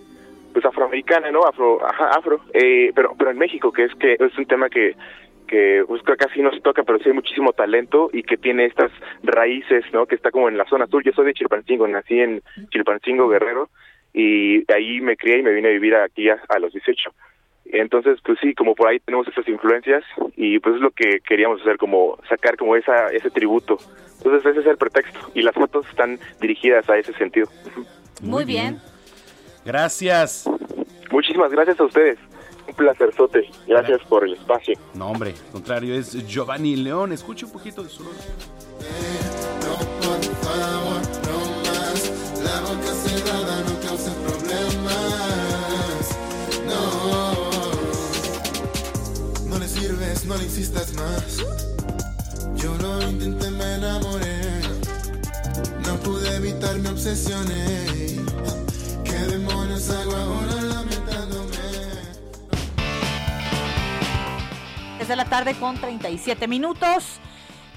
[0.53, 1.45] pues afroamericana, ¿no?
[1.45, 4.97] Afro, ajá, afro, eh, pero, pero en México, que es que es un tema que,
[5.47, 8.91] que pues, casi no se toca, pero sí hay muchísimo talento y que tiene estas
[9.23, 10.07] raíces, ¿no?
[10.07, 11.05] Que está como en la zona sur.
[11.05, 13.69] Yo soy de Chilpancingo, nací en Chilpancingo, Guerrero,
[14.13, 17.11] y ahí me crié y me vine a vivir aquí a los 18.
[17.73, 20.05] Entonces, pues sí, como por ahí tenemos esas influencias
[20.37, 23.79] y pues es lo que queríamos hacer, como sacar como esa ese tributo.
[24.19, 27.49] Entonces ese es el pretexto y las fotos están dirigidas a ese sentido.
[28.23, 28.79] Muy bien.
[29.65, 30.49] Gracias.
[31.11, 32.19] Muchísimas gracias a ustedes.
[32.69, 33.49] Un placer, Sote.
[33.67, 34.79] Gracias por el espacio.
[34.95, 37.13] No, hombre, al contrario, es Giovanni León.
[37.13, 38.05] Escuche un poquito de su
[50.31, 51.39] no le insistas más.
[52.55, 54.61] Yo lo intenté, me enamoré.
[55.85, 58.17] No pude evitar, me obsesioné.
[59.03, 61.57] ¿Qué demonios hago ahora lamentándome?
[65.01, 67.21] Desde la tarde con 37 minutos.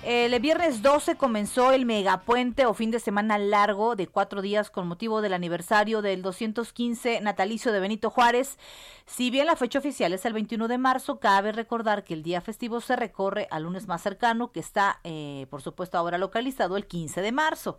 [0.05, 4.85] El viernes 12 comenzó el megapuente o fin de semana largo de cuatro días con
[4.85, 8.57] motivo del aniversario del 215 natalicio de Benito Juárez.
[9.05, 12.41] Si bien la fecha oficial es el 21 de marzo, cabe recordar que el día
[12.41, 16.85] festivo se recorre al lunes más cercano, que está, eh, por supuesto, ahora localizado el
[16.85, 17.77] 15 de marzo.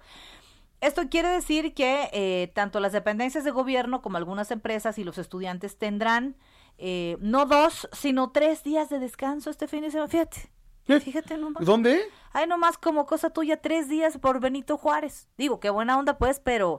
[0.81, 5.19] Esto quiere decir que eh, tanto las dependencias de gobierno como algunas empresas y los
[5.19, 6.37] estudiantes tendrán
[6.79, 10.09] eh, no dos, sino tres días de descanso este fin de semana.
[10.09, 10.54] Fíjate.
[10.87, 11.65] Fíjate nomás.
[11.65, 12.03] ¿Dónde?
[12.33, 15.29] Ay, nomás como cosa tuya, tres días por Benito Juárez.
[15.39, 16.79] Digo, qué buena onda, pues, pero.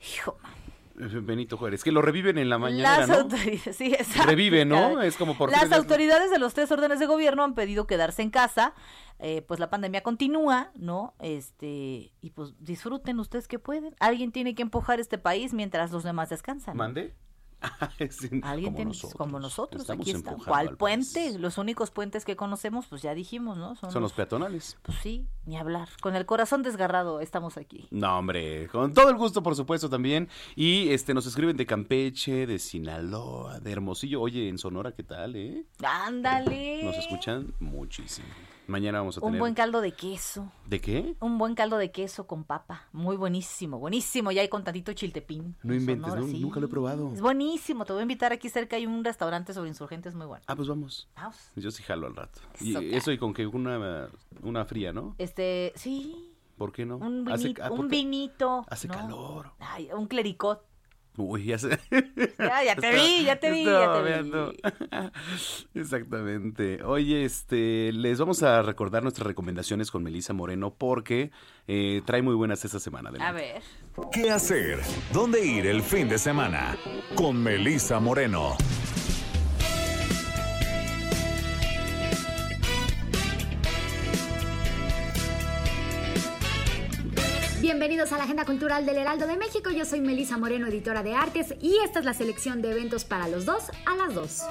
[0.00, 3.14] Hijo, man, Benito Juárez, que lo reviven en la mañana, las ¿no?
[3.16, 3.76] autoridades.
[3.76, 4.30] Sí, exacto.
[4.30, 5.02] Revive, ¿no?
[5.02, 8.30] Es como por Las autoridades de los tres órdenes de gobierno han pedido quedarse en
[8.30, 8.74] casa.
[9.18, 11.14] eh, pues la pandemia continúa, ¿no?
[11.18, 12.12] Este.
[12.20, 13.94] Y pues disfruten ustedes que pueden.
[13.98, 16.76] Alguien tiene que empujar este país mientras los demás descansan.
[16.76, 17.14] ¿Mande?
[18.10, 19.14] Sí, Alguien como tiene, nosotros.
[19.14, 20.34] como nosotros, Estamos aquí está.
[20.36, 21.38] ¿Cuál puente?
[21.38, 23.74] Los únicos puentes que conocemos, pues ya dijimos, ¿no?
[23.76, 24.78] Son los peatonales.
[24.82, 25.88] Pues sí, ni hablar.
[26.00, 27.88] Con el corazón desgarrado estamos aquí.
[27.90, 30.28] No, hombre, con todo el gusto, por supuesto, también.
[30.54, 34.20] Y este nos escriben de Campeche, de Sinaloa, de Hermosillo.
[34.20, 35.64] Oye, en Sonora, ¿qué tal, eh?
[35.82, 36.82] Ándale.
[36.84, 38.28] Nos escuchan muchísimo.
[38.66, 39.40] Mañana vamos a Un tener...
[39.40, 40.50] buen caldo de queso.
[40.66, 41.14] ¿De qué?
[41.20, 42.88] Un buen caldo de queso con papa.
[42.92, 44.32] Muy buenísimo, buenísimo.
[44.32, 45.54] Ya hay con tantito chiltepín.
[45.62, 46.32] No inventes, Sonora, ¿no?
[46.32, 46.40] sí.
[46.40, 47.12] nunca lo he probado.
[47.12, 47.84] Es buenísimo.
[47.84, 48.76] Te voy a invitar aquí cerca.
[48.76, 50.44] Hay un restaurante sobre insurgentes muy bueno.
[50.48, 51.08] Ah, pues vamos.
[51.14, 51.36] Vamos.
[51.54, 52.40] Yo sí jalo al rato.
[52.54, 54.08] Eso, y eso y con que una,
[54.42, 55.14] una fría, ¿no?
[55.18, 56.32] Este, sí.
[56.58, 56.96] ¿Por qué no?
[56.96, 58.64] Un Hace- ah, un vinito.
[58.68, 58.94] Hace ¿no?
[58.94, 59.52] calor.
[59.60, 60.64] Ay, un clericot.
[61.16, 61.78] Uy, ya sé.
[62.38, 64.12] Ya, ya te vi, ya te vi, ya te vi.
[64.12, 64.52] viendo.
[65.74, 66.82] Exactamente.
[66.84, 71.30] Oye, este, les vamos a recordar nuestras recomendaciones con Melissa Moreno porque
[71.66, 73.08] eh, trae muy buenas esta semana.
[73.08, 73.42] A adelante.
[73.42, 73.62] ver.
[74.12, 74.80] ¿Qué hacer?
[75.12, 76.76] ¿Dónde ir el fin de semana?
[77.14, 78.56] Con Melissa Moreno.
[87.60, 89.70] Bienvenidos a la Agenda Cultural del Heraldo de México.
[89.70, 93.28] Yo soy Melisa Moreno, editora de artes, y esta es la selección de eventos para
[93.28, 94.42] los dos a las dos.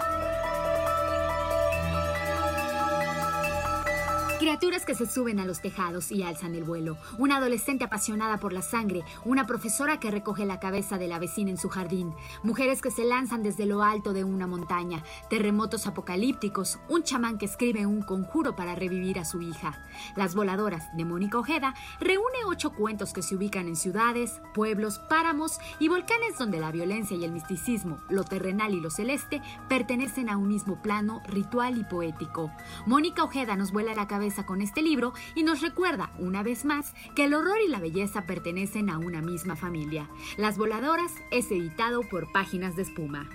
[4.37, 6.97] Criaturas que se suben a los tejados y alzan el vuelo.
[7.17, 9.05] Una adolescente apasionada por la sangre.
[9.23, 12.13] Una profesora que recoge la cabeza de la vecina en su jardín.
[12.43, 15.03] Mujeres que se lanzan desde lo alto de una montaña.
[15.29, 16.79] Terremotos apocalípticos.
[16.89, 19.81] Un chamán que escribe un conjuro para revivir a su hija.
[20.17, 25.59] Las voladoras de Mónica Ojeda reúne ocho cuentos que se ubican en ciudades, pueblos, páramos
[25.79, 30.35] y volcanes donde la violencia y el misticismo, lo terrenal y lo celeste, pertenecen a
[30.35, 32.51] un mismo plano ritual y poético.
[32.85, 36.93] Mónica Ojeda nos vuela la cabeza con este libro y nos recuerda, una vez más,
[37.15, 40.09] que el horror y la belleza pertenecen a una misma familia.
[40.37, 43.29] Las Voladoras es editado por Páginas de Espuma.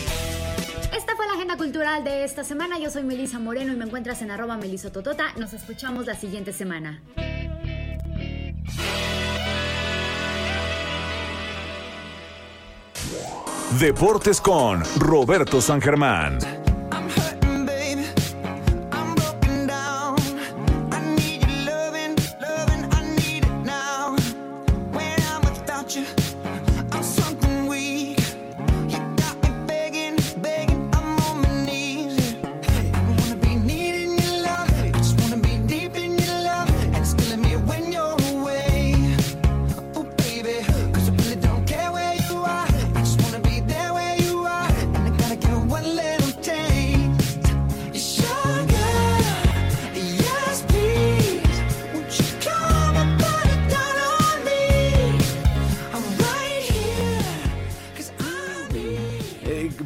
[0.96, 2.80] Esta fue la agenda cultural de esta semana.
[2.80, 5.34] Yo soy Melisa Moreno y me encuentras en arroba melisototota.
[5.38, 7.02] Nos escuchamos la siguiente semana.
[13.80, 16.40] Deportes con Roberto San Germán.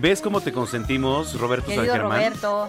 [0.02, 2.19] ¿Ves cómo te consentimos, Roberto San Querido Germán?
[2.19, 2.68] Roberto.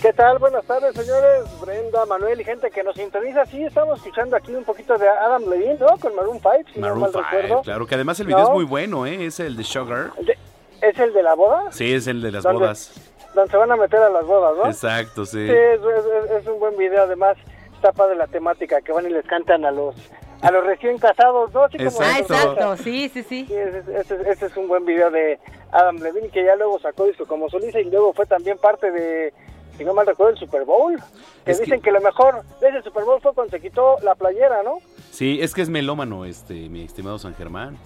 [0.00, 0.38] ¿Qué tal?
[0.38, 1.42] Buenas tardes, señores.
[1.60, 3.44] Brenda, Manuel y gente que nos sintoniza.
[3.46, 5.96] Sí, estamos escuchando aquí un poquito de Adam Levine, ¿no?
[5.98, 7.62] Con Maroon 5, si no Maroon mal 5, recuerdo.
[7.62, 8.44] claro, que además el video ¿No?
[8.46, 9.26] es muy bueno, ¿eh?
[9.26, 10.10] Es el de Sugar.
[10.80, 11.70] ¿Es el de la boda?
[11.72, 12.92] Sí, es el de las bodas.
[13.34, 14.66] Donde se van a meter a las bodas, ¿no?
[14.66, 15.46] Exacto, sí.
[15.46, 17.02] Sí, es, es- es un buen video.
[17.02, 17.36] Además,
[17.74, 19.94] está padre la temática, que van y les cantan a los
[20.42, 21.64] a los recién casados, ¿no?
[21.64, 23.48] Así como Ah, exacto, sí, sí, sí.
[23.52, 25.38] ese es un buen video de
[25.70, 29.32] Adam Levine, que ya luego sacó disco como solista y luego fue también parte de,
[29.78, 30.96] si no mal recuerdo, el Super Bowl.
[31.44, 31.90] Que Es que- dicen que...
[31.92, 34.78] lo mejor de ese Super Bowl fue cuando se quitó la playera, ¿no?
[35.10, 37.78] Sí, es que es melómano, este, mi estimado San Germán.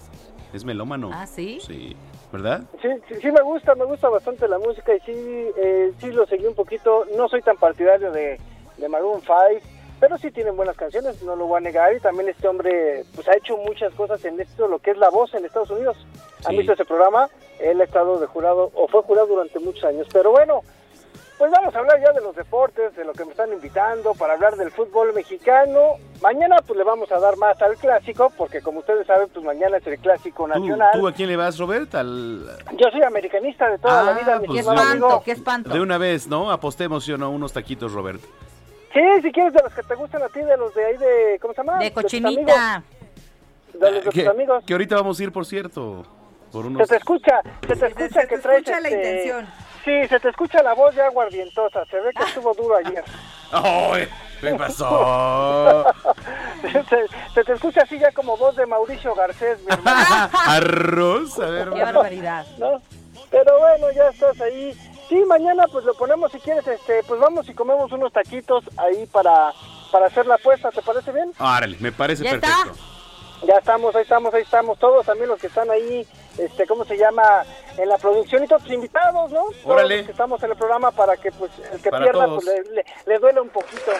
[0.53, 1.11] Es melómano.
[1.13, 1.59] Ah, ¿sí?
[1.65, 1.95] Sí.
[2.31, 2.61] ¿verdad?
[2.81, 5.13] Sí, sí, sí me gusta, me gusta bastante la música y sí,
[5.57, 7.05] eh, sí lo seguí un poquito.
[7.15, 8.37] No soy tan partidario de,
[8.77, 9.65] de Maroon 5,
[9.99, 11.93] pero sí tienen buenas canciones, no lo voy a negar.
[11.95, 15.09] Y también este hombre pues ha hecho muchas cosas en esto, lo que es la
[15.09, 15.97] voz en Estados Unidos.
[16.45, 16.57] ¿Han Sí.
[16.57, 17.29] visto ese programa?
[17.59, 20.07] Él ha estado de jurado, o fue jurado durante muchos años.
[20.13, 20.61] Pero bueno,
[21.39, 24.33] pues vamos a hablar ya de los deportes, de lo que me están invitando para
[24.33, 25.93] hablar del fútbol mexicano.
[26.21, 29.77] Mañana pues le vamos a dar más al clásico, porque como ustedes saben, pues mañana
[29.77, 30.89] es el clásico ¿Tú, nacional.
[30.99, 31.93] tú a quién le vas, Robert?
[31.95, 32.43] Al...
[32.73, 35.23] Yo soy americanista de toda la vida, mi pues estimado amigo.
[35.73, 36.51] De una vez, ¿no?
[36.51, 37.29] Apostemos, ¿sí o no?
[37.29, 38.21] Unos taquitos, Robert.
[38.93, 41.37] Sí, si quieres de los que te gustan a ti, de los de ahí de,
[41.41, 41.79] ¿cómo se llama?
[41.79, 42.75] De tus cochinita.
[42.75, 42.83] amigos.
[43.73, 44.63] De los de que, tus amigos.
[44.65, 46.03] que ahorita vamos a ir, por cierto,
[46.51, 46.87] por Se unos...
[46.87, 49.47] te escucha, se te escucha que traes escucha la este- intención.
[49.85, 53.03] Sí, se te escucha la voz ya aguardientosa, se ve que estuvo duro ayer.
[53.51, 54.07] ¡Ay!
[54.41, 55.85] ¿Qué pasó?
[56.61, 56.83] se,
[57.33, 60.29] se te escucha así ya como voz de Mauricio Garcés, mi hermano.
[60.45, 61.69] Arroz, a ver.
[61.69, 62.45] Qué barbaridad.
[62.57, 62.81] ¿no?
[63.31, 64.77] Pero bueno, ya estás ahí.
[65.09, 69.05] Sí, mañana pues lo ponemos si quieres, este, pues vamos y comemos unos taquitos ahí
[69.07, 69.53] para,
[69.91, 71.31] para hacer la apuesta, ¿te parece bien?
[71.39, 72.47] Árale, me parece ¿Ya está?
[72.47, 72.77] perfecto.
[73.43, 76.05] Ya estamos, ahí estamos, ahí estamos, todos también los que están ahí,
[76.39, 77.45] este, ¿cómo se llama?
[77.77, 79.43] En la producción y todos los invitados, ¿no?
[79.43, 79.97] Todos Órale.
[79.97, 82.43] los que estamos en el programa para que pues el que Para pierda todos.
[82.43, 83.91] pues le, le, le duele un poquito.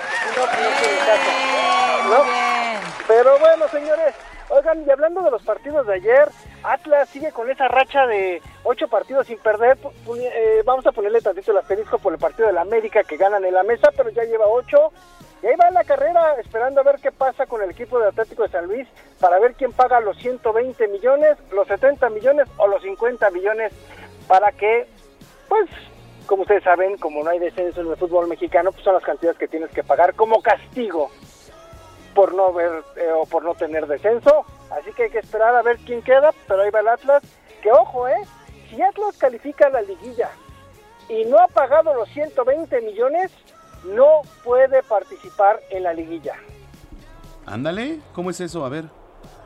[2.10, 2.80] No, pues.
[3.08, 4.16] Pero bueno, señores,
[4.50, 6.30] oigan, y hablando de los partidos de ayer,
[6.64, 9.78] Atlas sigue con esa racha de ocho partidos sin perder.
[10.18, 13.46] Eh, vamos a ponerle tantito el asterisco por el partido de la América que ganan
[13.46, 14.92] en la mesa, pero ya lleva ocho.
[15.44, 18.44] Y ahí va la carrera, esperando a ver qué pasa con el equipo de Atlético
[18.44, 18.88] de San Luis,
[19.20, 23.72] para ver quién paga los 120 millones, los 70 millones o los 50 millones,
[24.28, 24.88] para que,
[25.48, 25.70] pues,
[26.26, 29.38] como ustedes saben, como no hay descenso en el fútbol mexicano, pues son las cantidades
[29.38, 31.12] que tienes que pagar como castigo
[32.18, 34.44] por no ver eh, o por no tener descenso.
[34.72, 37.22] Así que hay que esperar a ver quién queda, pero ahí va el Atlas.
[37.62, 38.18] Que ojo, ¿eh?
[38.68, 40.32] Si Atlas califica a la liguilla
[41.10, 43.32] y no ha pagado los 120 millones,
[43.84, 46.34] no puede participar en la liguilla.
[47.46, 48.66] Ándale, ¿cómo es eso?
[48.66, 48.86] A ver.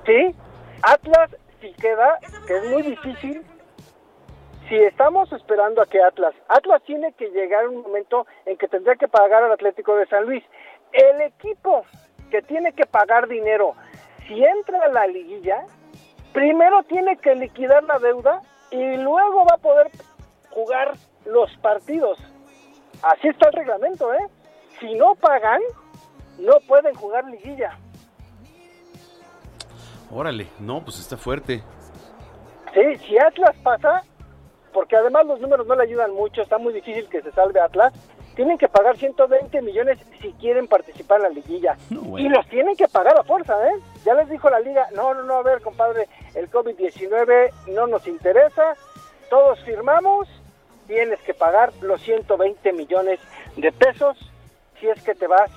[0.05, 0.33] ¿Sí?
[0.81, 1.29] Atlas,
[1.59, 3.45] si queda, que es muy difícil,
[4.69, 8.95] si estamos esperando a que Atlas, Atlas tiene que llegar un momento en que tendría
[8.95, 10.43] que pagar al Atlético de San Luis.
[10.93, 11.83] El equipo
[12.31, 13.75] que tiene que pagar dinero,
[14.27, 15.65] si entra a la liguilla,
[16.33, 18.41] primero tiene que liquidar la deuda
[18.71, 19.91] y luego va a poder
[20.49, 20.93] jugar
[21.25, 22.17] los partidos.
[23.03, 24.27] Así está el reglamento, ¿eh?
[24.79, 25.61] Si no pagan,
[26.39, 27.77] no pueden jugar liguilla.
[30.09, 31.61] Órale, no, pues está fuerte.
[32.73, 34.03] Sí, si Atlas pasa,
[34.73, 37.93] porque además los números no le ayudan mucho, está muy difícil que se salve Atlas,
[38.35, 41.77] tienen que pagar 120 millones si quieren participar en la liguilla.
[41.89, 43.73] Y los tienen que pagar a fuerza, ¿eh?
[44.05, 48.07] Ya les dijo la liga, no, no, no, a ver, compadre, el COVID-19 no nos
[48.07, 48.75] interesa,
[49.29, 50.27] todos firmamos,
[50.87, 53.19] tienes que pagar los 120 millones
[53.55, 54.17] de pesos
[54.79, 55.51] si es que te vas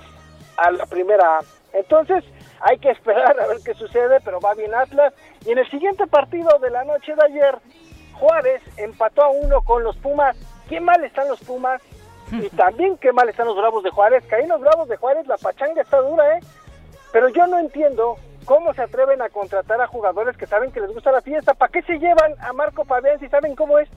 [0.57, 1.41] a la primera A.
[1.73, 2.23] Entonces,
[2.61, 5.13] hay que esperar a ver qué sucede, pero va bien Atlas.
[5.45, 7.57] Y en el siguiente partido de la noche de ayer,
[8.13, 10.37] Juárez empató a uno con los Pumas.
[10.69, 11.81] Qué mal están los Pumas.
[12.31, 14.25] Y también qué mal están los Bravos de Juárez.
[14.25, 16.41] Que ahí los Bravos de Juárez, la pachanga está dura, ¿eh?
[17.11, 20.93] Pero yo no entiendo cómo se atreven a contratar a jugadores que saben que les
[20.93, 21.53] gusta la fiesta.
[21.53, 23.89] ¿Para qué se llevan a Marco Fabián si saben cómo es?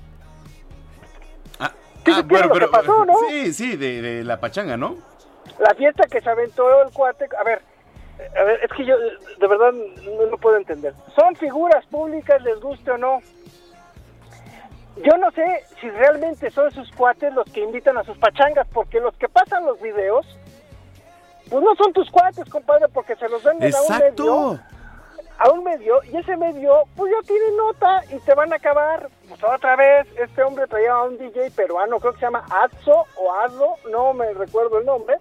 [1.58, 1.72] Ah,
[2.04, 3.14] supieron lo que pasó, ¿no?
[3.28, 4.96] Sí, sí, de, de la pachanga, ¿no?
[5.58, 7.62] La fiesta que se aventó el cuate, a ver,
[8.38, 10.94] a ver, es que yo de verdad no lo puedo entender.
[11.14, 13.20] Son figuras públicas, les guste o no.
[15.02, 19.00] Yo no sé si realmente son sus cuates los que invitan a sus pachangas, porque
[19.00, 20.26] los que pasan los videos,
[21.48, 24.60] pues no son tus cuates, compadre, porque se los venden a un medio,
[25.38, 29.08] a un medio, y ese medio, pues ya tiene nota y te van a acabar.
[29.28, 33.06] Pues otra vez, este hombre traía a un DJ peruano, creo que se llama Azo
[33.16, 35.16] o Azo, no me recuerdo el nombre,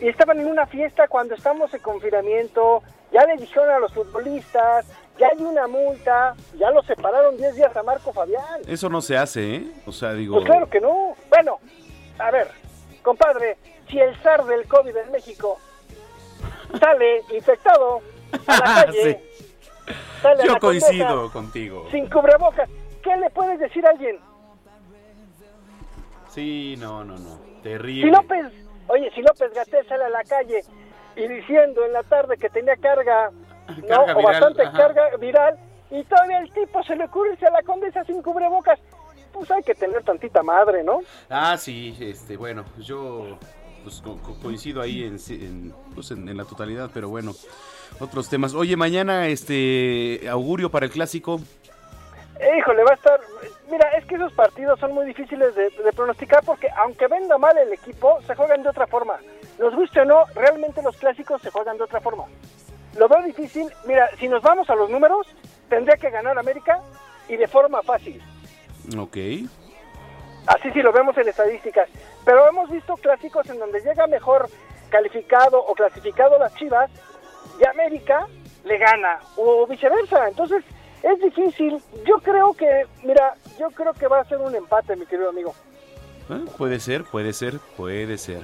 [0.00, 2.82] y estaban en una fiesta cuando estamos en confinamiento,
[3.12, 4.86] ya le dijeron a los futbolistas,
[5.18, 8.60] ya hay una multa, ya lo separaron 10 días a Marco Fabián.
[8.66, 9.72] Eso no se hace, ¿eh?
[9.86, 10.36] O sea, digo...
[10.36, 11.14] Pues claro que no.
[11.28, 11.58] Bueno,
[12.18, 12.48] a ver,
[13.02, 13.56] compadre,
[13.90, 15.58] si el zar del COVID en México
[16.78, 18.00] sale infectado
[18.46, 19.24] a la calle,
[20.22, 21.88] sale a Yo la coincido contigo.
[21.90, 22.68] sin cubrebocas,
[23.02, 24.18] ¿qué le puedes decir a alguien?
[26.30, 27.38] Sí, no, no, no.
[27.38, 28.12] Si Terrible.
[28.12, 28.46] López,
[28.86, 30.62] oye, si López Gatel sale a la calle
[31.16, 33.30] y diciendo en la tarde que tenía carga,
[33.88, 34.02] ¿no?
[34.16, 34.76] O bastante ajá.
[34.76, 35.56] carga viral,
[35.90, 38.78] y todavía el tipo se le ocurre irse a la condesa sin cubrebocas,
[39.32, 41.00] pues hay que tener tantita madre, ¿no?
[41.30, 43.38] Ah, sí, este, bueno, yo
[43.84, 47.32] pues, co- co- coincido ahí en, en, pues, en- en la totalidad, pero bueno,
[48.00, 48.54] otros temas.
[48.54, 51.40] Oye, mañana, este, augurio para el clásico.
[52.58, 53.20] Híjole, va a estar.
[53.70, 57.56] Mira, es que esos partidos son muy difíciles de, de pronosticar porque, aunque venda mal
[57.58, 59.16] el equipo, se juegan de otra forma.
[59.58, 62.24] Nos guste o no, realmente los clásicos se juegan de otra forma.
[62.96, 63.70] Lo veo difícil.
[63.86, 65.26] Mira, si nos vamos a los números,
[65.68, 66.80] tendría que ganar América
[67.28, 68.22] y de forma fácil.
[68.98, 69.16] Ok.
[70.46, 71.88] Así sí lo vemos en estadísticas.
[72.24, 74.48] Pero hemos visto clásicos en donde llega mejor
[74.90, 76.90] calificado o clasificado las Chivas
[77.60, 78.26] y América
[78.64, 80.28] le gana o viceversa.
[80.28, 80.64] Entonces
[81.02, 81.80] es difícil.
[82.06, 85.54] Yo creo que, mira, yo creo que va a ser un empate, mi querido amigo.
[86.30, 88.40] Eh, Puede ser, puede ser, puede ser.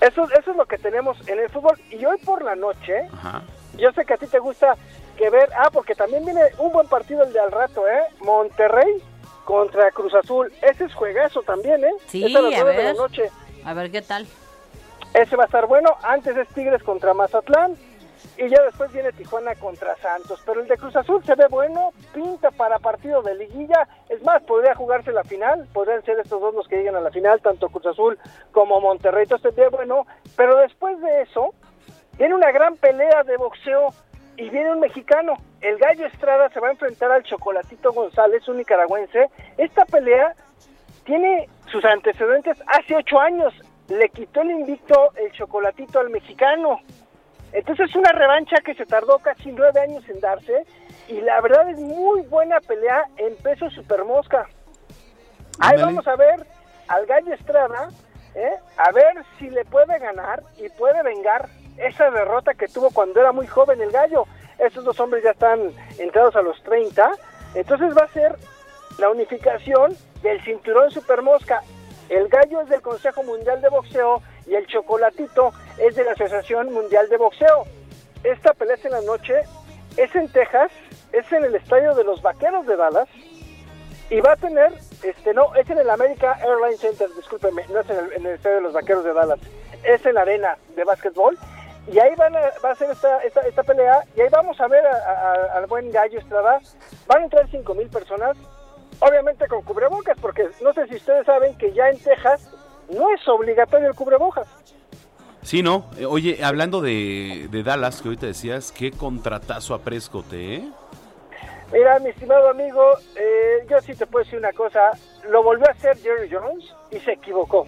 [0.00, 1.78] Eso, eso es lo que tenemos en el fútbol.
[1.90, 3.42] Y hoy por la noche, Ajá.
[3.76, 4.76] Yo sé que a ti te gusta
[5.16, 8.02] que ver, ah, porque también viene un buen partido el de al rato, ¿eh?
[8.20, 9.02] Monterrey
[9.44, 10.52] contra Cruz Azul.
[10.62, 11.92] Ese es juegazo también, ¿eh?
[12.06, 12.94] Sí, Es a las a nueve de ver.
[12.94, 13.30] la noche.
[13.64, 14.26] A ver qué tal.
[15.12, 15.90] Ese va a estar bueno.
[16.02, 17.76] Antes es Tigres contra Mazatlán.
[18.36, 20.42] Y ya después viene Tijuana contra Santos.
[20.44, 21.92] Pero el de Cruz Azul se ve bueno.
[22.12, 23.86] Pinta para partido de liguilla.
[24.08, 25.68] Es más, podría jugarse la final.
[25.72, 27.40] Podrían ser estos dos los que lleguen a la final.
[27.40, 28.18] Tanto Cruz Azul
[28.50, 29.22] como Monterrey.
[29.22, 30.04] Entonces se ve bueno.
[30.36, 31.54] Pero después de eso,
[32.18, 33.94] viene una gran pelea de boxeo.
[34.36, 35.34] Y viene un mexicano.
[35.60, 39.30] El Gallo Estrada se va a enfrentar al Chocolatito González, un nicaragüense.
[39.56, 40.34] Esta pelea
[41.04, 43.54] tiene sus antecedentes hace ocho años.
[43.88, 46.80] Le quitó el invicto el chocolatito al mexicano.
[47.52, 50.64] Entonces es una revancha que se tardó casi nueve años en darse.
[51.06, 54.48] Y la verdad es muy buena pelea en peso supermosca.
[55.60, 56.44] Ahí vamos a ver
[56.88, 57.88] al Gallo Estrada,
[58.34, 58.54] ¿eh?
[58.76, 63.32] a ver si le puede ganar y puede vengar esa derrota que tuvo cuando era
[63.32, 64.26] muy joven el Gallo.
[64.58, 67.10] Esos dos hombres ya están entrados a los 30.
[67.54, 68.36] Entonces va a ser
[68.98, 71.62] la unificación del cinturón supermosca.
[72.08, 76.72] El gallo es del Consejo Mundial de Boxeo y el chocolatito es de la Asociación
[76.72, 77.64] Mundial de Boxeo.
[78.22, 79.34] Esta pelea es en la noche,
[79.96, 80.70] es en Texas,
[81.12, 83.08] es en el estadio de los Vaqueros de Dallas
[84.10, 84.72] y va a tener,
[85.02, 88.34] este no, es en el America Airlines Center, discúlpeme, no es en el, en el
[88.34, 89.40] estadio de los Vaqueros de Dallas,
[89.82, 91.38] es en la arena de básquetbol
[91.86, 94.66] y ahí van a, va a ser esta, esta, esta pelea y ahí vamos a
[94.68, 96.60] ver a- a- al buen gallo Estrada,
[97.06, 98.36] van a entrar 5 mil personas,
[99.00, 102.48] obviamente con cubrebocas, porque no sé si ustedes saben que ya en Texas
[102.90, 104.46] no es obligatorio el cubrebocas.
[105.42, 105.90] Sí, ¿no?
[105.98, 110.62] Eh, Oye, hablando de, de Dallas, que ahorita decías, qué contratazo a Prescott, ¿eh?
[111.70, 112.82] Mira, mi estimado amigo,
[113.16, 114.92] eh, yo sí te puedo decir una cosa,
[115.28, 117.66] lo volvió a hacer Jerry Jones y se equivocó.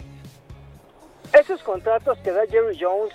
[1.33, 3.13] Esos contratos que da Jerry Jones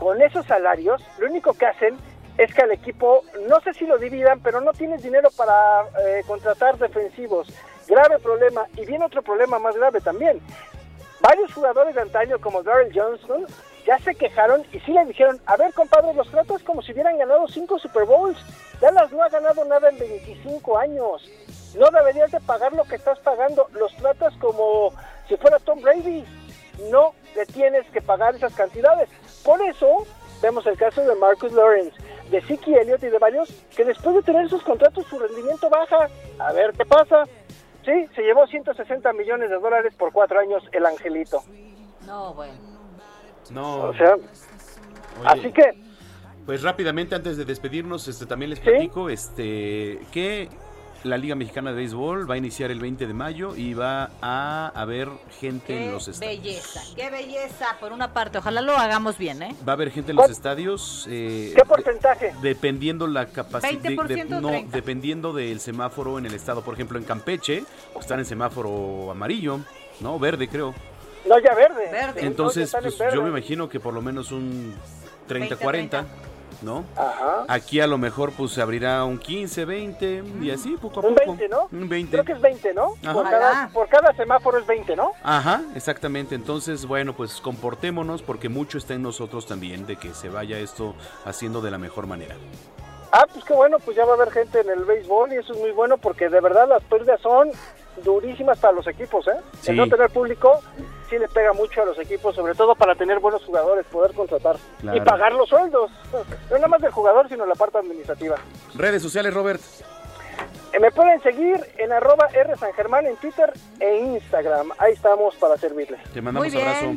[0.00, 1.98] con esos salarios, lo único que hacen
[2.38, 6.22] es que al equipo, no sé si lo dividan, pero no tienes dinero para eh,
[6.26, 7.48] contratar defensivos.
[7.86, 8.66] Grave problema.
[8.76, 10.40] Y viene otro problema más grave también.
[11.20, 13.44] Varios jugadores de antaño como Darrell Johnson
[13.86, 17.18] ya se quejaron y sí le dijeron, a ver compadre, los tratas como si hubieran
[17.18, 18.38] ganado cinco Super Bowls.
[18.80, 21.28] Dallas no ha ganado nada en 25 años.
[21.76, 23.68] No deberías de pagar lo que estás pagando.
[23.72, 24.94] Los tratas como
[25.28, 26.24] si fuera Tom Brady.
[26.90, 29.10] No le tienes que pagar esas cantidades.
[29.44, 30.06] Por eso
[30.42, 31.96] vemos el caso de Marcus Lawrence,
[32.30, 36.08] de Siki Elliott y de varios que después de tener sus contratos su rendimiento baja.
[36.38, 37.24] A ver qué pasa.
[37.84, 41.42] Sí, se llevó 160 millones de dólares por cuatro años el angelito.
[42.06, 42.54] No, bueno.
[43.50, 43.88] No.
[43.88, 45.74] O sea, Oye, así que
[46.46, 50.48] Pues rápidamente, antes de despedirnos, este también les platico este, que
[51.04, 54.68] la Liga Mexicana de Béisbol va a iniciar el 20 de mayo y va a
[54.74, 55.08] haber
[55.40, 56.42] gente en los estadios.
[56.42, 58.38] belleza, qué belleza, por una parte.
[58.38, 59.54] Ojalá lo hagamos bien, ¿eh?
[59.66, 61.06] Va a haber gente en los estadios.
[61.08, 62.34] eh, ¿qué porcentaje?
[62.42, 64.76] Dependiendo la capacidad, 20% no, 30.
[64.76, 66.62] dependiendo del semáforo en el estado.
[66.62, 69.60] Por ejemplo, en Campeche pues, están en semáforo amarillo,
[70.00, 70.74] no, verde creo.
[71.26, 71.90] No, ya verde.
[71.90, 72.26] Verde.
[72.26, 73.14] Entonces, en pues, verde.
[73.14, 74.74] yo me imagino que por lo menos un
[75.28, 76.04] 30-40,
[76.62, 76.84] ¿no?
[76.96, 77.44] Ajá.
[77.48, 81.14] Aquí a lo mejor pues se abrirá un 15, 20 y así poco a Un
[81.14, 81.26] poco.
[81.36, 81.68] 20, ¿no?
[81.72, 82.10] Un 20.
[82.12, 82.94] Creo que es 20, ¿no?
[83.02, 83.12] Ajá.
[83.12, 85.12] Por cada, por cada semáforo es 20, ¿no?
[85.22, 86.34] Ajá, exactamente.
[86.34, 90.94] Entonces, bueno, pues comportémonos porque mucho está en nosotros también de que se vaya esto
[91.24, 92.36] haciendo de la mejor manera.
[93.12, 95.52] Ah, pues qué bueno, pues ya va a haber gente en el béisbol y eso
[95.52, 97.50] es muy bueno porque de verdad las pérdidas son
[98.04, 99.32] durísimas para los equipos, ¿eh?
[99.60, 99.72] Sí.
[99.72, 100.60] El no tener público
[101.10, 104.56] sí le pega mucho a los equipos, sobre todo para tener buenos jugadores, poder contratar
[104.80, 104.96] Claro.
[104.96, 105.90] y pagar los sueldos.
[106.50, 108.36] No nada más del jugador, sino la parte administrativa.
[108.74, 109.60] Redes sociales, Robert.
[110.72, 114.70] Eh, Me pueden seguir en arroba R San Germán en Twitter e Instagram.
[114.78, 116.00] Ahí estamos para servirles.
[116.14, 116.66] Te mandamos Muy bien.
[116.68, 116.94] abrazo.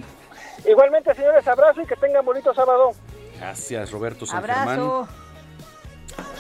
[0.70, 2.92] Igualmente, señores, abrazo y que tengan bonito sábado.
[3.40, 4.70] Gracias, Roberto San Germán.
[4.80, 5.08] Abrazo.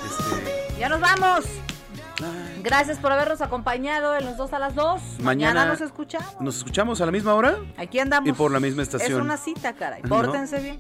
[0.06, 1.46] Este, Ya nos vamos.
[2.62, 5.02] Gracias por habernos acompañado en los dos a las dos.
[5.20, 6.40] Mañana, Mañana nos escuchamos.
[6.40, 7.58] ¿Nos escuchamos a la misma hora?
[7.78, 8.30] Aquí andamos.
[8.30, 9.20] Y por la misma estación.
[9.20, 10.02] Es una cita, caray.
[10.04, 10.10] ¿No?
[10.10, 10.78] Pórtense bien.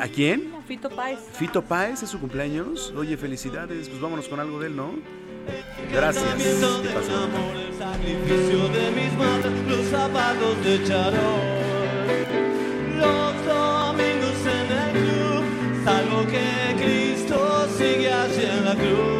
[0.00, 0.54] ¿A quién?
[0.66, 1.20] Fito Páez.
[1.34, 2.92] Fito Páez es su cumpleaños.
[2.96, 3.88] Oye, felicidades.
[3.88, 4.92] Pues vámonos con algo de él, ¿no?
[5.92, 6.24] Gracias.
[6.24, 7.28] ¿Qué pasó?
[7.78, 11.68] sacrificio de mis manos, los zapatos de charol.
[12.96, 15.44] Los domingos en el club,
[15.84, 19.17] salvo que Cristo sigue allí en la cruz.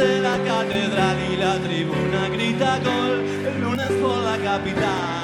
[0.00, 5.19] De la catedral y la tribuna grita gol, el lunes por la capital.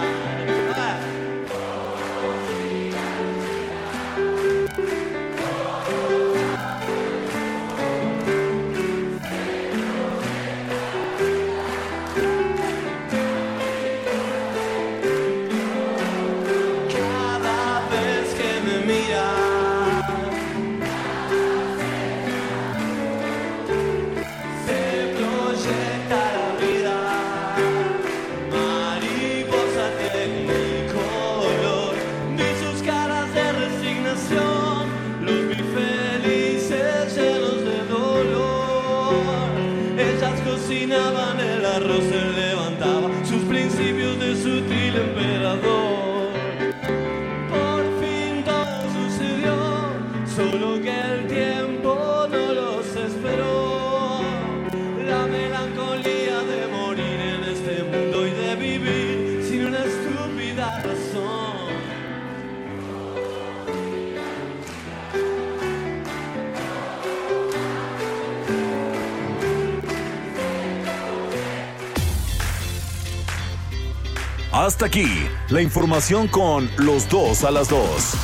[74.67, 75.07] Hasta aquí,
[75.49, 78.15] la información con los dos a las dos.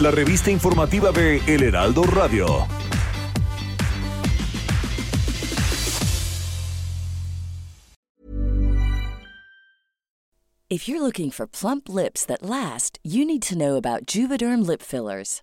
[0.00, 2.66] La revista informativa de El Heraldo Radio.
[10.68, 14.82] If you're looking for plump lips that last, you need to know about Juvederm lip
[14.82, 15.42] fillers.